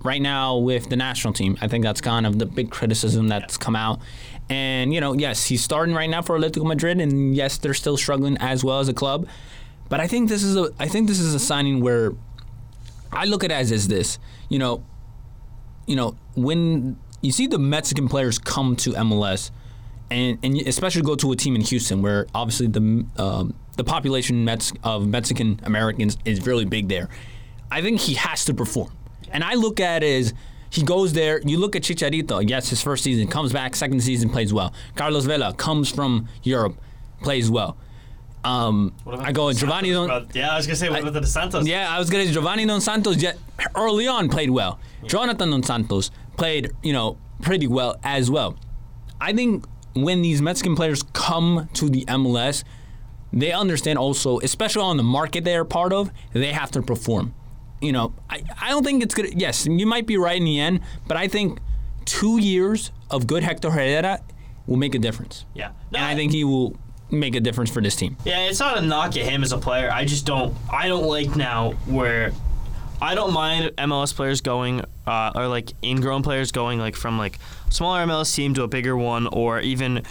right 0.04 0.20
now 0.20 0.58
with 0.58 0.90
the 0.90 0.96
national 0.96 1.32
team. 1.32 1.56
I 1.62 1.66
think 1.66 1.82
that's 1.82 2.02
kind 2.02 2.26
of 2.26 2.38
the 2.38 2.46
big 2.46 2.70
criticism 2.70 3.28
that's 3.28 3.56
come 3.56 3.74
out. 3.74 4.00
And, 4.50 4.92
you 4.92 5.00
know, 5.00 5.14
yes, 5.14 5.46
he's 5.46 5.64
starting 5.64 5.94
right 5.94 6.10
now 6.10 6.20
for 6.20 6.38
Atletico 6.38 6.66
Madrid, 6.66 7.00
and 7.00 7.34
yes, 7.34 7.56
they're 7.56 7.72
still 7.72 7.96
struggling 7.96 8.36
as 8.36 8.62
well 8.62 8.80
as 8.80 8.88
a 8.90 8.94
club. 8.94 9.26
But 9.88 10.00
I 10.00 10.06
think 10.06 10.28
this 10.28 10.42
is 10.42 10.56
a 10.56 10.70
I 10.78 10.88
think 10.88 11.08
this 11.08 11.20
is 11.20 11.34
a 11.34 11.38
signing 11.38 11.80
where 11.80 12.12
I 13.12 13.26
look 13.26 13.44
at 13.44 13.50
it 13.50 13.54
as 13.54 13.70
is 13.70 13.88
this, 13.88 14.18
you 14.48 14.58
know, 14.58 14.84
you 15.86 15.96
know, 15.96 16.16
when 16.34 16.96
you 17.20 17.32
see 17.32 17.46
the 17.46 17.58
Mexican 17.58 18.08
players 18.08 18.38
come 18.38 18.76
to 18.76 18.90
MLS, 18.92 19.50
and, 20.10 20.38
and 20.42 20.56
especially 20.66 21.02
go 21.02 21.14
to 21.16 21.32
a 21.32 21.36
team 21.36 21.54
in 21.54 21.62
Houston 21.62 22.02
where 22.02 22.26
obviously 22.34 22.66
the 22.66 23.06
um, 23.16 23.54
the 23.76 23.84
population 23.84 24.48
of 24.82 25.06
Mexican 25.08 25.60
Americans 25.64 26.16
is 26.24 26.46
really 26.46 26.64
big 26.64 26.88
there. 26.88 27.08
I 27.70 27.82
think 27.82 28.00
he 28.00 28.14
has 28.14 28.44
to 28.46 28.54
perform, 28.54 28.92
and 29.30 29.42
I 29.42 29.54
look 29.54 29.80
at 29.80 30.02
it 30.02 30.20
as 30.20 30.34
he 30.70 30.82
goes 30.82 31.12
there. 31.12 31.40
You 31.44 31.58
look 31.58 31.74
at 31.76 31.82
Chicharito. 31.82 32.48
Yes, 32.48 32.68
his 32.68 32.82
first 32.82 33.04
season 33.04 33.28
comes 33.28 33.52
back, 33.52 33.74
second 33.76 34.02
season 34.02 34.28
plays 34.28 34.52
well. 34.52 34.72
Carlos 34.94 35.24
Vela 35.24 35.54
comes 35.54 35.90
from 35.90 36.28
Europe, 36.42 36.76
plays 37.22 37.50
well. 37.50 37.76
Um, 38.44 38.92
I 39.06 39.32
go 39.32 39.52
Giovanni. 39.52 39.92
Santos, 39.92 40.08
Don- 40.08 40.24
bro? 40.26 40.40
Yeah, 40.40 40.52
I 40.52 40.56
was 40.56 40.66
gonna 40.66 40.76
say 40.76 40.88
what 40.90 40.98
I- 40.98 41.08
about 41.08 41.20
the 41.22 41.26
Santos? 41.26 41.66
yeah, 41.66 41.94
I 41.94 41.98
was 41.98 42.10
gonna 42.10 42.26
say 42.26 42.32
Giovanni 42.32 42.66
Dos 42.66 42.84
Santos 42.84 43.16
yet 43.22 43.38
early 43.74 44.06
on 44.06 44.28
played 44.28 44.50
well. 44.50 44.78
Jonathan 45.06 45.50
Dos 45.50 45.66
Santos 45.66 46.10
played, 46.36 46.70
you 46.82 46.92
know, 46.92 47.16
pretty 47.42 47.66
well 47.66 47.96
as 48.04 48.30
well. 48.30 48.56
I 49.20 49.32
think 49.32 49.64
when 49.94 50.22
these 50.22 50.42
Mexican 50.42 50.76
players 50.76 51.02
come 51.12 51.68
to 51.74 51.88
the 51.88 52.04
MLS, 52.06 52.64
they 53.32 53.52
understand 53.52 53.98
also, 53.98 54.38
especially 54.40 54.82
on 54.82 54.96
the 54.96 55.02
market 55.02 55.44
they 55.44 55.56
are 55.56 55.64
part 55.64 55.92
of, 55.92 56.10
they 56.32 56.52
have 56.52 56.70
to 56.72 56.82
perform. 56.82 57.34
You 57.80 57.92
know, 57.92 58.12
I, 58.30 58.42
I 58.60 58.70
don't 58.70 58.84
think 58.84 59.02
it's 59.02 59.14
good. 59.14 59.40
Yes, 59.40 59.66
you 59.66 59.86
might 59.86 60.06
be 60.06 60.16
right 60.16 60.36
in 60.36 60.44
the 60.44 60.60
end, 60.60 60.80
but 61.06 61.16
I 61.16 61.28
think 61.28 61.58
two 62.04 62.38
years 62.40 62.90
of 63.10 63.26
good 63.26 63.42
Hector 63.42 63.70
Herrera 63.70 64.20
will 64.66 64.76
make 64.76 64.94
a 64.94 64.98
difference. 64.98 65.44
yeah. 65.54 65.70
And 65.94 66.04
I 66.04 66.14
think 66.14 66.32
he 66.32 66.44
will 66.44 66.76
make 67.14 67.34
a 67.34 67.40
difference 67.40 67.70
for 67.70 67.80
this 67.80 67.96
team. 67.96 68.16
Yeah, 68.24 68.46
it's 68.48 68.60
not 68.60 68.78
a 68.78 68.80
knock 68.80 69.16
at 69.16 69.24
him 69.24 69.42
as 69.42 69.52
a 69.52 69.58
player. 69.58 69.90
I 69.90 70.04
just 70.04 70.26
don't. 70.26 70.54
I 70.72 70.88
don't 70.88 71.04
like 71.04 71.36
now 71.36 71.72
where 71.86 72.32
I 73.00 73.14
don't 73.14 73.32
mind 73.32 73.72
MLS 73.76 74.14
players 74.14 74.40
going 74.40 74.82
uh, 75.06 75.32
or 75.34 75.48
like 75.48 75.72
ingrown 75.82 76.22
players 76.22 76.52
going 76.52 76.78
like 76.78 76.96
from 76.96 77.18
like 77.18 77.38
smaller 77.70 78.04
MLS 78.06 78.34
team 78.34 78.54
to 78.54 78.62
a 78.62 78.68
bigger 78.68 78.96
one, 78.96 79.26
or 79.26 79.60
even 79.60 80.02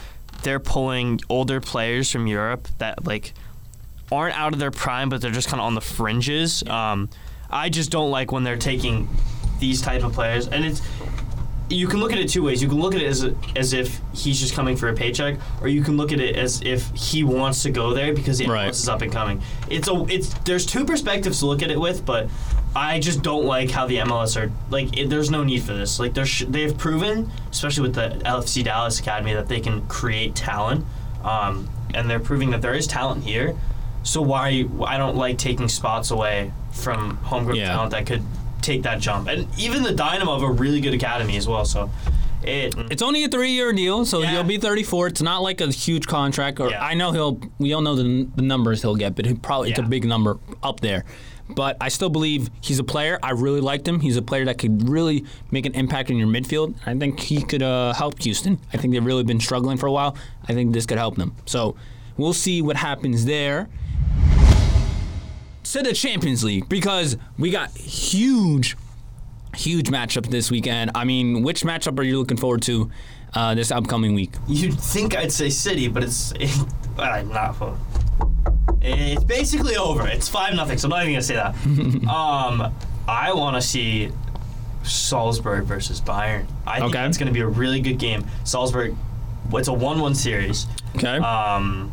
they're 0.43 0.59
pulling 0.59 1.19
older 1.29 1.59
players 1.59 2.11
from 2.11 2.27
Europe 2.27 2.67
that 2.77 3.05
like 3.05 3.33
aren't 4.11 4.37
out 4.37 4.53
of 4.53 4.59
their 4.59 4.71
prime, 4.71 5.09
but 5.09 5.21
they're 5.21 5.31
just 5.31 5.47
kind 5.47 5.59
of 5.59 5.65
on 5.65 5.75
the 5.75 5.81
fringes. 5.81 6.63
Um, 6.67 7.09
I 7.49 7.69
just 7.69 7.89
don't 7.91 8.11
like 8.11 8.31
when 8.31 8.43
they're 8.43 8.57
taking 8.57 9.07
these 9.59 9.81
type 9.81 10.03
of 10.03 10.13
players, 10.13 10.47
and 10.47 10.65
it's 10.65 10.81
you 11.69 11.87
can 11.87 11.99
look 11.99 12.11
at 12.11 12.19
it 12.19 12.29
two 12.29 12.43
ways. 12.43 12.61
You 12.61 12.67
can 12.69 12.79
look 12.79 12.93
at 12.93 13.01
it 13.01 13.07
as 13.07 13.25
as 13.55 13.73
if 13.73 13.99
he's 14.13 14.39
just 14.39 14.53
coming 14.53 14.75
for 14.75 14.89
a 14.89 14.93
paycheck, 14.93 15.37
or 15.61 15.67
you 15.67 15.81
can 15.83 15.97
look 15.97 16.11
at 16.11 16.19
it 16.19 16.35
as 16.35 16.61
if 16.61 16.89
he 16.95 17.23
wants 17.23 17.63
to 17.63 17.71
go 17.71 17.93
there 17.93 18.13
because 18.13 18.37
the 18.37 18.45
MLS 18.45 18.49
Right. 18.53 18.69
is 18.69 18.89
up 18.89 19.01
and 19.01 19.11
coming. 19.11 19.41
It's 19.69 19.87
a 19.87 20.05
it's 20.09 20.33
there's 20.45 20.65
two 20.65 20.85
perspectives 20.85 21.39
to 21.39 21.45
look 21.47 21.63
at 21.63 21.71
it 21.71 21.79
with, 21.79 22.05
but 22.05 22.29
I 22.75 22.99
just 22.99 23.21
don't 23.21 23.45
like 23.45 23.69
how 23.71 23.87
the 23.87 23.97
MLS 23.97 24.35
are 24.39 24.51
like. 24.69 24.97
It, 24.97 25.09
there's 25.09 25.31
no 25.31 25.43
need 25.43 25.63
for 25.63 25.73
this. 25.73 25.99
Like 25.99 26.13
there's 26.13 26.29
sh- 26.29 26.45
they've 26.47 26.77
proven, 26.77 27.31
especially 27.51 27.83
with 27.83 27.95
the 27.95 28.21
LFC 28.25 28.63
Dallas 28.63 28.99
Academy, 28.99 29.33
that 29.33 29.47
they 29.47 29.59
can 29.59 29.85
create 29.87 30.35
talent, 30.35 30.85
um, 31.23 31.69
and 31.93 32.09
they're 32.09 32.19
proving 32.19 32.49
that 32.51 32.61
there 32.61 32.73
is 32.73 32.87
talent 32.87 33.23
here. 33.23 33.55
So 34.03 34.21
why 34.21 34.65
I 34.85 34.97
don't 34.97 35.15
like 35.15 35.37
taking 35.37 35.69
spots 35.69 36.11
away 36.11 36.51
from 36.73 37.17
homegrown 37.17 37.55
Yeah. 37.57 37.67
talent 37.73 37.91
that 37.91 38.05
could 38.05 38.23
take 38.63 38.83
that 38.83 38.99
jump, 38.99 39.27
and 39.27 39.47
even 39.59 39.83
the 39.83 39.91
Dynamo 39.93 40.33
have 40.33 40.43
a 40.43 40.51
really 40.51 40.81
good 40.81 40.93
academy 40.93 41.37
as 41.37 41.47
well. 41.47 41.65
So 41.65 41.89
it 42.43 42.75
It's 42.89 43.01
only 43.01 43.23
a 43.23 43.27
three-year 43.27 43.73
deal, 43.73 44.05
so 44.05 44.21
Yeah. 44.21 44.31
he'll 44.31 44.43
be 44.43 44.57
34. 44.57 45.07
It's 45.07 45.21
not 45.21 45.41
like 45.41 45.61
a 45.61 45.67
huge 45.71 46.07
contract. 46.07 46.59
Or 46.59 46.69
Yeah. 46.69 46.83
I 46.83 46.93
know 46.93 47.11
he'll. 47.11 47.39
We 47.59 47.69
don't 47.69 47.83
know 47.83 47.95
the, 47.95 48.27
the 48.35 48.41
numbers 48.41 48.81
he'll 48.81 48.95
get, 48.95 49.15
but 49.15 49.25
he 49.25 49.33
probably 49.33 49.69
it's 49.71 49.79
a 49.79 49.83
big 49.83 50.05
number 50.05 50.37
up 50.61 50.79
there. 50.79 51.05
But 51.49 51.75
I 51.81 51.89
still 51.89 52.09
believe 52.09 52.49
he's 52.61 52.79
a 52.79 52.83
player. 52.85 53.19
I 53.21 53.31
really 53.31 53.59
liked 53.59 53.85
him. 53.87 53.99
He's 53.99 54.15
a 54.17 54.21
player 54.21 54.45
that 54.45 54.57
could 54.57 54.87
really 54.89 55.25
make 55.51 55.65
an 55.65 55.73
impact 55.73 56.09
in 56.09 56.17
your 56.17 56.27
midfield. 56.27 56.73
I 56.85 56.97
think 56.97 57.19
he 57.19 57.41
could 57.43 57.61
uh, 57.61 57.93
help 57.93 58.21
Houston. 58.23 58.59
I 58.73 58.77
think 58.77 58.93
they've 58.93 59.05
really 59.05 59.23
been 59.23 59.41
struggling 59.41 59.77
for 59.77 59.87
a 59.87 59.91
while. 59.91 60.15
I 60.47 60.53
think 60.53 60.73
this 60.73 60.85
could 60.85 60.97
help 60.97 61.15
them. 61.17 61.35
So 61.45 61.75
we'll 62.17 62.33
see 62.33 62.61
what 62.61 62.77
happens 62.77 63.25
there. 63.25 63.67
To 65.63 65.81
the 65.81 65.93
Champions 65.93 66.43
League 66.43 66.67
because 66.69 67.15
we 67.37 67.49
got 67.49 67.71
huge 67.77 68.75
huge 69.55 69.85
matchup 69.89 70.27
this 70.29 70.49
weekend. 70.51 70.91
I 70.95 71.03
mean, 71.05 71.43
which 71.43 71.61
matchup 71.63 71.97
are 71.99 72.03
you 72.03 72.17
looking 72.17 72.37
forward 72.37 72.63
to 72.63 72.89
uh, 73.33 73.53
this 73.55 73.71
upcoming 73.71 74.13
week? 74.15 74.31
You'd 74.47 74.79
think 74.79 75.15
I'd 75.15 75.31
say 75.31 75.49
City, 75.49 75.87
but 75.87 76.03
it's 76.03 76.31
it, 76.39 76.49
not. 76.97 77.55
for- 77.55 77.77
It's 78.81 79.23
basically 79.23 79.77
over. 79.77 80.07
It's 80.07 80.27
five 80.27 80.53
nothing. 80.55 80.77
So 80.77 80.87
I'm 80.87 80.89
not 80.89 81.01
even 81.03 81.13
gonna 81.13 81.21
say 81.23 81.35
that. 81.35 81.55
um, 82.09 82.73
I 83.07 83.31
want 83.33 83.55
to 83.55 83.61
see 83.61 84.11
Salzburg 84.83 85.63
versus 85.65 86.01
Bayern. 86.01 86.45
I 86.67 86.79
think 86.79 86.93
Okay. 86.95 87.05
it's 87.05 87.17
gonna 87.17 87.31
be 87.31 87.39
a 87.41 87.47
really 87.47 87.79
good 87.79 87.99
game. 87.99 88.25
Salzburg. 88.43 88.95
It's 89.53 89.67
a 89.67 89.73
one-one 89.73 90.15
series. 90.15 90.67
Okay. 90.95 91.17
Um, 91.17 91.91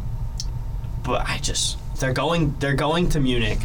but 1.05 1.29
I 1.29 1.39
just 1.39 1.79
they're 2.01 2.12
going 2.12 2.55
they're 2.59 2.74
going 2.74 3.09
to 3.11 3.20
Munich. 3.20 3.59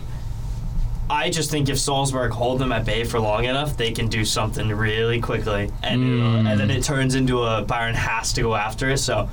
I 1.10 1.30
just 1.30 1.52
think 1.52 1.70
if 1.70 1.78
Salzburg 1.80 2.32
hold 2.32 2.60
them 2.60 2.72
at 2.72 2.84
bay 2.84 3.04
for 3.04 3.20
long 3.20 3.46
enough, 3.46 3.78
they 3.78 3.92
can 3.92 4.08
do 4.08 4.26
something 4.26 4.68
really 4.70 5.22
quickly, 5.22 5.72
and 5.84 6.04
it'll- 6.04 6.48
and 6.48 6.60
then 6.60 6.72
it 6.72 6.84
turns 6.84 7.14
into 7.16 7.44
a 7.44 7.64
Bayern 7.64 7.94
has 7.94 8.34
to 8.34 8.42
go 8.42 8.56
after 8.56 8.90
it. 8.90 8.98
So, 8.98 9.30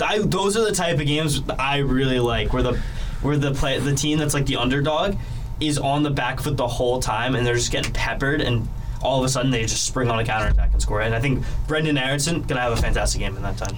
I, 0.00 0.18
those 0.20 0.56
are 0.56 0.64
the 0.64 0.72
type 0.74 1.00
of 1.00 1.06
games 1.06 1.42
I 1.58 1.78
really 1.78 2.20
like, 2.20 2.52
where 2.52 2.62
the 2.62 2.80
where 3.20 3.36
the 3.36 3.50
play 3.52 3.78
the 3.80 3.94
team 3.96 4.18
that's 4.18 4.32
like 4.34 4.46
the 4.46 4.56
underdog 4.56 5.16
is 5.60 5.76
on 5.76 6.04
the 6.04 6.10
back 6.10 6.40
foot 6.40 6.56
the 6.56 6.68
whole 6.68 7.00
time, 7.00 7.34
and 7.34 7.44
they're 7.44 7.56
just 7.56 7.72
getting 7.72 7.92
peppered, 7.92 8.40
and 8.40 8.68
all 9.02 9.18
of 9.18 9.24
a 9.24 9.28
sudden 9.28 9.50
they 9.50 9.62
just 9.62 9.84
spring 9.84 10.08
on 10.08 10.20
a 10.20 10.24
counter 10.24 10.46
attack 10.46 10.70
and 10.72 10.80
score. 10.80 11.00
And 11.00 11.16
I 11.16 11.20
think 11.20 11.44
Brenden 11.66 12.00
Aaronson 12.00 12.42
gonna 12.42 12.60
have 12.60 12.72
a 12.72 12.76
fantastic 12.76 13.20
game 13.20 13.34
in 13.36 13.42
that 13.42 13.56
time. 13.56 13.76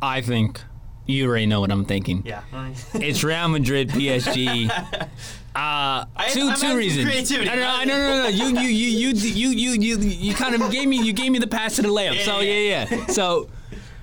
I 0.00 0.22
think 0.22 0.62
you 1.06 1.26
already 1.28 1.46
know 1.46 1.60
what 1.60 1.70
I'm 1.70 1.84
thinking. 1.84 2.22
Yeah. 2.24 2.42
It's 2.94 3.22
Real 3.24 3.48
Madrid 3.48 3.88
PSG. 3.90 4.70
Uh, 5.56 6.04
two 6.32 6.50
I'm 6.50 6.60
two 6.60 6.76
reasons. 6.76 7.06
creativity. 7.06 7.46
No, 7.48 7.56
no, 7.56 7.84
no, 7.84 7.96
no, 7.96 8.22
no. 8.24 8.28
You, 8.28 8.44
you, 8.48 8.68
you, 8.68 9.08
you, 9.08 9.08
you, 9.14 9.48
you, 9.48 9.70
you, 9.80 9.98
you 9.98 10.34
kind 10.34 10.54
of 10.54 10.70
gave 10.70 10.86
me, 10.86 10.98
you 11.02 11.14
gave 11.14 11.32
me 11.32 11.38
the 11.38 11.46
pass 11.46 11.76
to 11.76 11.82
the 11.82 11.88
layup. 11.88 12.22
So 12.26 12.40
Yeah, 12.40 12.52
yeah, 12.52 12.86
yeah. 12.90 13.06
So 13.06 13.48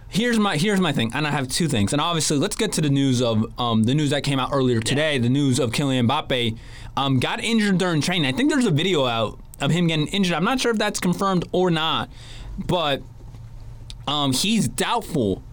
here's 0.09 0.39
my, 0.39 0.57
here's 0.57 0.79
my 0.79 0.91
thing, 0.91 1.11
and 1.13 1.27
I 1.27 1.29
have 1.29 1.47
two 1.47 1.67
things. 1.67 1.93
And 1.93 2.01
obviously, 2.01 2.37
let's 2.39 2.55
get 2.55 2.71
to 2.71 2.81
the 2.81 2.89
news 2.89 3.21
of 3.21 3.53
um, 3.59 3.83
the 3.83 3.93
news 3.93 4.09
that 4.09 4.23
came 4.23 4.39
out 4.39 4.49
earlier 4.51 4.79
today. 4.79 5.19
The 5.19 5.29
news 5.29 5.59
of 5.59 5.69
Kylian 5.69 6.07
Mbappe 6.07 6.57
um, 6.97 7.19
got 7.19 7.39
injured 7.43 7.77
during 7.77 8.01
training. 8.01 8.25
I 8.33 8.35
think 8.35 8.49
there's 8.49 8.65
a 8.65 8.71
video 8.71 9.05
out 9.05 9.39
of 9.61 9.69
him 9.69 9.85
getting 9.85 10.07
injured. 10.07 10.33
I'm 10.33 10.43
not 10.43 10.59
sure 10.59 10.71
if 10.71 10.79
that's 10.79 10.99
confirmed 10.99 11.47
or 11.51 11.69
not, 11.69 12.09
but 12.57 13.03
um, 14.07 14.33
he's 14.33 14.67
doubtful 14.67 15.43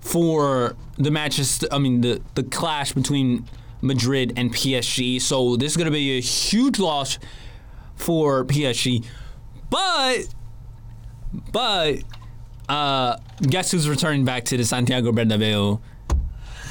for 0.00 0.74
the 0.96 1.10
matches. 1.10 1.64
I 1.70 1.78
mean, 1.78 2.00
the 2.00 2.20
the 2.34 2.42
clash 2.42 2.92
between 2.92 3.48
Madrid 3.80 4.32
and 4.36 4.52
PSG. 4.52 5.20
So 5.20 5.56
this 5.56 5.72
is 5.72 5.76
going 5.76 5.86
to 5.86 5.92
be 5.92 6.18
a 6.18 6.20
huge 6.20 6.78
loss 6.78 7.18
for 7.96 8.44
PSG. 8.44 9.04
But 9.70 10.26
but 11.52 11.98
uh, 12.68 13.18
guess 13.42 13.70
who's 13.70 13.88
returning 13.88 14.24
back 14.24 14.44
to 14.46 14.56
the 14.56 14.64
Santiago 14.64 15.12
Bernabeu? 15.12 15.80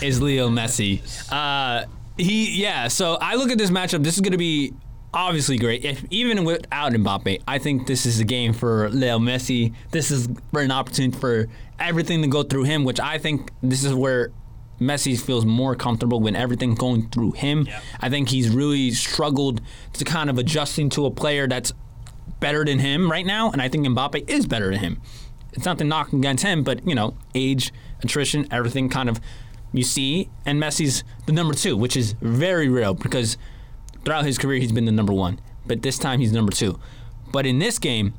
Is 0.01 0.21
Leo 0.21 0.49
Messi. 0.49 1.01
Uh, 1.31 1.85
he 2.17 2.61
yeah. 2.61 2.87
So 2.87 3.17
I 3.21 3.35
look 3.35 3.51
at 3.51 3.57
this 3.57 3.69
matchup. 3.69 4.03
This 4.03 4.15
is 4.15 4.21
going 4.21 4.33
to 4.33 4.37
be 4.37 4.73
obviously 5.13 5.57
great. 5.57 5.85
If 5.85 6.05
even 6.09 6.43
without 6.43 6.93
Mbappe, 6.93 7.41
I 7.47 7.59
think 7.59 7.87
this 7.87 8.05
is 8.05 8.19
a 8.19 8.25
game 8.25 8.53
for 8.53 8.89
Leo 8.89 9.19
Messi. 9.19 9.73
This 9.91 10.11
is 10.11 10.27
for 10.51 10.61
an 10.61 10.71
opportunity 10.71 11.17
for 11.17 11.47
everything 11.79 12.21
to 12.21 12.27
go 12.27 12.43
through 12.43 12.63
him, 12.63 12.83
which 12.83 12.99
I 12.99 13.17
think 13.17 13.51
this 13.61 13.83
is 13.83 13.93
where 13.93 14.31
Messi 14.79 15.19
feels 15.19 15.45
more 15.45 15.75
comfortable 15.75 16.19
when 16.19 16.35
everything's 16.35 16.77
going 16.77 17.09
through 17.09 17.33
him. 17.33 17.65
Yeah. 17.67 17.79
I 17.99 18.09
think 18.09 18.29
he's 18.29 18.49
really 18.49 18.91
struggled 18.91 19.61
to 19.93 20.03
kind 20.03 20.29
of 20.29 20.37
adjusting 20.37 20.89
to 20.91 21.05
a 21.05 21.11
player 21.11 21.47
that's 21.47 21.73
better 22.39 22.65
than 22.65 22.79
him 22.79 23.09
right 23.11 23.25
now, 23.25 23.51
and 23.51 23.61
I 23.61 23.69
think 23.69 23.87
Mbappe 23.87 24.29
is 24.29 24.45
better 24.45 24.71
than 24.71 24.79
him. 24.79 25.01
It's 25.53 25.65
not 25.65 25.77
to 25.77 25.83
knock 25.83 26.11
against 26.11 26.43
him, 26.43 26.63
but 26.63 26.85
you 26.87 26.95
know, 26.95 27.15
age, 27.35 27.71
attrition, 28.01 28.47
everything 28.51 28.89
kind 28.89 29.09
of 29.09 29.19
you 29.71 29.83
see, 29.83 30.29
and 30.45 30.61
Messi's 30.61 31.03
the 31.25 31.31
number 31.31 31.53
two, 31.53 31.75
which 31.75 31.97
is 31.97 32.13
very 32.21 32.69
real 32.69 32.93
because 32.93 33.37
throughout 34.03 34.25
his 34.25 34.37
career 34.37 34.59
he's 34.59 34.71
been 34.71 34.85
the 34.85 34.91
number 34.91 35.13
one, 35.13 35.39
but 35.65 35.81
this 35.81 35.97
time 35.97 36.19
he's 36.19 36.31
number 36.31 36.51
two. 36.51 36.79
But 37.31 37.45
in 37.45 37.59
this 37.59 37.79
game, 37.79 38.13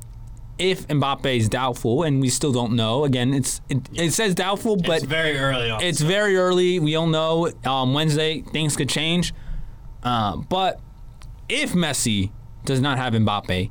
if 0.59 0.87
Mbappe 0.89 1.37
is 1.37 1.49
doubtful, 1.49 2.03
and 2.05 2.20
we 2.20 2.28
still 2.28 2.53
don't 2.53 2.74
know, 2.74 3.05
again, 3.05 3.35
it's 3.35 3.61
it, 3.68 3.89
it 3.93 4.12
says 4.12 4.35
doubtful, 4.35 4.76
but 4.76 4.99
it's 4.99 5.05
very 5.05 5.37
early 5.37 5.70
on. 5.70 5.82
it's 5.82 6.01
very 6.01 6.37
early. 6.37 6.78
We 6.78 6.95
all 6.97 7.07
know 7.07 7.51
um, 7.64 7.95
Wednesday 7.95 8.43
things 8.43 8.76
could 8.76 8.89
change. 8.89 9.35
Uh, 10.03 10.37
but 10.37 10.80
if 11.49 11.72
Messi 11.72 12.30
does 12.64 12.80
not 12.80 12.99
have 12.99 13.14
Mbappe, 13.14 13.70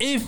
if 0.00 0.24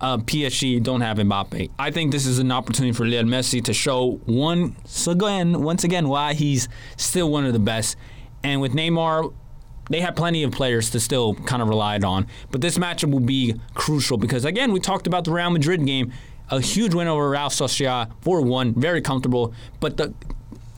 uh, 0.00 0.18
PSG 0.18 0.82
don't 0.82 1.00
have 1.00 1.16
Mbappe, 1.16 1.70
I 1.78 1.90
think 1.90 2.12
this 2.12 2.26
is 2.26 2.38
an 2.38 2.52
opportunity 2.52 2.92
for 2.92 3.06
Lionel 3.06 3.30
Messi 3.30 3.62
to 3.64 3.72
show 3.74 4.20
once 4.26 5.06
again, 5.06 5.62
once 5.62 5.84
again, 5.84 6.08
why 6.08 6.34
he's 6.34 6.68
still 6.96 7.30
one 7.30 7.44
of 7.44 7.52
the 7.52 7.58
best. 7.58 7.96
And 8.44 8.60
with 8.60 8.72
Neymar, 8.72 9.32
they 9.88 10.00
have 10.00 10.14
plenty 10.16 10.42
of 10.42 10.52
players 10.52 10.90
to 10.90 11.00
still 11.00 11.34
kind 11.34 11.62
of 11.62 11.68
rely 11.68 11.98
on. 11.98 12.26
But 12.50 12.60
this 12.60 12.78
matchup 12.78 13.10
will 13.10 13.20
be 13.20 13.60
crucial 13.74 14.18
because, 14.18 14.44
again, 14.44 14.72
we 14.72 14.80
talked 14.80 15.06
about 15.06 15.24
the 15.24 15.32
Real 15.32 15.50
Madrid 15.50 15.84
game. 15.86 16.12
A 16.50 16.60
huge 16.60 16.94
win 16.94 17.08
over 17.08 17.28
Real 17.28 17.50
Sociedad, 17.50 18.10
4-1, 18.22 18.74
very 18.74 19.02
comfortable. 19.02 19.52
But 19.80 19.96
the 19.96 20.14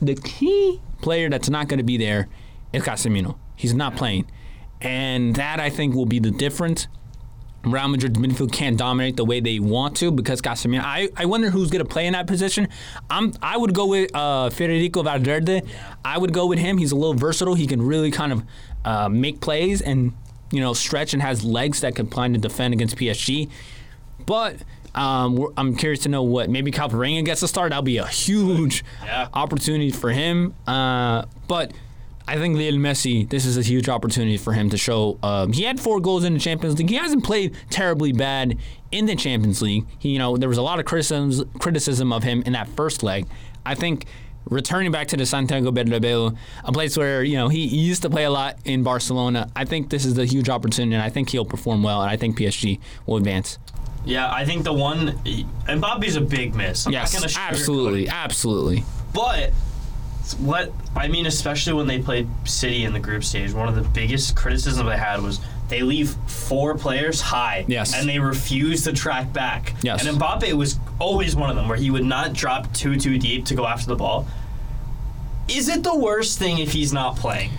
the 0.01 0.15
key 0.15 0.81
player 1.01 1.29
that's 1.29 1.49
not 1.49 1.67
going 1.67 1.77
to 1.77 1.83
be 1.83 1.97
there 1.97 2.27
is 2.73 2.83
Casemiro. 2.83 3.37
He's 3.55 3.73
not 3.73 3.95
playing. 3.95 4.29
And 4.81 5.35
that, 5.35 5.59
I 5.59 5.69
think, 5.69 5.93
will 5.93 6.07
be 6.07 6.19
the 6.19 6.31
difference. 6.31 6.87
Real 7.63 7.87
Madrid's 7.87 8.17
midfield 8.17 8.51
can't 8.51 8.75
dominate 8.75 9.17
the 9.17 9.25
way 9.25 9.39
they 9.39 9.59
want 9.59 9.95
to 9.97 10.11
because 10.11 10.41
Casemiro. 10.41 10.81
I, 10.83 11.09
I 11.15 11.25
wonder 11.25 11.51
who's 11.51 11.69
going 11.69 11.85
to 11.85 11.89
play 11.89 12.07
in 12.07 12.13
that 12.13 12.25
position. 12.25 12.67
I'm 13.09 13.33
I 13.41 13.55
would 13.55 13.75
go 13.75 13.85
with 13.85 14.13
uh, 14.15 14.49
Federico 14.49 15.03
Valverde. 15.03 15.61
I 16.03 16.17
would 16.17 16.33
go 16.33 16.47
with 16.47 16.57
him. 16.57 16.79
He's 16.79 16.91
a 16.91 16.95
little 16.95 17.13
versatile. 17.13 17.53
He 17.53 17.67
can 17.67 17.81
really 17.83 18.09
kind 18.09 18.31
of 18.31 18.43
uh, 18.85 19.09
make 19.09 19.39
plays 19.41 19.81
and 19.81 20.13
you 20.51 20.59
know 20.59 20.73
stretch 20.73 21.13
and 21.13 21.21
has 21.21 21.43
legs 21.43 21.81
that 21.81 21.95
can 21.95 22.07
plan 22.07 22.33
to 22.33 22.39
defend 22.39 22.73
against 22.73 22.95
PSG. 22.97 23.49
But 24.25 24.57
um, 24.93 25.35
we're- 25.35 25.53
I'm 25.57 25.75
curious 25.75 26.01
to 26.01 26.09
know 26.09 26.23
what 26.23 26.49
maybe 26.49 26.71
Camavinga 26.71 27.23
gets 27.25 27.41
a 27.43 27.47
start. 27.47 27.69
That'll 27.69 27.81
be 27.83 27.97
a 27.97 28.05
huge 28.07 28.83
Yeah. 29.03 29.27
opportunity 29.33 29.91
for 29.91 30.11
him. 30.11 30.53
Uh, 30.67 31.23
but 31.47 31.71
I 32.27 32.35
think 32.37 32.55
Lionel 32.57 32.79
Messi, 32.79 33.27
this 33.29 33.45
is 33.45 33.57
a 33.57 33.61
huge 33.61 33.89
opportunity 33.89 34.37
for 34.37 34.53
him 34.53 34.69
to 34.69 34.77
show. 34.77 35.17
Um, 35.23 35.53
he 35.53 35.63
had 35.63 35.79
four 35.79 35.99
goals 35.99 36.23
in 36.23 36.33
the 36.33 36.39
Champions 36.39 36.77
League. 36.77 36.89
He 36.89 36.95
hasn't 36.95 37.23
played 37.23 37.55
terribly 37.69 38.11
bad 38.11 38.57
in 38.91 39.05
the 39.05 39.15
Champions 39.15 39.61
League. 39.61 39.85
He, 39.97 40.09
you 40.09 40.19
know, 40.19 40.37
there 40.37 40.49
was 40.49 40.57
a 40.57 40.61
lot 40.61 40.79
of 40.79 40.85
criticism 40.85 41.49
criticism 41.59 42.13
of 42.13 42.23
him 42.23 42.43
in 42.45 42.53
that 42.53 42.67
first 42.69 43.01
leg. 43.03 43.25
I 43.65 43.75
think 43.75 44.05
returning 44.49 44.91
back 44.91 45.07
to 45.09 45.17
the 45.17 45.25
Santiago 45.25 45.71
Bernabeu, 45.71 46.35
a 46.63 46.71
place 46.71 46.97
where 46.97 47.23
you 47.23 47.35
know 47.35 47.47
he, 47.49 47.67
he 47.67 47.77
used 47.77 48.01
to 48.01 48.09
play 48.09 48.23
a 48.25 48.29
lot 48.29 48.57
in 48.65 48.83
Barcelona. 48.83 49.49
I 49.55 49.65
think 49.65 49.89
this 49.89 50.05
is 50.05 50.17
a 50.17 50.25
huge 50.25 50.49
opportunity, 50.49 50.95
and 50.95 51.03
I 51.03 51.09
think 51.09 51.29
he'll 51.29 51.45
perform 51.45 51.83
well, 51.83 52.01
and 52.01 52.09
I 52.09 52.17
think 52.17 52.37
PSG 52.37 52.79
will 53.05 53.17
advance. 53.17 53.57
yeah, 54.05 54.31
I 54.31 54.45
think 54.45 54.63
the 54.63 54.73
one 54.73 55.19
Mbappe's 55.67 56.15
a 56.15 56.21
big 56.21 56.55
miss. 56.55 56.85
I'm 56.87 56.93
Yes, 56.93 57.13
not 57.13 57.35
absolutely, 57.37 58.09
absolutely. 58.09 58.83
But 59.13 59.51
what 60.39 60.71
I 60.95 61.07
mean, 61.07 61.25
especially 61.25 61.73
when 61.73 61.87
they 61.87 61.99
played 61.99 62.27
City 62.45 62.83
in 62.85 62.93
the 62.93 62.99
group 62.99 63.23
stage, 63.23 63.53
one 63.53 63.67
of 63.67 63.75
the 63.75 63.81
biggest 63.81 64.35
criticisms 64.35 64.87
they 64.87 64.97
had 64.97 65.21
was 65.21 65.39
they 65.71 65.81
leave 65.81 66.09
four 66.27 66.77
players 66.77 67.19
high. 67.21 67.65
Yes. 67.67 67.95
And 67.95 68.07
they 68.07 68.19
refuse 68.19 68.83
to 68.83 68.93
track 68.93 69.33
back. 69.33 69.73
Yes. 69.81 70.05
And 70.05 70.17
Mbappe 70.19 70.53
was 70.53 70.77
always 70.99 71.35
one 71.35 71.49
of 71.49 71.55
them 71.55 71.67
where 71.67 71.77
he 71.77 71.89
would 71.89 72.05
not 72.05 72.33
drop 72.33 72.71
too 72.73 72.95
too 72.97 73.17
deep 73.17 73.45
to 73.45 73.55
go 73.55 73.65
after 73.65 73.87
the 73.87 73.95
ball. 73.95 74.27
Is 75.47 75.67
it 75.69 75.83
the 75.83 75.95
worst 75.97 76.37
thing 76.37 76.59
if 76.59 76.71
he's 76.71 76.93
not 76.93 77.15
playing? 77.15 77.51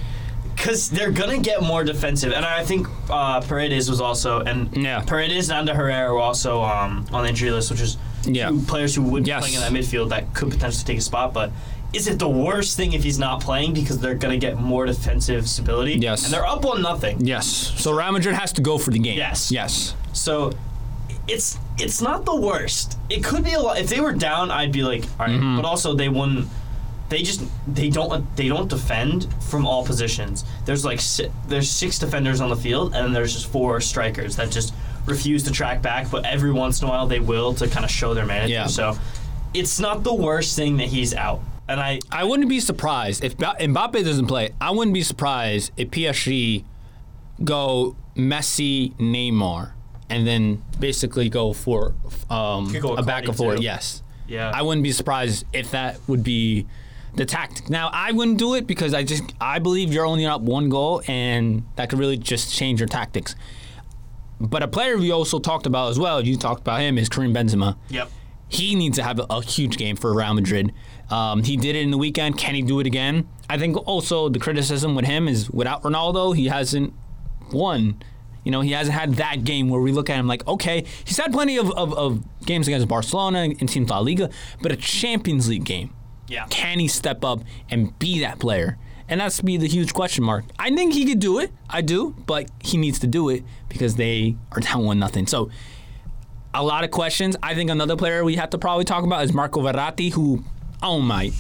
Because 0.55 0.91
they're 0.91 1.11
gonna 1.11 1.39
get 1.39 1.63
more 1.63 1.83
defensive, 1.83 2.33
and 2.33 2.45
I 2.45 2.63
think 2.63 2.87
uh, 3.11 3.41
Paredes 3.41 3.91
was 3.91 4.01
also, 4.01 4.41
and 4.41 4.75
Yeah. 4.77 5.01
Paredes 5.01 5.51
and 5.51 5.69
Herrera 5.69 6.13
were 6.13 6.21
also 6.21 6.63
um, 6.63 7.07
on 7.13 7.25
the 7.25 7.31
injury 7.31 7.51
list, 7.51 7.71
which 7.71 7.81
is 7.81 7.97
Yeah. 8.25 8.51
two 8.51 8.61
players 8.61 8.95
who 8.95 9.03
would 9.03 9.27
Yes. 9.27 9.43
be 9.45 9.51
playing 9.57 9.67
in 9.67 9.75
that 9.75 9.81
midfield 9.83 10.11
that 10.11 10.33
could 10.35 10.51
potentially 10.51 10.85
take 10.85 10.99
a 10.99 11.01
spot. 11.01 11.33
But 11.35 11.51
is 11.93 12.07
it 12.09 12.19
the 12.19 12.29
worst 12.29 12.77
thing 12.77 12.93
if 12.95 13.03
he's 13.03 13.19
not 13.19 13.41
playing 13.43 13.75
because 13.75 13.99
they're 14.01 14.15
gonna 14.15 14.39
get 14.39 14.59
more 14.59 14.87
defensive 14.87 15.49
stability? 15.49 15.95
Yes. 15.95 16.25
and 16.25 16.33
they're 16.33 16.47
up 16.47 16.65
one 16.65 16.83
nothing. 16.83 17.25
Yes. 17.25 17.47
So 17.47 17.93
Real 17.93 18.13
Madrid 18.13 18.35
has 18.35 18.53
to 18.53 18.61
go 18.63 18.79
for 18.79 18.91
the 18.91 18.99
game. 18.99 19.17
Yes. 19.19 19.51
Yes. 19.53 19.95
So 20.13 20.53
it's 21.29 21.59
it's 21.79 22.01
not 22.03 22.25
the 22.25 22.35
worst. 22.37 22.99
It 23.09 23.23
could 23.25 23.45
be 23.45 23.53
a 23.53 23.61
lot. 23.61 23.79
If 23.79 23.89
they 23.89 24.01
were 24.01 24.13
down, 24.13 24.51
I'd 24.51 24.73
be 24.73 24.83
like, 24.83 25.05
all 25.19 25.27
right. 25.27 25.31
Mm-hmm. 25.31 25.57
But 25.57 25.65
also, 25.65 25.95
they 25.95 26.09
wouldn't. 26.09 26.49
They 27.09 27.23
just 27.23 27.43
they 27.69 27.91
don't 27.91 28.35
they 28.37 28.49
don't 28.49 28.69
defend 28.69 29.29
from 29.43 29.67
all 29.67 29.85
positions. 29.85 30.45
There's 30.65 30.85
like 30.85 31.01
si- 31.01 31.31
there's 31.47 31.71
six 31.71 31.99
defenders 31.99 32.41
on 32.41 32.49
the 32.49 32.57
field, 32.57 32.95
and 32.95 33.05
then 33.05 33.13
there's 33.13 33.35
just 33.35 33.47
four 33.49 33.81
strikers 33.83 34.37
that 34.37 34.51
just 34.51 34.75
refuse 35.07 35.43
to 35.45 35.51
track 35.53 35.83
back. 35.83 36.11
But 36.11 36.25
every 36.25 36.53
once 36.53 36.81
in 36.81 36.89
a 36.89 36.91
while, 36.91 37.07
they 37.07 37.21
will 37.21 37.53
to 37.55 37.69
kind 37.69 37.85
of 37.85 37.91
show 37.91 38.15
their 38.15 38.25
manager. 38.27 38.55
Yeah. 38.55 38.67
So 38.67 38.97
it's 39.53 39.79
not 39.79 40.03
the 40.05 40.15
worst 40.15 40.57
thing 40.57 40.79
that 40.79 40.89
he's 40.89 41.13
out. 41.15 41.41
And 41.73 41.81
I 41.81 42.01
I 42.11 42.25
wouldn't 42.25 42.51
be 42.51 42.61
surprised 42.61 43.25
if 43.25 43.39
Ba- 43.39 43.57
Mbappe 43.59 44.05
doesn't 44.05 44.27
play. 44.27 44.51
I 44.61 44.71
wouldn't 44.73 44.93
be 44.93 45.03
surprised 45.03 45.73
if 45.79 45.91
PSG 45.91 46.65
go 47.43 47.97
Messi, 48.15 48.95
Neymar, 48.99 49.73
and 50.11 50.27
then 50.27 50.63
basically 50.79 51.31
go 51.31 51.55
for 51.55 51.95
um, 52.29 52.71
go 52.79 52.95
a 52.95 53.03
back 53.03 53.25
and 53.25 53.35
forth. 53.35 53.61
Yes. 53.61 54.03
yeah 54.29 54.53
I 54.55 54.61
wouldn't 54.61 54.83
be 54.85 54.93
surprised 54.93 55.47
if 55.55 55.71
that 55.71 55.99
would 56.09 56.23
be 56.23 56.67
the 57.15 57.25
tactic. 57.25 57.71
Now, 57.71 57.89
I 57.91 58.13
wouldn't 58.13 58.37
do 58.39 58.53
it 58.55 58.67
because 58.67 58.93
I 58.93 59.03
just 59.03 59.23
I 59.41 59.59
believe 59.59 59.95
you're 59.95 60.05
only 60.07 60.27
up 60.27 60.43
one 60.43 60.69
goal, 60.69 61.01
and 61.09 61.65
that 61.77 61.89
could 61.89 61.99
really 61.99 62.19
just 62.19 62.55
change 62.55 62.81
your 62.81 62.89
tactics. 62.89 63.35
But 64.39 64.63
a 64.63 64.69
player 64.69 64.99
we 64.99 65.11
also 65.11 65.39
talked 65.39 65.65
about 65.65 65.89
as 65.89 65.99
well, 65.99 66.23
you 66.23 66.37
talked 66.37 66.61
about 66.61 66.81
him, 66.81 66.99
is 66.99 67.09
Karim 67.09 67.33
Benzema. 67.33 67.77
yep. 67.89 68.11
He 68.49 68.75
needs 68.75 68.99
to 68.99 69.03
have 69.03 69.19
a, 69.19 69.27
a 69.31 69.41
huge 69.43 69.79
game 69.79 69.97
for 69.97 70.13
Real 70.13 70.35
Madrid. 70.35 70.75
Um, 71.13 71.43
he 71.43 71.57
did 71.57 71.77
it 71.77 71.83
in 71.83 71.91
the 71.91 71.99
weekend. 71.99 72.39
Can 72.39 72.55
he 72.55 72.63
do 72.63 72.81
it 72.81 72.87
again? 72.87 73.29
I 73.49 73.59
think 73.59 73.77
also 73.87 74.31
the 74.31 74.39
criticism 74.39 74.95
with 74.95 75.05
him 75.05 75.29
is 75.29 75.51
without 75.51 75.83
Ronaldo, 75.83 76.35
he 76.35 76.47
hasn't 76.47 76.95
won. 77.53 78.03
You 78.45 78.51
know, 78.51 78.63
he 78.63 78.73
hasn't 78.73 78.97
had 78.97 79.15
that 79.17 79.45
game 79.45 79.69
where 79.69 79.81
we 79.81 79.93
look 79.93 80.09
at 80.09 80.17
him 80.17 80.27
like, 80.27 80.47
okay, 80.49 80.85
he's 81.05 81.19
had 81.19 81.31
plenty 81.33 81.59
of, 81.59 81.71
of, 81.73 81.93
of 81.93 82.25
games 82.47 82.67
against 82.67 82.89
Barcelona 82.89 83.41
and 83.61 83.69
Team 83.69 83.85
La 83.87 83.99
Liga, 83.99 84.31
but 84.63 84.73
a 84.73 84.77
Champions 84.77 85.49
League 85.49 85.65
game. 85.65 85.95
Yeah. 86.29 86.47
Can 86.49 86.79
he 86.79 86.89
step 86.89 87.25
up 87.25 87.43
and 87.71 87.97
be 87.99 88.21
that 88.21 88.39
player? 88.39 88.79
And 89.07 89.21
that's 89.21 89.41
be 89.43 89.59
the 89.59 89.69
huge 89.69 89.93
question 89.93 90.25
mark. 90.25 90.47
I 90.59 90.75
think 90.75 90.95
he 90.95 91.05
could 91.05 91.19
do 91.19 91.39
it. 91.39 91.53
I 91.69 91.83
do, 91.83 92.17
but 92.27 92.51
he 92.61 92.79
needs 92.79 92.99
to 93.01 93.07
do 93.07 93.29
it 93.29 93.45
because 93.69 93.97
they 93.97 94.37
are 94.53 94.61
down 94.61 94.87
one 94.87 94.99
nothing. 94.99 95.27
So 95.27 95.51
a 96.55 96.63
lot 96.63 96.85
of 96.85 96.91
questions. 96.91 97.37
I 97.43 97.55
think 97.55 97.71
another 97.71 97.97
player 97.97 98.25
we 98.25 98.37
have 98.37 98.51
to 98.51 98.59
probably 98.59 98.85
talk 98.85 99.05
about 99.05 99.25
is 99.25 99.35
Marco 99.35 99.61
Verratti, 99.61 100.13
who, 100.13 100.45
oh 100.83 101.01
my, 101.01 101.31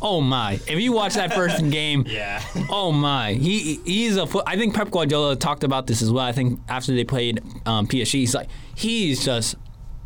oh 0.00 0.20
my. 0.20 0.54
If 0.66 0.80
you 0.80 0.92
watch 0.92 1.14
that 1.14 1.32
first 1.34 1.68
game, 1.70 2.04
Yeah. 2.06 2.42
oh 2.70 2.92
my, 2.92 3.34
he 3.34 3.80
he's 3.84 4.16
a. 4.16 4.26
I 4.46 4.56
think 4.56 4.74
Pep 4.74 4.90
Guardiola 4.90 5.36
talked 5.36 5.64
about 5.64 5.86
this 5.86 6.02
as 6.02 6.10
well. 6.10 6.24
I 6.24 6.32
think 6.32 6.60
after 6.68 6.94
they 6.94 7.04
played 7.04 7.40
um, 7.66 7.86
PSG, 7.86 8.12
he's 8.20 8.34
like 8.34 8.48
he's 8.74 9.24
just 9.24 9.56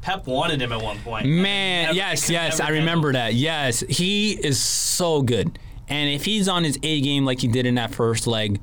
Pep 0.01 0.27
wanted 0.27 0.63
him 0.63 0.73
at 0.73 0.81
one 0.83 0.99
point. 1.01 1.27
Man, 1.27 1.87
Never- 1.87 1.97
yes, 1.97 2.31
yes, 2.31 2.61
I 2.61 2.71
remember 2.71 3.13
that. 3.13 3.35
Yes, 3.35 3.81
he 3.89 4.33
is 4.33 4.59
so 4.61 5.23
good. 5.23 5.59
And 5.91 6.11
if 6.11 6.25
he's 6.25 6.49
on 6.49 6.65
his 6.65 6.79
A 6.83 7.01
game 7.01 7.25
like 7.25 7.41
he 7.41 7.49
did 7.49 7.65
in 7.67 7.77
that 7.77 7.95
first 7.95 8.27
leg, 8.27 8.61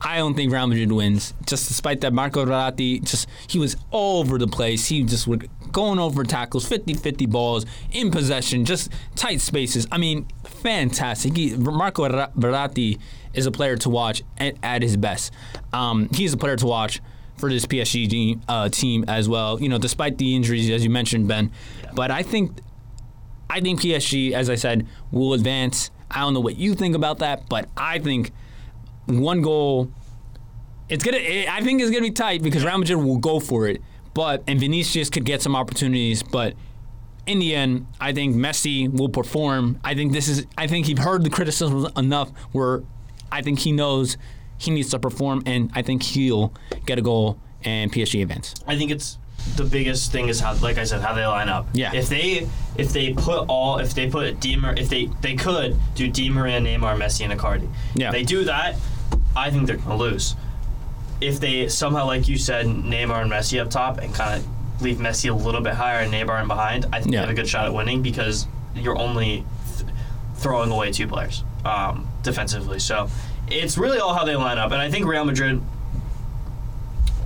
I 0.00 0.18
don't 0.18 0.34
think 0.34 0.52
Real 0.52 0.66
Madrid 0.66 0.92
wins. 0.92 1.34
Just 1.46 1.68
despite 1.68 2.00
that, 2.02 2.12
Marco 2.12 2.44
Verratti, 2.44 3.02
just 3.02 3.28
he 3.48 3.58
was 3.58 3.76
all 3.90 4.20
over 4.20 4.38
the 4.38 4.46
place. 4.46 4.86
He 4.86 5.02
just 5.02 5.26
was 5.26 5.40
going 5.76 5.98
over 5.98 6.24
tackles, 6.24 6.66
50-50 6.66 7.28
balls, 7.28 7.66
in 7.92 8.10
possession, 8.10 8.64
just 8.64 8.90
tight 9.14 9.42
spaces. 9.42 9.86
I 9.92 9.98
mean, 9.98 10.26
fantastic. 10.42 11.36
He, 11.36 11.54
Marco 11.54 12.08
Verratti 12.08 12.98
is 13.34 13.44
a 13.44 13.50
player 13.50 13.76
to 13.76 13.90
watch 13.90 14.22
at, 14.38 14.56
at 14.62 14.80
his 14.80 14.96
best. 14.96 15.34
Um, 15.74 16.08
he's 16.14 16.32
a 16.32 16.38
player 16.38 16.56
to 16.56 16.66
watch 16.66 17.02
for 17.36 17.50
this 17.50 17.66
PSG 17.66 18.08
team, 18.08 18.40
uh, 18.48 18.70
team 18.70 19.04
as 19.06 19.28
well. 19.28 19.60
You 19.60 19.68
know, 19.68 19.76
despite 19.76 20.16
the 20.16 20.34
injuries, 20.34 20.70
as 20.70 20.82
you 20.82 20.88
mentioned, 20.88 21.28
Ben. 21.28 21.52
But 21.92 22.10
I 22.10 22.22
think 22.22 22.58
I 23.50 23.60
think 23.60 23.82
PSG, 23.82 24.32
as 24.32 24.48
I 24.48 24.54
said, 24.54 24.86
will 25.12 25.34
advance. 25.34 25.90
I 26.10 26.20
don't 26.20 26.32
know 26.32 26.40
what 26.40 26.56
you 26.56 26.74
think 26.74 26.96
about 26.96 27.18
that, 27.18 27.50
but 27.50 27.68
I 27.76 27.98
think 27.98 28.32
one 29.04 29.42
goal. 29.42 29.92
It's 30.88 31.04
gonna. 31.04 31.18
It, 31.18 31.50
I 31.50 31.60
think 31.60 31.82
it's 31.82 31.90
gonna 31.90 32.00
be 32.00 32.12
tight 32.12 32.42
because 32.42 32.64
Real 32.64 32.78
Madrid 32.78 32.96
will 32.96 33.18
go 33.18 33.40
for 33.40 33.68
it, 33.68 33.82
but 34.16 34.42
and 34.46 34.58
Vinicius 34.58 35.10
could 35.10 35.26
get 35.26 35.42
some 35.42 35.54
opportunities, 35.54 36.22
but 36.22 36.54
in 37.26 37.38
the 37.38 37.54
end, 37.54 37.86
I 38.00 38.14
think 38.14 38.34
Messi 38.34 38.90
will 38.90 39.10
perform. 39.10 39.78
I 39.84 39.94
think 39.94 40.12
this 40.14 40.26
is. 40.26 40.46
I 40.56 40.66
think 40.66 40.86
he 40.86 40.94
heard 40.94 41.22
the 41.22 41.28
criticism 41.28 41.86
enough 41.98 42.30
where 42.52 42.82
I 43.30 43.42
think 43.42 43.58
he 43.58 43.72
knows 43.72 44.16
he 44.56 44.70
needs 44.70 44.88
to 44.90 44.98
perform, 44.98 45.42
and 45.44 45.70
I 45.74 45.82
think 45.82 46.02
he'll 46.02 46.54
get 46.86 46.98
a 46.98 47.02
goal 47.02 47.38
and 47.62 47.92
PSG 47.92 48.22
advance. 48.22 48.54
I 48.66 48.78
think 48.78 48.90
it's 48.90 49.18
the 49.56 49.64
biggest 49.64 50.12
thing 50.12 50.28
is 50.28 50.40
how, 50.40 50.54
like 50.54 50.78
I 50.78 50.84
said, 50.84 51.02
how 51.02 51.12
they 51.12 51.26
line 51.26 51.50
up. 51.50 51.68
Yeah. 51.74 51.92
If 51.92 52.08
they 52.08 52.48
if 52.78 52.94
they 52.94 53.12
put 53.12 53.44
all 53.48 53.80
if 53.80 53.92
they 53.92 54.08
put 54.08 54.40
Di 54.40 54.56
Mar- 54.56 54.76
if 54.78 54.88
they 54.88 55.10
they 55.20 55.36
could 55.36 55.76
do 55.94 56.08
Di 56.08 56.30
Maria, 56.30 56.58
Neymar, 56.58 56.96
Messi, 56.96 57.28
and 57.28 57.38
Icardi. 57.38 57.68
Yeah. 57.94 58.06
If 58.06 58.12
they 58.12 58.22
do 58.22 58.44
that, 58.44 58.76
I 59.36 59.50
think 59.50 59.66
they're 59.66 59.76
gonna 59.76 59.96
lose. 59.96 60.36
If 61.20 61.40
they 61.40 61.68
somehow, 61.68 62.06
like 62.06 62.28
you 62.28 62.36
said, 62.38 62.66
Neymar 62.66 63.22
and 63.22 63.30
Messi 63.30 63.60
up 63.60 63.70
top 63.70 63.98
and 63.98 64.14
kind 64.14 64.40
of 64.40 64.82
leave 64.82 64.96
Messi 64.98 65.30
a 65.30 65.34
little 65.34 65.60
bit 65.62 65.74
higher 65.74 66.00
and 66.00 66.12
Neymar 66.12 66.42
in 66.42 66.48
behind, 66.48 66.86
I 66.92 67.00
think 67.00 67.14
Yeah. 67.14 67.20
they 67.20 67.26
have 67.28 67.30
a 67.30 67.34
good 67.34 67.48
shot 67.48 67.64
at 67.66 67.72
winning 67.74 68.02
because 68.02 68.46
you're 68.74 68.98
only 68.98 69.44
th- 69.78 69.90
throwing 70.36 70.70
away 70.70 70.92
two 70.92 71.06
players 71.08 71.42
um, 71.64 72.06
defensively. 72.22 72.78
So 72.78 73.08
it's 73.48 73.78
really 73.78 73.98
all 73.98 74.12
how 74.14 74.24
they 74.24 74.36
line 74.36 74.58
up, 74.58 74.72
and 74.72 74.80
I 74.80 74.90
think 74.90 75.06
Real 75.06 75.24
Madrid. 75.24 75.62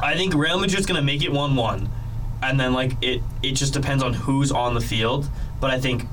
I 0.03 0.15
think 0.17 0.35
Real 0.35 0.59
Madrid's 0.59 0.87
gonna 0.87 1.03
make 1.03 1.23
it 1.23 1.33
one-one, 1.33 1.89
and 2.43 2.59
then 2.59 2.73
like 2.73 2.93
it, 3.03 3.23
it 3.43 3.53
just 3.53 3.73
depends 3.75 4.03
on 4.03 4.15
who's 4.15 4.51
on 4.53 4.75
the 4.75 4.81
field. 4.81 5.29
But 5.61 5.71
I 5.73 5.81
think 5.81 6.05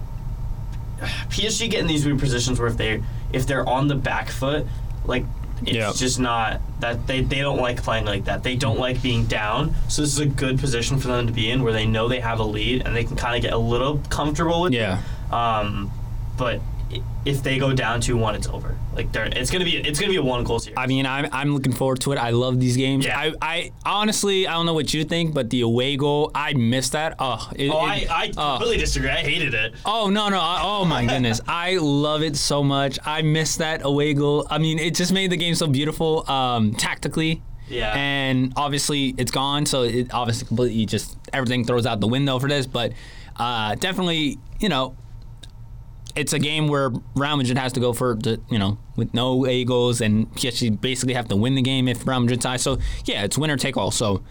PSG 1.30 1.70
get 1.70 1.80
in 1.82 1.88
these 1.88 2.06
weird 2.06 2.20
positions 2.20 2.60
where 2.60 2.68
if 2.68 2.78
they 2.78 3.02
if 3.32 3.46
they're 3.46 3.68
on 3.68 3.88
the 3.88 3.96
back 3.96 4.30
foot, 4.30 4.66
like 5.06 5.24
it's 5.62 5.72
Yeah. 5.72 5.92
just 5.96 6.20
not 6.20 6.62
that 6.80 7.08
they, 7.08 7.22
they 7.22 7.40
don't 7.40 7.60
like 7.60 7.82
playing 7.84 8.06
like 8.06 8.26
that. 8.26 8.44
They 8.44 8.56
don't 8.56 8.80
like 8.80 9.02
being 9.02 9.26
down. 9.26 9.74
So 9.88 10.02
this 10.04 10.14
is 10.14 10.20
a 10.20 10.26
good 10.26 10.60
position 10.60 10.98
for 11.00 11.08
them 11.08 11.28
to 11.28 11.34
be 11.34 11.50
in 11.50 11.64
where 11.64 11.74
they 11.74 11.86
know 11.86 12.08
they 12.08 12.20
have 12.20 12.40
a 12.40 12.44
lead 12.44 12.84
and 12.86 12.96
they 12.96 13.04
can 13.04 13.16
kind 13.16 13.36
of 13.36 13.42
get 13.42 13.54
a 13.54 13.58
little 13.58 14.00
comfortable 14.10 14.62
with 14.62 14.74
Yeah. 14.74 15.00
it. 15.28 15.34
Um, 15.34 15.92
but 16.38 16.62
if 17.26 17.44
they 17.44 17.58
go 17.60 17.74
down 17.74 18.00
two 18.02 18.18
one, 18.18 18.36
it's 18.36 18.48
over. 18.48 18.78
Like 18.96 19.14
it's 19.14 19.52
gonna 19.52 19.66
be 19.66 19.78
it's 19.78 20.00
gonna 20.00 20.12
be 20.12 20.18
a 20.18 20.24
one 20.24 20.44
goal 20.44 20.60
series. 20.60 20.78
I 20.78 20.88
mean, 20.88 21.06
I'm, 21.06 21.28
I'm 21.32 21.54
looking 21.54 21.74
forward 21.74 22.00
to 22.02 22.14
it. 22.14 22.18
I 22.18 22.32
love 22.32 22.60
these 22.60 22.78
games. 22.78 23.06
Yeah. 23.06 23.20
I, 23.20 23.34
I 23.42 23.72
honestly, 23.86 24.48
I 24.48 24.54
don't 24.54 24.66
know 24.66 24.74
what 24.74 24.94
you 24.94 25.04
think, 25.04 25.34
but 25.34 25.50
the 25.50 25.62
away 25.62 25.98
goal, 25.98 26.32
I 26.34 26.54
missed 26.54 26.94
that. 26.94 27.16
Oh, 27.20 27.50
it, 27.56 27.70
oh, 27.70 27.86
it- 27.86 28.10
I, 28.10 28.26
I 28.26 28.32
oh. 28.38 28.58
completely 28.58 28.78
disagree. 28.78 29.10
I 29.10 29.18
hated 29.18 29.54
it. 29.54 29.76
Oh 29.86 30.10
no 30.10 30.30
no! 30.30 30.40
I- 30.40 30.62
Oh 30.64 30.86
my 30.86 31.06
goodness! 31.08 31.42
I 31.48 31.78
love 31.78 32.24
it 32.24 32.36
so 32.36 32.64
much. 32.64 33.00
I 33.06 33.22
miss 33.22 33.58
that 33.58 33.84
away 33.84 34.14
goal. 34.14 34.48
I 34.50 34.58
mean, 34.58 34.80
it 34.80 34.96
just 34.96 35.12
made 35.12 35.32
the 35.32 35.38
game 35.38 35.56
so 35.56 35.68
beautiful 35.68 36.30
um, 36.30 36.74
tactically. 36.74 37.42
Yeah. 37.70 37.94
And 37.96 38.54
obviously, 38.56 39.14
it's 39.18 39.32
gone. 39.32 39.66
So 39.66 39.84
it 39.84 40.14
obviously 40.14 40.48
completely 40.48 40.86
just 40.86 41.18
everything 41.34 41.66
throws 41.66 41.86
out 41.86 42.00
the 42.00 42.08
window 42.08 42.40
for 42.40 42.48
this. 42.48 42.66
But 42.66 42.94
uh, 43.36 43.76
definitely, 43.76 44.40
you 44.60 44.70
know, 44.70 44.96
it's 46.18 46.34
a 46.34 46.40
game 46.40 46.68
where 46.68 46.90
Real 47.16 47.38
Madrid 47.38 47.58
has 47.58 47.72
to 47.74 47.80
go 47.80 47.94
for 47.94 48.16
the 48.16 48.42
you 48.50 48.58
know 48.58 48.78
with 48.96 49.14
no 49.14 49.34
away 49.34 49.64
goals, 49.64 50.02
and 50.02 50.30
PSG 50.34 50.80
basically 50.82 51.14
have 51.14 51.28
to 51.30 51.36
win 51.36 51.56
the 51.56 51.62
game 51.62 51.88
if 51.88 52.06
Real 52.08 52.20
Madrid 52.20 52.42
ties. 52.42 52.62
So 52.62 52.80
yeah, 53.06 53.24
it's 53.24 53.38
winner 53.38 53.56
take 53.58 53.78
all. 53.78 53.92
So 53.92 54.24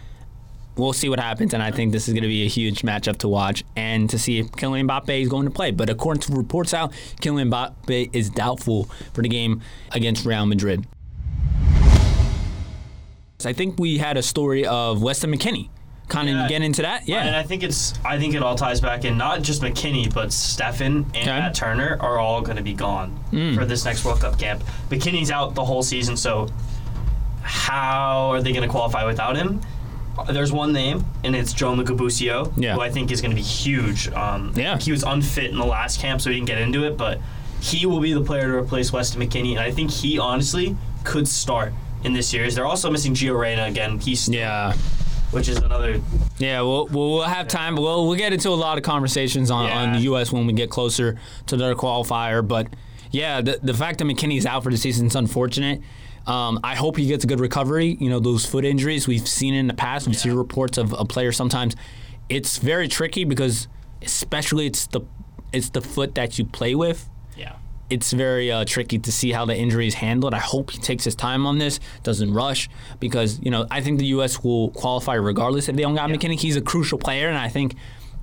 we'll 0.76 0.92
see 0.92 1.08
what 1.08 1.20
happens, 1.20 1.54
and 1.54 1.62
I 1.62 1.70
think 1.70 1.92
this 1.92 2.08
is 2.08 2.14
going 2.14 2.22
to 2.22 2.28
be 2.28 2.44
a 2.44 2.48
huge 2.48 2.82
matchup 2.82 3.18
to 3.18 3.28
watch 3.28 3.64
and 3.76 4.10
to 4.10 4.18
see 4.18 4.38
if 4.38 4.50
Kylian 4.52 4.88
Mbappe 4.88 5.22
is 5.22 5.28
going 5.28 5.46
to 5.46 5.52
play. 5.52 5.70
But 5.70 5.88
according 5.88 6.22
to 6.22 6.32
reports 6.34 6.74
out, 6.74 6.92
Kylian 7.22 7.50
Mbappe 7.50 8.10
is 8.12 8.30
doubtful 8.30 8.84
for 9.14 9.22
the 9.22 9.28
game 9.28 9.62
against 9.92 10.26
Real 10.26 10.44
Madrid. 10.46 10.86
I 13.44 13.52
think 13.52 13.78
we 13.78 13.98
had 13.98 14.16
a 14.16 14.22
story 14.22 14.66
of 14.66 15.02
Weston 15.02 15.32
McKennie, 15.32 15.68
kind 16.08 16.28
of 16.28 16.36
Yeah. 16.36 16.48
get 16.48 16.62
into 16.62 16.82
that? 16.82 17.08
Yeah, 17.08 17.24
and 17.24 17.34
I 17.34 17.42
think 17.42 17.62
it's 17.62 17.94
I 18.04 18.18
think 18.18 18.34
it 18.34 18.42
all 18.42 18.54
ties 18.54 18.80
back 18.80 19.04
in 19.04 19.16
not 19.18 19.42
just 19.42 19.60
McKennie, 19.62 20.12
but 20.12 20.28
Steffen 20.28 20.86
and 20.86 21.16
Okay. 21.16 21.26
Matt 21.26 21.54
Turner 21.54 21.96
are 22.00 22.18
all 22.18 22.40
going 22.42 22.56
to 22.56 22.62
be 22.62 22.74
gone 22.74 23.18
for 23.54 23.64
this 23.64 23.84
next 23.84 24.04
World 24.04 24.20
Cup 24.20 24.38
camp. 24.38 24.62
McKennie's 24.90 25.30
out 25.30 25.54
the 25.54 25.64
whole 25.64 25.82
season, 25.82 26.16
so 26.16 26.48
how 27.42 28.30
are 28.32 28.42
they 28.42 28.52
going 28.52 28.62
to 28.62 28.68
qualify 28.68 29.04
without 29.04 29.36
him? 29.36 29.60
There's 30.30 30.50
one 30.50 30.72
name, 30.72 31.04
and 31.24 31.36
it's 31.36 31.52
Gianluca 31.52 31.94
Busio, 31.94 32.52
Yeah. 32.56 32.74
who 32.74 32.80
I 32.80 32.90
think 32.90 33.10
is 33.10 33.20
going 33.20 33.32
to 33.32 33.36
be 33.36 33.42
huge. 33.42 34.08
Um, 34.12 34.52
Yeah. 34.56 34.78
he 34.78 34.90
was 34.90 35.02
unfit 35.02 35.50
in 35.50 35.58
the 35.58 35.66
last 35.66 36.00
camp, 36.00 36.20
so 36.22 36.30
he 36.30 36.36
didn't 36.36 36.46
get 36.48 36.58
into 36.58 36.84
it, 36.84 36.96
but 36.96 37.20
he 37.60 37.84
will 37.84 38.00
be 38.00 38.12
the 38.14 38.22
player 38.22 38.46
to 38.46 38.54
replace 38.56 38.92
Weston 38.92 39.20
McKennie, 39.20 39.50
and 39.50 39.60
I 39.60 39.70
think 39.70 39.90
he 39.90 40.18
honestly 40.18 40.76
could 41.04 41.28
start 41.28 41.74
in 42.02 42.14
this 42.14 42.26
series. 42.28 42.54
They're 42.54 42.66
also 42.66 42.90
missing 42.90 43.14
Gio 43.14 43.38
Reyna 43.38 43.64
again. 43.66 43.98
He's 43.98 44.26
Yeah. 44.28 44.72
Which 45.30 45.48
is 45.48 45.58
another 45.58 46.00
Yeah, 46.38 46.62
we'll, 46.62 46.86
we'll 46.86 47.22
have 47.22 47.48
time. 47.48 47.76
We'll 47.76 48.06
we'll 48.06 48.16
get 48.16 48.32
into 48.32 48.48
a 48.50 48.50
lot 48.50 48.78
of 48.78 48.84
conversations 48.84 49.50
on, 49.50 49.70
on 49.70 49.92
the 49.94 49.98
U.S. 50.00 50.32
when 50.32 50.46
we 50.46 50.52
get 50.52 50.70
closer 50.70 51.18
to 51.46 51.56
their 51.56 51.74
qualifier. 51.74 52.46
But 52.46 52.68
yeah, 53.10 53.40
the 53.40 53.58
the 53.62 53.74
fact 53.74 53.98
that 53.98 54.04
McKennie's 54.04 54.46
out 54.46 54.62
for 54.62 54.70
the 54.70 54.76
season 54.76 55.06
is 55.06 55.16
unfortunate. 55.16 55.82
Um, 56.26 56.58
I 56.64 56.74
hope 56.74 56.96
he 56.96 57.06
gets 57.06 57.22
a 57.24 57.26
good 57.26 57.40
recovery. 57.40 57.96
You 58.00 58.10
know, 58.10 58.18
those 58.18 58.44
foot 58.44 58.64
injuries 58.64 59.06
we've 59.06 59.28
seen 59.28 59.54
in 59.54 59.68
the 59.68 59.74
past. 59.74 60.08
We 60.08 60.14
see 60.14 60.30
reports 60.30 60.78
of 60.78 60.92
a 60.92 61.04
player 61.04 61.32
sometimes. 61.32 61.76
It's 62.28 62.58
very 62.58 62.88
tricky 62.88 63.24
because, 63.24 63.68
especially 64.02 64.66
it's 64.66 64.86
the 64.86 65.02
it's 65.52 65.70
the 65.70 65.80
foot 65.80 66.14
that 66.16 66.38
you 66.38 66.44
play 66.44 66.74
with 66.74 67.08
yeah. 67.08 67.15
It's 67.88 68.12
very 68.12 68.50
uh, 68.50 68.64
tricky 68.64 68.98
to 68.98 69.12
see 69.12 69.32
how 69.32 69.44
the 69.44 69.56
injury 69.56 69.86
is 69.86 69.94
handled. 69.94 70.34
I 70.34 70.38
hope 70.38 70.72
he 70.72 70.78
takes 70.78 71.04
his 71.04 71.14
time 71.14 71.46
on 71.46 71.58
this, 71.58 71.78
doesn't 72.02 72.32
rush, 72.32 72.68
because 73.00 73.38
you 73.40 73.50
know 73.50 73.66
I 73.70 73.80
think 73.80 73.98
the 73.98 74.06
U.S. 74.06 74.42
will 74.42 74.70
qualify 74.70 75.14
regardless 75.14 75.68
if 75.68 75.76
they 75.76 75.82
don't 75.82 75.94
got 75.94 76.10
Yeah. 76.10 76.16
McKennie. 76.16 76.38
He's 76.40 76.56
a 76.56 76.60
crucial 76.60 76.98
player, 76.98 77.28
and 77.28 77.38
I 77.38 77.48
think 77.48 77.76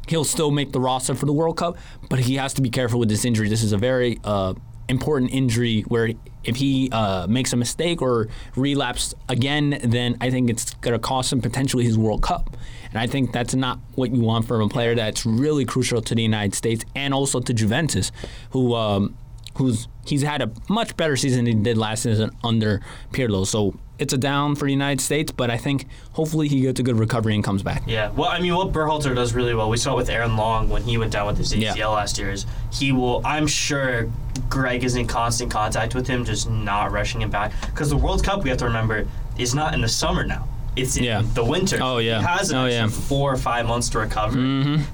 he'll 0.07 0.25
still 0.25 0.51
make 0.51 0.73
the 0.73 0.79
roster 0.81 1.15
for 1.15 1.25
the 1.25 1.33
World 1.33 1.57
Cup. 1.57 1.77
But 2.09 2.19
he 2.19 2.35
has 2.35 2.53
to 2.55 2.61
be 2.61 2.69
careful 2.69 2.99
with 2.99 3.09
this 3.09 3.23
injury. 3.23 3.47
This 3.47 3.63
is 3.63 3.71
a 3.71 3.77
very 3.77 4.19
uh, 4.25 4.53
important 4.89 5.31
injury 5.31 5.81
where 5.83 6.09
if 6.43 6.57
he 6.57 6.89
uh, 6.91 7.25
makes 7.27 7.53
a 7.53 7.55
mistake 7.55 8.01
or 8.01 8.27
relapse 8.57 9.15
again, 9.29 9.79
then 9.81 10.17
I 10.19 10.29
think 10.29 10.49
it's 10.49 10.73
going 10.75 10.91
to 10.91 10.99
cost 10.99 11.31
him 11.31 11.39
potentially 11.41 11.85
his 11.85 11.97
World 11.97 12.21
Cup. 12.21 12.57
And 12.89 12.99
I 12.99 13.07
think 13.07 13.31
that's 13.31 13.55
not 13.55 13.79
what 13.95 14.13
you 14.13 14.21
want 14.21 14.45
from 14.45 14.61
a 14.61 14.67
player 14.67 14.93
that's 14.93 15.25
really 15.25 15.63
crucial 15.63 16.01
to 16.01 16.13
the 16.13 16.21
United 16.21 16.53
States 16.53 16.83
and 16.95 17.13
also 17.13 17.39
to 17.39 17.53
Juventus, 17.53 18.11
who 18.51 18.75
um, 18.75 19.15
who's 19.55 19.87
he's 20.05 20.21
had 20.23 20.41
a 20.41 20.51
much 20.69 20.95
better 20.97 21.15
season 21.15 21.45
than 21.45 21.57
he 21.57 21.63
did 21.63 21.77
last 21.77 22.03
season 22.03 22.31
under 22.43 22.81
Pirlo. 23.11 23.45
So 23.45 23.75
it's 23.99 24.11
a 24.13 24.17
down 24.17 24.55
for 24.55 24.65
the 24.65 24.71
United 24.71 24.99
States, 25.01 25.31
but 25.31 25.49
I 25.51 25.57
think 25.57 25.85
hopefully 26.13 26.47
he 26.47 26.61
gets 26.61 26.79
a 26.79 26.83
good 26.83 26.97
recovery 26.97 27.35
and 27.35 27.43
comes 27.43 27.61
back. 27.63 27.83
Yeah, 27.85 28.09
well, 28.11 28.27
I 28.29 28.39
mean, 28.39 28.53
what 28.55 28.71
Berhalter 28.73 29.13
does 29.15 29.33
really 29.33 29.53
well, 29.53 29.69
we 29.69 29.77
saw 29.77 29.93
it 29.93 29.97
with 29.97 30.09
Aaron 30.09 30.35
Long 30.35 30.67
when 30.69 30.81
he 30.83 30.97
went 30.97 31.11
down 31.11 31.27
with 31.27 31.37
his 31.37 31.53
ACL 31.53 31.75
Yeah. 31.77 31.87
last 31.87 32.17
year, 32.17 32.31
is 32.31 32.45
he 32.71 32.91
will, 32.91 33.21
I'm 33.23 33.45
sure 33.47 34.11
Greg 34.49 34.83
is 34.83 34.95
in 34.95 35.05
constant 35.07 35.51
contact 35.51 35.93
with 35.93 36.07
him, 36.07 36.25
just 36.25 36.49
not 36.49 36.91
rushing 36.91 37.21
him 37.21 37.29
back. 37.29 37.53
Because 37.67 37.89
the 37.91 37.97
World 37.97 38.23
Cup, 38.23 38.43
we 38.43 38.49
have 38.49 38.57
to 38.59 38.65
remember, 38.65 39.07
is 39.37 39.53
not 39.53 39.73
in 39.75 39.81
the 39.81 39.87
summer 39.87 40.25
now. 40.25 40.47
It's 40.75 40.97
in 40.97 41.03
Yeah. 41.03 41.21
the 41.35 41.45
winter. 41.45 41.77
Oh, 41.79 41.99
yeah. 41.99 42.19
He 42.19 42.25
has 42.25 42.51
Oh, 42.51 42.65
yeah. 42.65 42.85
Mm-hmm. 42.85 42.89
four 43.01 43.31
or 43.31 43.37
five 43.37 43.67
months 43.67 43.89
to 43.89 43.99
recover. 43.99 44.39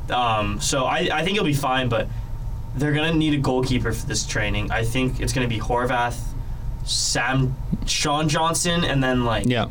Um, 0.10 0.60
so 0.60 0.84
I, 0.86 1.10
I 1.12 1.24
think 1.24 1.36
he'll 1.36 1.44
be 1.46 1.54
fine, 1.54 1.88
but 1.88 2.08
they're 2.76 2.94
to 3.12 3.18
need 3.18 3.34
a 3.34 3.38
goalkeeper 3.38 3.92
for 3.94 4.06
this 4.06 4.26
training. 4.26 4.72
I 4.72 4.84
think 4.84 5.20
it's 5.20 5.34
to 5.48 5.54
be 5.54 5.60
Horvath, 5.62 6.20
Sam, 6.86 7.56
Sean 7.86 8.30
Johnson, 8.30 8.84
and 8.84 9.04
then, 9.04 9.26
like, 9.26 9.46
Yeah. 9.46 9.66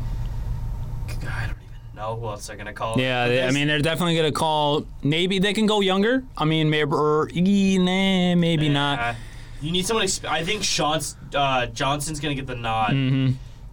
I 1.07 1.47
don't 1.47 1.55
even 1.57 1.95
know 1.95 2.15
who 2.17 2.27
else 2.27 2.47
they're 2.47 2.55
to 2.67 2.73
call. 2.73 2.99
Yeah, 2.99 3.27
they, 3.27 3.43
I 3.43 3.51
mean, 3.51 3.67
they're 3.67 3.79
definitely 3.81 4.15
to 4.31 4.31
call. 4.37 4.85
Maybe 5.03 5.39
they 5.39 5.53
can 5.53 5.65
go 5.65 5.81
younger. 5.81 6.23
I 6.37 6.45
mean, 6.45 6.69
maybe, 6.69 6.91
or, 6.91 7.29
nah, 7.33 8.35
maybe 8.35 8.67
Yeah. 8.67 8.71
not. 8.71 9.15
You 9.61 9.71
need 9.73 9.85
someone. 9.85 10.05
Exp- 10.05 10.25
I 10.25 10.43
think 10.45 10.63
Sean's 10.63 11.17
uh, 11.35 11.65
Johnson's 11.65 12.21
gonna 12.21 12.33
get 12.35 12.47
the 12.47 12.55
nod, 12.55 12.93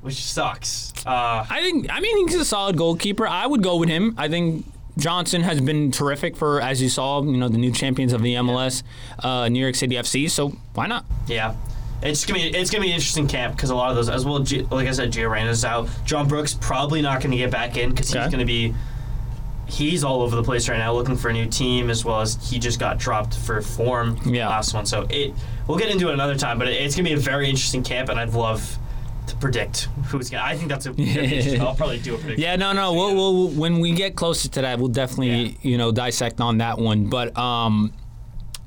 which 0.01 0.17
sucks. 0.25 0.93
Uh, 1.07 1.47
I 1.49 1.61
think, 1.61 1.87
I 1.93 2.01
mean, 2.01 2.27
he's 2.27 2.35
a 2.41 2.45
solid 2.45 2.77
goalkeeper. 2.77 3.25
I 3.29 3.47
would 3.47 3.63
go 3.63 3.77
with 3.77 3.89
him. 3.89 4.15
I 4.19 4.27
think 4.29 4.67
Johnson 4.99 5.43
has 5.43 5.61
been 5.61 5.91
terrific 5.91 6.37
for, 6.37 6.61
as 6.61 6.81
you 6.81 6.89
saw, 6.89 7.23
you 7.23 7.37
know, 7.37 7.49
the 7.49 7.59
new 7.59 7.71
champions 7.71 8.13
of 8.13 8.23
the 8.23 8.35
MLS, 8.37 8.83
uh, 9.23 9.49
New 9.49 9.61
York 9.61 9.75
City 9.75 9.97
FC. 9.97 10.31
So 10.31 10.57
why 10.75 10.87
not? 10.87 11.05
yeah, 11.27 11.55
it's 12.03 12.25
gonna 12.25 12.39
be 12.41 12.47
it's 12.49 12.71
gonna 12.71 12.83
be 12.83 12.89
an 12.91 12.95
interesting 12.95 13.27
camp 13.27 13.57
because 13.57 13.71
a 13.71 13.75
lot 13.75 13.91
of 13.91 13.97
those 13.97 14.09
as 14.09 14.25
well. 14.25 14.39
G- 14.41 14.63
like 14.71 14.87
I 14.89 14.93
said, 14.93 15.13
Gio 15.13 15.31
Reyna's 15.31 15.65
out. 15.65 15.89
John 16.05 16.29
Brooks 16.29 16.55
probably 16.55 17.03
not 17.03 17.21
gonna 17.23 17.37
get 17.37 17.51
back 17.51 17.77
in 17.77 17.91
because 17.91 18.11
Okay. 18.15 18.23
he's 18.23 18.31
gonna 18.33 18.45
be. 18.47 18.75
He's 19.69 20.05
all 20.05 20.23
over 20.23 20.37
the 20.37 20.45
place 20.45 20.69
right 20.69 20.79
now, 20.79 20.93
looking 20.93 21.17
for 21.17 21.29
a 21.29 21.33
new 21.33 21.47
team, 21.47 21.91
as 21.91 22.05
well 22.05 22.21
as 22.21 22.39
he 22.49 22.61
just 22.61 22.79
got 22.79 22.99
dropped 22.99 23.35
for 23.35 23.61
form 23.61 24.17
Yeah. 24.25 24.49
last 24.49 24.73
one. 24.75 24.87
So 24.87 25.07
it 25.11 25.35
we'll 25.67 25.77
get 25.79 25.91
into 25.91 26.09
it 26.09 26.15
another 26.15 26.37
time, 26.37 26.59
but 26.59 26.69
it, 26.69 26.75
it's 26.81 26.95
gonna 26.95 27.09
be 27.09 27.15
a 27.15 27.19
very 27.19 27.51
interesting 27.51 27.83
camp, 27.83 28.09
and 28.09 28.19
I'd 28.21 28.33
love 28.33 28.79
to 29.27 29.37
predict 29.37 29.89
who's 30.07 30.31
gonna. 30.31 30.45
I 30.45 30.57
think 30.57 30.69
that's 30.69 30.87
a. 30.87 30.91
that'd 30.91 30.97
be 31.05 31.11
interesting. 31.25 31.61
I'll 31.61 31.75
probably 31.75 31.99
do 31.99 32.15
a 32.15 32.19
prediction. 32.19 32.43
Yeah, 32.43 32.57
no, 32.57 32.73
no. 32.73 32.93
We'll, 32.95 33.15
we'll 33.15 33.49
when 33.49 33.81
we 33.81 33.93
get 33.93 34.15
closer 34.17 34.49
to 34.49 34.61
that, 34.63 34.79
we'll 34.79 34.89
definitely 34.89 35.29
Yeah. 35.49 35.53
you 35.63 35.79
know 35.79 35.93
dissect 35.93 36.41
on 36.41 36.59
that 36.59 36.79
one. 36.79 37.09
But 37.09 37.37
um, 37.37 37.93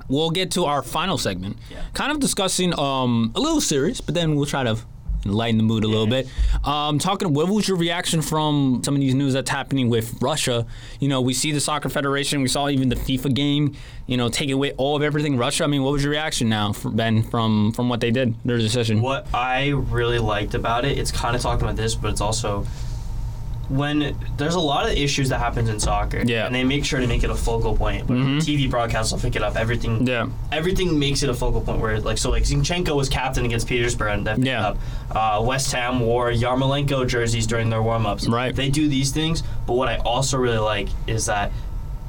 we'll 0.08 0.32
get 0.32 0.52
to 0.52 0.66
our 0.66 0.82
final 0.84 1.18
segment, 1.18 1.58
Yeah. 1.72 1.82
kind 1.94 2.12
of 2.12 2.20
discussing 2.20 2.78
um 2.80 3.32
a 3.36 3.40
little 3.40 3.62
serious, 3.62 4.02
but 4.02 4.16
then 4.16 4.36
we'll 4.36 4.46
try 4.46 4.64
to 4.64 4.78
lighten 5.26 5.58
the 5.58 5.64
mood 5.64 5.84
a 5.84 5.88
little 5.88 6.08
bit. 6.08 6.28
Um, 6.64 7.00
talking, 7.00 7.34
what 7.34 7.50
was 7.50 7.68
your 7.68 7.78
reaction 7.78 8.22
from 8.22 8.82
some 8.84 8.96
of 8.96 9.02
these 9.02 9.16
news 9.16 9.34
that's 9.34 9.50
happening 9.50 9.90
with 9.90 10.22
Russia? 10.22 10.66
You 11.00 11.10
know, 11.10 11.22
we 11.22 11.34
see 11.34 11.52
the 11.52 11.60
soccer 11.60 11.90
federation, 11.90 12.42
we 12.42 12.48
saw 12.48 12.70
even 12.70 12.90
the 12.90 12.96
FIFA 12.96 13.34
game, 13.34 13.76
you 14.08 14.18
know, 14.18 14.30
taking 14.30 14.54
away 14.54 14.72
all 14.74 14.96
of 14.96 15.04
everything 15.04 15.38
Russia. 15.38 15.64
I 15.64 15.68
mean, 15.68 15.84
what 15.84 15.92
was 15.94 16.04
your 16.04 16.12
reaction 16.12 16.50
now, 16.50 16.74
Ben, 16.86 17.24
from 17.24 17.72
from 17.74 17.90
what 17.90 18.02
they 18.02 18.12
did, 18.12 18.36
their 18.46 18.58
decision? 18.58 19.02
What 19.02 19.28
I 19.34 19.70
really 19.70 20.20
liked 20.20 20.56
about 20.56 20.86
it, 20.86 20.98
it's 20.98 21.12
kind 21.12 21.36
of 21.36 21.42
talking 21.42 21.64
about 21.64 21.76
this, 21.76 21.96
but 21.96 22.12
it's 22.12 22.22
also 22.22 22.66
when 23.70 24.16
there's 24.38 24.56
a 24.56 24.60
lot 24.60 24.86
of 24.90 24.94
issues 24.98 25.30
that 25.30 25.40
happens 25.40 25.70
in 25.70 25.80
soccer, 25.80 26.18
Yeah. 26.26 26.40
Mm-hmm. 26.40 26.46
and 26.48 26.56
they 26.56 26.64
make 26.64 26.84
sure 26.86 27.00
to 27.00 27.08
make 27.08 27.24
it 27.24 27.30
a 27.30 27.36
focal 27.36 27.76
point. 27.78 28.08
But 28.08 28.16
TV 28.16 28.70
broadcasts 28.70 29.12
will 29.12 29.20
pick 29.20 29.36
it 29.36 29.44
up. 29.44 29.56
Everything, 29.56 30.06
Yeah. 30.08 30.28
everything 30.52 30.98
makes 30.98 31.22
it 31.24 31.30
a 31.30 31.34
focal 31.34 31.62
point. 31.62 31.80
Where 31.80 32.00
like 32.02 32.18
so, 32.18 32.32
like 32.32 32.44
Zinchenko 32.44 32.96
was 32.96 33.10
captain 33.10 33.46
against 33.46 33.68
Peterborough, 33.68 34.14
and 34.14 34.26
that 34.28 34.36
picked 34.38 34.48
Yeah. 34.48 34.68
up. 34.70 34.78
Uh, 35.12 35.42
West 35.44 35.72
Ham 35.72 36.00
wore 36.00 36.32
Yarmolenko 36.32 37.08
jerseys 37.08 37.46
during 37.48 37.70
their 37.70 37.82
warm 37.84 38.06
ups. 38.06 38.28
Right. 38.28 38.56
They 38.56 38.70
do 38.70 38.88
these 38.88 39.12
things, 39.12 39.44
but 39.68 39.74
what 39.74 39.88
I 39.88 39.98
also 39.98 40.38
really 40.38 40.58
like 40.58 40.90
is 41.08 41.26
that. 41.28 41.52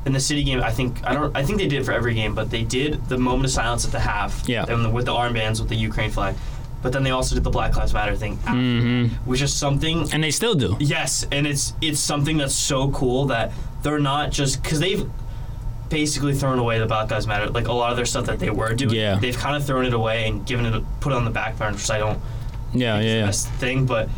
In 0.07 0.15
the 0.15 0.21
city 0.21 0.43
game, 0.45 0.63
I 0.63 0.71
think 0.71 0.97
I 1.05 1.13
don't. 1.13 1.37
I 1.37 1.45
think 1.45 1.59
they 1.59 1.69
did 1.69 1.83
it 1.83 1.85
for 1.85 1.93
every 1.93 2.15
game, 2.15 2.35
but 2.35 2.51
they 2.51 2.63
did 2.63 3.07
the 3.11 3.19
moment 3.19 3.45
of 3.45 3.51
silence 3.51 3.85
at 3.85 3.93
the 3.93 4.01
half. 4.01 4.49
Yeah. 4.49 4.65
And 4.67 4.83
the, 4.83 4.89
with 4.89 5.05
the 5.05 5.13
armbands 5.13 5.61
with 5.61 5.69
the 5.69 5.77
Ukraine 5.77 6.11
flag, 6.11 6.37
but 6.83 6.93
then 6.93 7.03
they 7.03 7.11
also 7.11 7.35
did 7.35 7.45
the 7.45 7.51
Black 7.51 7.77
Lives 7.77 7.93
Matter 7.95 8.17
thing, 8.17 8.37
Mm-hmm. 8.39 9.15
which 9.31 9.43
is 9.43 9.53
something. 9.53 10.11
And 10.13 10.23
they 10.25 10.31
still 10.31 10.55
do. 10.55 10.77
Yes, 10.81 11.27
and 11.31 11.47
it's 11.47 11.75
it's 11.81 12.01
something 12.01 12.37
that's 12.39 12.55
so 12.55 12.91
cool 12.91 13.27
that 13.27 13.53
they're 13.83 13.99
not 13.99 14.31
just 14.31 14.63
because 14.63 14.81
they've 14.81 15.09
basically 15.89 16.35
thrown 16.35 16.59
away 16.59 16.79
the 16.79 16.87
Black 16.87 17.11
Lives 17.11 17.27
Matter. 17.27 17.49
Like 17.51 17.67
a 17.69 17.73
lot 17.73 17.91
of 17.91 17.97
their 17.97 18.07
stuff 18.07 18.27
that 18.27 18.39
they 18.39 18.51
were 18.51 18.75
doing, 18.75 18.95
Yeah. 18.95 19.17
they've 19.19 19.37
kind 19.37 19.57
of 19.57 19.65
thrown 19.67 19.85
it 19.87 19.93
away 19.95 20.29
and 20.29 20.47
given 20.47 20.67
it 20.67 20.75
a, 20.75 20.81
put 21.01 21.13
it 21.13 21.17
on 21.17 21.25
the 21.25 21.31
back 21.31 21.59
burner, 21.59 21.73
which 21.77 21.91
I 21.91 21.99
don't 21.99 22.19
Yeah, 22.73 22.97
yeah, 22.97 23.01
the 23.01 23.07
yeah. 23.09 23.27
best 23.27 23.49
thing. 23.55 23.87
But 23.87 24.09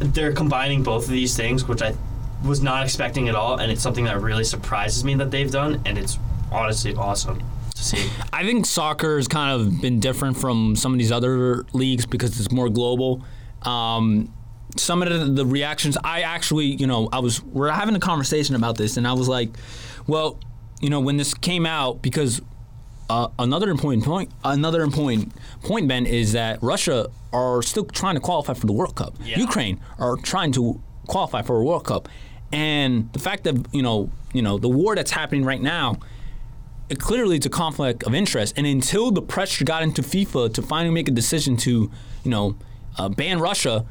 they're 0.00 0.32
combining 0.32 0.82
both 0.82 1.04
of 1.04 1.10
these 1.10 1.36
things, 1.36 1.66
which 1.66 1.80
I 1.82 1.94
was 2.44 2.60
not 2.62 2.84
expecting 2.84 3.28
at 3.28 3.34
all, 3.34 3.56
and 3.58 3.72
it's 3.72 3.80
something 3.82 4.04
that 4.04 4.20
really 4.20 4.44
surprises 4.44 5.04
me 5.04 5.14
that 5.14 5.30
they've 5.30 5.50
done, 5.50 5.80
and 5.86 5.96
it's 5.96 6.18
honestly 6.52 6.94
awesome 6.94 7.40
to 7.76 7.84
see. 7.84 8.10
I 8.32 8.44
think 8.44 8.66
soccer 8.66 9.16
has 9.16 9.28
kind 9.28 9.60
of 9.60 9.80
been 9.80 10.00
different 10.00 10.36
from 10.36 10.76
some 10.76 10.92
of 10.92 10.98
these 10.98 11.12
other 11.12 11.64
leagues 11.72 12.06
because 12.06 12.38
it's 12.40 12.50
more 12.50 12.68
global. 12.68 13.24
Um, 13.62 14.32
some 14.76 15.02
of 15.02 15.08
the, 15.08 15.32
the 15.32 15.46
reactions, 15.46 15.96
I 16.02 16.22
actually, 16.22 16.66
you 16.66 16.86
know, 16.86 17.08
I 17.12 17.20
was 17.20 17.42
we're 17.42 17.70
having 17.70 17.94
a 17.94 18.00
conversation 18.00 18.54
about 18.54 18.76
this, 18.76 18.96
and 18.96 19.06
I 19.06 19.12
was 19.12 19.28
like, 19.28 19.50
well, 20.06 20.38
you 20.80 20.90
know, 20.90 21.00
when 21.00 21.16
this 21.16 21.34
came 21.34 21.66
out, 21.66 22.02
because 22.02 22.40
uh, 23.08 23.28
another 23.38 23.70
important 23.70 24.04
point, 24.04 24.30
another 24.44 24.82
important 24.82 25.32
point, 25.62 25.88
Ben, 25.88 26.06
is 26.06 26.32
that 26.32 26.62
Russia 26.62 27.08
are 27.32 27.62
still 27.62 27.84
trying 27.84 28.14
to 28.14 28.20
qualify 28.20 28.54
for 28.54 28.66
the 28.66 28.72
World 28.72 28.96
Cup. 28.96 29.14
Yeah. 29.22 29.38
Ukraine 29.38 29.80
are 29.98 30.16
trying 30.16 30.52
to 30.52 30.80
qualify 31.06 31.42
for 31.42 31.60
a 31.60 31.64
World 31.64 31.84
Cup, 31.84 32.08
and 32.52 33.12
the 33.12 33.18
fact 33.18 33.44
that 33.44 33.66
you 33.72 33.82
know, 33.82 34.10
you 34.32 34.42
know, 34.42 34.58
the 34.58 34.68
war 34.68 34.94
that's 34.94 35.10
happening 35.10 35.44
right 35.44 35.62
now 35.62 35.98
clearly 36.94 37.36
it's 37.36 37.46
a 37.46 37.50
conflict 37.50 38.04
of 38.04 38.14
interest. 38.14 38.54
And 38.56 38.66
until 38.66 39.10
the 39.10 39.22
pressure 39.22 39.64
got 39.64 39.82
into 39.82 40.02
FIFA 40.02 40.54
to 40.54 40.62
finally 40.62 40.94
make 40.94 41.08
a 41.08 41.12
decision 41.12 41.56
to, 41.58 41.90
you 42.24 42.30
know, 42.30 42.56
uh, 42.98 43.08
ban 43.08 43.40
Russia, 43.40 43.84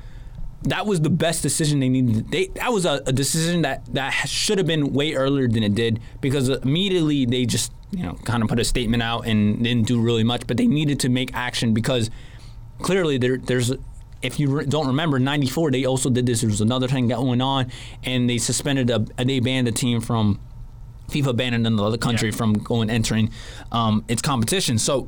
that 0.63 0.85
was 0.85 1.01
the 1.01 1.09
best 1.09 1.43
decision 1.43 1.79
they 1.79 1.89
needed. 1.89 2.31
They 2.31 2.47
that 2.55 2.71
was 2.71 2.85
a, 2.85 3.01
a 3.05 3.13
decision 3.13 3.61
that 3.61 3.85
that 3.93 4.11
should 4.27 4.57
have 4.57 4.67
been 4.67 4.93
way 4.93 5.13
earlier 5.13 5.47
than 5.47 5.63
it 5.63 5.75
did 5.75 5.99
because 6.21 6.49
immediately 6.49 7.25
they 7.25 7.45
just 7.45 7.71
you 7.91 8.03
know 8.03 8.13
kind 8.23 8.41
of 8.41 8.49
put 8.49 8.59
a 8.59 8.63
statement 8.63 9.03
out 9.03 9.27
and 9.27 9.63
didn't 9.63 9.87
do 9.87 10.01
really 10.01 10.23
much. 10.23 10.47
But 10.47 10.57
they 10.57 10.67
needed 10.67 10.99
to 11.01 11.09
make 11.09 11.35
action 11.35 11.73
because 11.73 12.09
clearly 12.79 13.17
there 13.17 13.37
there's 13.37 13.73
if 14.21 14.39
you 14.39 14.49
re- 14.49 14.65
don't 14.65 14.87
remember, 14.87 15.19
'94 15.19 15.71
they 15.71 15.85
also 15.85 16.09
did 16.09 16.25
this. 16.25 16.41
There 16.41 16.49
was 16.49 16.61
another 16.61 16.87
thing 16.87 17.07
going 17.07 17.41
on, 17.41 17.71
and 18.03 18.29
they 18.29 18.39
suspended 18.39 18.89
a, 18.89 19.05
they 19.23 19.39
banned 19.39 19.67
the 19.67 19.71
team 19.71 20.01
from 20.01 20.39
FIFA 21.09 21.35
banning 21.35 21.65
another 21.65 21.97
country 21.97 22.29
Yeah. 22.29 22.35
from 22.35 22.53
going 22.53 22.89
entering 22.89 23.31
um, 23.71 24.03
its 24.07 24.21
competition. 24.21 24.77
So. 24.77 25.07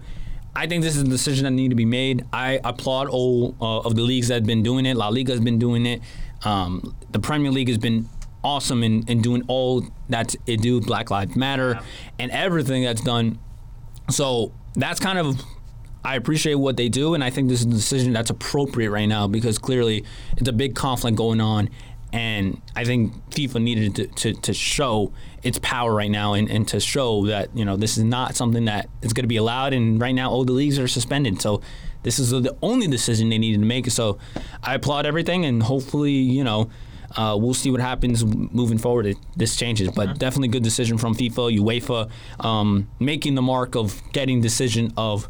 I 0.55 0.65
think 0.65 0.81
this 0.81 0.95
is 0.95 1.03
a 1.03 1.07
decision 1.07 1.43
that 1.43 1.51
need 1.51 1.69
to 1.69 1.75
be 1.75 1.85
made. 1.85 2.25
I 2.33 2.59
applaud 2.63 3.09
all 3.09 3.53
uh, 3.61 3.81
of 3.81 3.93
the 3.95 4.01
leagues 4.01 4.29
that 4.29 4.33
have 4.35 4.45
been 4.47 4.63
doing 4.63 4.87
it. 4.87 4.97
La 4.97 5.09
Liga 5.09 5.31
has 5.31 5.39
been 5.39 5.59
doing 5.59 5.85
it. 5.85 6.01
Um, 6.43 6.95
the 7.11 7.19
Premier 7.19 7.51
League 7.51 7.67
has 7.67 7.77
been 7.77 8.09
awesome 8.43 8.81
in, 8.81 9.03
in 9.07 9.21
doing 9.21 9.43
all 9.47 9.85
that 10.09 10.33
it 10.47 10.63
do. 10.63 10.81
Black 10.81 11.11
Lives 11.11 11.35
Matter 11.35 11.73
Yeah. 11.73 11.81
and 12.17 12.31
everything 12.31 12.83
that's 12.83 13.01
done. 13.01 13.37
So 14.09 14.51
that's 14.73 14.99
kind 14.99 15.19
of 15.19 15.39
I 16.03 16.15
appreciate 16.15 16.55
what 16.55 16.75
they 16.75 16.89
do, 16.89 17.13
and 17.13 17.23
I 17.23 17.29
think 17.29 17.49
this 17.49 17.59
is 17.59 17.65
a 17.67 17.69
decision 17.69 18.13
that's 18.13 18.31
appropriate 18.31 18.89
right 18.89 19.05
now 19.07 19.27
because 19.27 19.59
clearly 19.59 20.05
it's 20.37 20.49
a 20.49 20.53
big 20.53 20.73
conflict 20.73 21.17
going 21.17 21.39
on, 21.39 21.69
and 22.13 22.61
I 22.75 22.85
think 22.85 23.13
FIFA 23.31 23.61
needed 23.61 23.95
to, 23.95 24.07
to, 24.07 24.33
to 24.33 24.53
show 24.53 25.11
its 25.43 25.59
power 25.59 25.93
right 25.93 26.09
now 26.09 26.33
and, 26.33 26.49
and 26.49 26.67
to 26.69 26.79
show 26.79 27.25
that 27.27 27.55
you 27.55 27.65
know 27.65 27.75
this 27.75 27.97
is 27.97 28.03
not 28.03 28.35
something 28.35 28.65
that 28.65 28.89
is 29.01 29.13
going 29.13 29.23
to 29.23 29.27
be 29.27 29.37
allowed. 29.37 29.73
And 29.73 29.99
right 29.99 30.13
now, 30.13 30.29
all 30.29 30.45
the 30.45 30.53
leagues 30.53 30.79
are 30.79 30.87
suspended, 30.87 31.41
so 31.41 31.61
this 32.03 32.19
is 32.19 32.31
the 32.31 32.55
only 32.61 32.87
decision 32.87 33.29
they 33.29 33.37
needed 33.37 33.59
to 33.59 33.65
make. 33.65 33.89
So 33.91 34.17
I 34.63 34.75
applaud 34.75 35.05
everything, 35.05 35.45
and 35.45 35.63
hopefully, 35.63 36.13
you 36.13 36.43
know. 36.43 36.69
Uh, 37.15 37.37
we'll 37.39 37.53
see 37.53 37.71
what 37.71 37.79
happens 37.79 38.25
moving 38.25 38.77
forward. 38.77 39.05
If 39.05 39.17
this 39.33 39.55
changes, 39.55 39.89
but 39.89 40.19
definitely 40.19 40.49
good 40.49 40.61
decision 40.61 40.97
from 40.97 41.15
FIFA, 41.15 41.57
UEFA, 41.57 42.11
um, 42.45 42.89
making 42.99 43.35
the 43.35 43.41
mark 43.41 43.77
of 43.77 44.01
getting 44.11 44.41
decision 44.41 44.91
of 44.97 45.29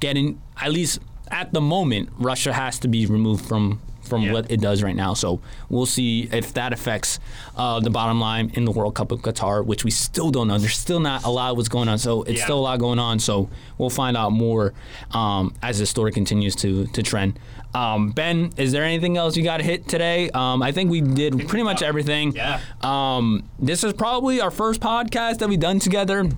getting 0.00 0.40
at 0.56 0.72
least 0.72 1.00
at 1.30 1.52
the 1.52 1.60
moment 1.60 2.08
Russia 2.18 2.54
has 2.54 2.78
to 2.80 2.88
be 2.88 3.04
removed 3.04 3.44
from 3.44 3.82
from 4.06 4.22
Yeah. 4.22 4.32
what 4.32 4.50
it 4.50 4.60
does 4.60 4.82
right 4.82 4.94
now. 4.96 5.14
So 5.14 5.40
we'll 5.68 5.86
see 5.86 6.28
if 6.32 6.54
that 6.54 6.72
affects 6.72 7.18
uh, 7.56 7.80
the 7.80 7.90
bottom 7.90 8.20
line 8.20 8.50
in 8.54 8.64
the 8.64 8.70
World 8.72 8.94
Cup 8.94 9.10
of 9.12 9.22
Qatar, 9.22 9.64
which 9.64 9.84
we 9.84 9.90
still 9.90 10.30
don't 10.30 10.48
know. 10.48 10.58
There's 10.58 10.76
still 10.78 11.00
not 11.00 11.24
a 11.24 11.30
lot 11.30 11.56
what's 11.56 11.68
going 11.68 11.88
on. 11.88 11.98
So 11.98 12.22
it's 12.22 12.38
Yeah. 12.38 12.44
still 12.44 12.58
a 12.58 12.60
lot 12.60 12.78
going 12.78 12.98
on. 12.98 13.18
So 13.18 13.48
we'll 13.78 13.90
find 13.90 14.16
out 14.16 14.32
more 14.32 14.72
um, 15.12 15.54
as 15.62 15.78
the 15.78 15.86
story 15.86 16.12
continues 16.12 16.54
to 16.56 16.86
to 16.88 17.02
trend. 17.02 17.38
Um, 17.74 18.10
ben, 18.12 18.52
is 18.56 18.70
there 18.70 18.84
anything 18.84 19.16
else 19.16 19.36
you 19.36 19.42
got 19.42 19.56
to 19.56 19.64
hit 19.64 19.88
today? 19.88 20.30
Um, 20.30 20.62
I 20.62 20.70
think 20.70 20.90
we 20.90 21.00
did 21.00 21.48
pretty 21.48 21.64
much 21.64 21.82
everything. 21.82 22.32
Yeah. 22.36 22.60
Um, 22.82 23.42
this 23.58 23.82
is 23.82 23.92
probably 23.92 24.40
our 24.40 24.52
first 24.52 24.80
podcast 24.80 25.38
that 25.38 25.48
we've 25.48 25.58
done 25.58 25.80
together. 25.80 26.28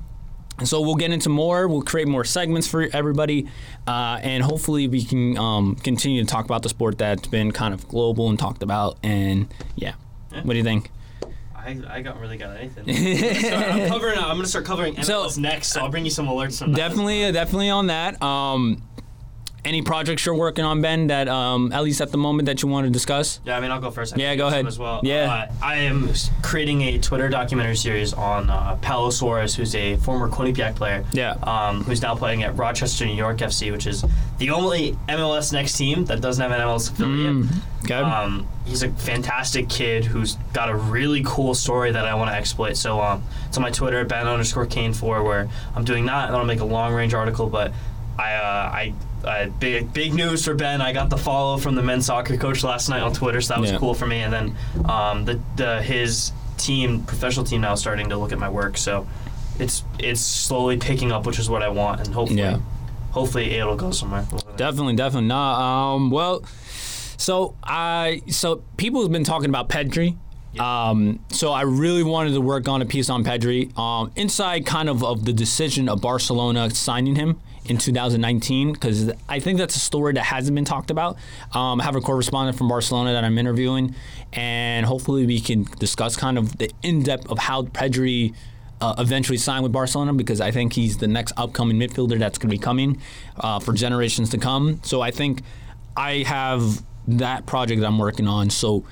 So 0.64 0.80
we'll 0.80 0.94
get 0.94 1.10
into 1.12 1.28
more. 1.28 1.68
We'll 1.68 1.82
create 1.82 2.08
more 2.08 2.24
segments 2.24 2.66
for 2.66 2.88
everybody, 2.92 3.46
uh, 3.86 4.18
and 4.22 4.42
hopefully 4.42 4.88
we 4.88 5.04
can 5.04 5.36
um, 5.36 5.74
continue 5.76 6.22
to 6.24 6.26
talk 6.26 6.46
about 6.46 6.62
the 6.62 6.70
sport 6.70 6.96
that's 6.98 7.26
been 7.28 7.52
kind 7.52 7.74
of 7.74 7.86
global 7.88 8.30
and 8.30 8.38
talked 8.38 8.62
about. 8.62 8.96
And 9.02 9.52
yeah, 9.74 9.94
Yeah. 10.32 10.42
what 10.42 10.52
do 10.54 10.58
you 10.58 10.64
think? 10.64 10.90
I, 11.54 11.78
I 11.90 12.00
don't 12.00 12.18
really 12.20 12.38
got 12.38 12.56
anything. 12.56 12.84
I'm, 12.88 12.94
gonna 12.96 13.38
start, 13.38 13.64
I'm 13.82 13.88
covering. 13.88 14.18
I'm 14.18 14.36
gonna 14.36 14.46
start 14.46 14.64
covering 14.64 14.94
MLS 14.96 15.32
So- 15.32 15.40
next, 15.40 15.68
so 15.68 15.80
I'll 15.82 15.90
bring 15.90 16.04
you 16.04 16.10
some 16.10 16.26
alerts 16.26 16.58
from 16.60 16.72
that. 16.72 16.78
Definitely, 16.78 17.24
uh, 17.26 17.32
definitely 17.32 17.68
on 17.70 17.88
that. 17.88 18.22
Um, 18.22 18.82
any 19.66 19.82
projects 19.82 20.24
you're 20.24 20.34
working 20.34 20.64
on, 20.64 20.80
Ben? 20.80 21.08
That 21.08 21.28
um, 21.28 21.72
at 21.72 21.82
least 21.82 22.00
at 22.00 22.12
the 22.12 22.18
moment 22.18 22.46
that 22.46 22.62
you 22.62 22.68
want 22.68 22.86
to 22.86 22.90
discuss? 22.90 23.40
Yeah, 23.44 23.56
I 23.56 23.60
mean, 23.60 23.70
I'll 23.70 23.80
go 23.80 23.90
first. 23.90 24.14
I 24.14 24.16
Yeah, 24.18 24.36
go 24.36 24.46
ahead. 24.46 24.66
As 24.66 24.78
well. 24.78 25.00
Yeah. 25.02 25.48
Uh, 25.50 25.64
I 25.64 25.76
am 25.76 26.08
creating 26.42 26.82
a 26.82 26.98
Twitter 26.98 27.28
documentary 27.28 27.76
series 27.76 28.12
on 28.12 28.48
uh, 28.48 28.76
Paulo 28.80 29.10
Suarez, 29.10 29.54
who's 29.54 29.74
a 29.74 29.96
former 29.96 30.28
Quinnipiac 30.28 30.76
player. 30.76 31.04
Yeah. 31.12 31.32
Um, 31.42 31.82
who's 31.84 32.00
now 32.00 32.14
playing 32.14 32.44
at 32.44 32.56
Rochester, 32.56 33.04
New 33.04 33.14
York 33.14 33.38
FC, 33.38 33.72
which 33.72 33.86
is 33.86 34.04
the 34.38 34.50
only 34.50 34.92
MLS 35.08 35.52
next 35.52 35.76
team 35.76 36.04
that 36.06 36.20
doesn't 36.20 36.40
have 36.40 36.58
an 36.58 36.66
MLS 36.66 36.90
affiliate. 36.90 37.34
Mm, 37.34 37.48
okay. 37.84 37.94
Um, 37.94 38.46
he's 38.64 38.82
a 38.82 38.90
fantastic 38.92 39.68
kid 39.68 40.04
who's 40.04 40.36
got 40.52 40.68
a 40.68 40.76
really 40.76 41.22
cool 41.26 41.54
story 41.54 41.90
that 41.90 42.04
I 42.04 42.14
want 42.14 42.30
to 42.30 42.34
exploit. 42.34 42.76
So 42.76 43.00
um, 43.00 43.22
it's 43.48 43.56
on 43.56 43.62
my 43.62 43.70
Twitter, 43.70 44.04
Ben 44.04 44.28
underscore 44.28 44.66
Kane 44.66 44.92
four, 44.92 45.22
where 45.24 45.48
I'm 45.74 45.84
doing 45.84 46.06
that, 46.06 46.28
and 46.28 46.36
I'll 46.36 46.44
make 46.44 46.60
a 46.60 46.64
long 46.64 46.94
range 46.94 47.14
article. 47.14 47.48
But 47.48 47.72
I, 48.18 48.34
uh, 48.34 48.70
I, 48.72 48.94
uh, 49.24 49.46
big 49.58 49.92
big 49.92 50.14
news 50.14 50.44
for 50.44 50.54
Ben. 50.54 50.80
I 50.80 50.92
got 50.92 51.10
the 51.10 51.16
follow 51.16 51.56
from 51.58 51.74
the 51.74 51.82
men's 51.82 52.06
soccer 52.06 52.36
coach 52.36 52.62
last 52.64 52.88
night 52.88 53.02
on 53.02 53.12
Twitter, 53.12 53.40
so 53.40 53.54
that 53.54 53.60
was 53.60 53.72
Yeah. 53.72 53.78
cool 53.78 53.94
for 53.94 54.06
me. 54.06 54.20
And 54.20 54.32
then 54.32 54.56
um, 54.88 55.24
the, 55.24 55.40
the 55.56 55.82
his 55.82 56.32
team, 56.58 57.02
professional 57.04 57.44
team, 57.44 57.60
now 57.60 57.74
starting 57.74 58.08
to 58.10 58.16
look 58.16 58.32
at 58.32 58.38
my 58.38 58.48
work. 58.48 58.76
So 58.78 59.06
it's 59.58 59.84
it's 59.98 60.20
slowly 60.20 60.76
picking 60.76 61.12
up, 61.12 61.26
which 61.26 61.38
is 61.38 61.48
what 61.50 61.62
I 61.62 61.68
want, 61.68 62.00
and 62.06 62.14
hopefully. 62.14 62.40
Yeah. 62.40 62.58
Hopefully 63.12 63.50
it'll 63.54 63.76
go 63.76 63.92
somewhere. 63.92 64.26
Definitely, 64.58 64.94
definitely. 64.94 65.28
Nah, 65.28 65.94
um, 65.94 66.10
well, 66.10 66.44
so 67.16 67.54
I 67.64 68.20
so 68.28 68.62
people 68.76 69.00
have 69.02 69.10
been 69.10 69.24
talking 69.24 69.48
about 69.48 69.68
Pedri. 69.70 70.16
Um, 70.60 71.20
so 71.30 71.52
I 71.52 71.62
really 71.62 72.02
wanted 72.02 72.32
to 72.32 72.40
work 72.40 72.68
on 72.68 72.80
a 72.82 72.86
piece 72.86 73.08
on 73.10 73.24
Pedri. 73.24 73.76
Um, 73.78 74.12
inside 74.16 74.66
kind 74.66 74.88
of 74.90 75.02
of 75.02 75.24
the 75.24 75.32
decision 75.32 75.88
of 75.88 76.00
Barcelona 76.02 76.68
signing 76.70 77.16
him 77.16 77.40
in 77.68 77.78
2019 77.78 78.72
because 78.72 79.10
I 79.28 79.40
think 79.40 79.58
that's 79.58 79.76
a 79.76 79.80
story 79.80 80.14
that 80.14 80.24
hasn't 80.24 80.54
been 80.54 80.64
talked 80.64 80.90
about. 80.90 81.16
Um, 81.52 81.80
I 81.80 81.84
have 81.84 81.96
a 81.96 82.00
correspondent 82.00 82.56
from 82.56 82.68
Barcelona 82.68 83.12
that 83.12 83.24
I'm 83.24 83.38
interviewing, 83.38 83.94
and 84.32 84.86
hopefully 84.86 85.26
we 85.26 85.40
can 85.40 85.64
discuss 85.78 86.16
kind 86.16 86.38
of 86.38 86.58
the 86.58 86.70
in 86.82 87.02
depth 87.02 87.28
of 87.30 87.38
how 87.38 87.62
Pedri 87.62 88.34
uh, 88.80 88.94
eventually 88.98 89.38
signed 89.38 89.62
with 89.62 89.72
Barcelona 89.72 90.12
because 90.12 90.40
I 90.40 90.50
think 90.50 90.74
he's 90.74 90.98
the 90.98 91.08
next 91.08 91.32
upcoming 91.36 91.78
midfielder 91.78 92.18
that's 92.18 92.38
going 92.38 92.50
to 92.50 92.54
be 92.54 92.58
coming 92.58 93.00
uh, 93.38 93.58
for 93.58 93.72
generations 93.72 94.30
to 94.30 94.38
come. 94.38 94.80
So 94.82 95.00
I 95.00 95.10
think 95.10 95.42
I 95.96 96.18
have 96.26 96.82
that 97.08 97.46
project 97.46 97.80
that 97.80 97.86
I'm 97.86 97.98
working 97.98 98.28
on. 98.28 98.50
So 98.50 98.84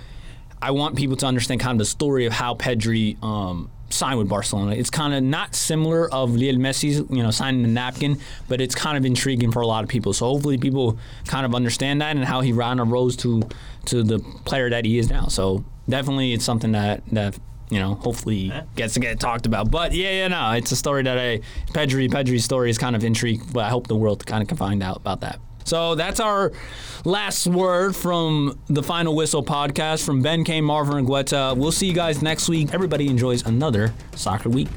I 0.63 0.71
want 0.71 0.97
people 0.97 1.17
to 1.17 1.27
understand 1.27 1.61
kind 1.61 1.73
of 1.73 1.79
the 1.79 1.91
story 1.91 2.25
of 2.25 2.33
how 2.33 2.55
Pedri 2.55 3.23
um, 3.23 3.71
signed 3.91 4.19
with 4.19 4.29
Barcelona. 4.29 4.75
It's 4.75 4.91
kind 4.91 5.15
of 5.15 5.23
not 5.23 5.55
similar 5.55 6.13
of 6.13 6.35
Lionel 6.35 6.61
Messi's, 6.61 6.99
you 7.11 7.23
know, 7.23 7.31
signing 7.31 7.63
the 7.63 7.69
napkin, 7.69 8.19
but 8.49 8.61
it's 8.61 8.75
kind 8.75 8.97
of 8.97 9.05
intriguing 9.05 9.53
for 9.53 9.61
a 9.61 9.67
lot 9.67 9.85
of 9.85 9.91
people. 9.91 10.13
So 10.13 10.27
hopefully 10.27 10.59
people 10.59 10.99
kind 11.27 11.47
of 11.47 11.55
understand 11.55 12.01
that 12.01 12.17
and 12.17 12.25
how 12.25 12.41
he 12.41 12.53
ran 12.53 12.79
a 12.79 12.85
rose 12.85 13.17
to 13.19 13.43
to 13.87 14.03
the 14.03 14.19
player 14.45 14.71
that 14.71 14.85
he 14.85 14.99
is 14.99 15.11
now. 15.11 15.27
So 15.27 15.65
definitely 15.89 16.33
it's 16.33 16.45
something 16.45 16.73
that 16.73 17.03
that 17.13 17.39
you 17.71 17.79
know 17.79 17.95
hopefully 17.95 18.53
gets 18.77 18.95
to 18.95 19.01
get 19.01 19.21
talked 19.21 19.47
about. 19.47 19.71
But 19.71 19.93
yeah, 19.93 20.11
yeah, 20.11 20.29
no, 20.29 20.53
it's 20.53 20.73
a 20.73 20.77
story 20.77 21.03
that 21.03 21.19
I 21.19 21.41
Pedri 21.73 22.11
Pedri's 22.11 22.45
story 22.45 22.71
is 22.71 22.79
kind 22.79 22.97
of 22.97 23.05
intrigued, 23.05 23.53
but 23.53 23.65
I 23.65 23.69
hope 23.71 23.87
the 23.87 23.97
world 23.97 24.25
kind 24.27 24.43
of 24.43 24.49
can 24.49 24.57
find 24.57 24.83
out 24.83 24.97
about 24.97 25.21
that. 25.21 25.39
So 25.65 25.95
that's 25.95 26.21
our 26.21 26.53
last 27.05 27.47
word 27.47 27.97
from 27.97 28.59
the 28.69 28.83
Final 28.83 29.15
Whistle 29.17 29.43
podcast 29.43 30.05
from 30.05 30.23
Ben 30.23 30.45
K, 30.45 30.61
Marvin, 30.61 31.07
Argueta. 31.07 31.57
We'll 31.57 31.73
see 31.73 31.87
you 31.87 31.95
guys 31.95 32.23
next 32.23 32.49
week. 32.49 32.73
Everybody 32.73 33.09
enjoys 33.09 33.45
another 33.45 33.93
soccer 34.15 34.49
week. 34.49 34.69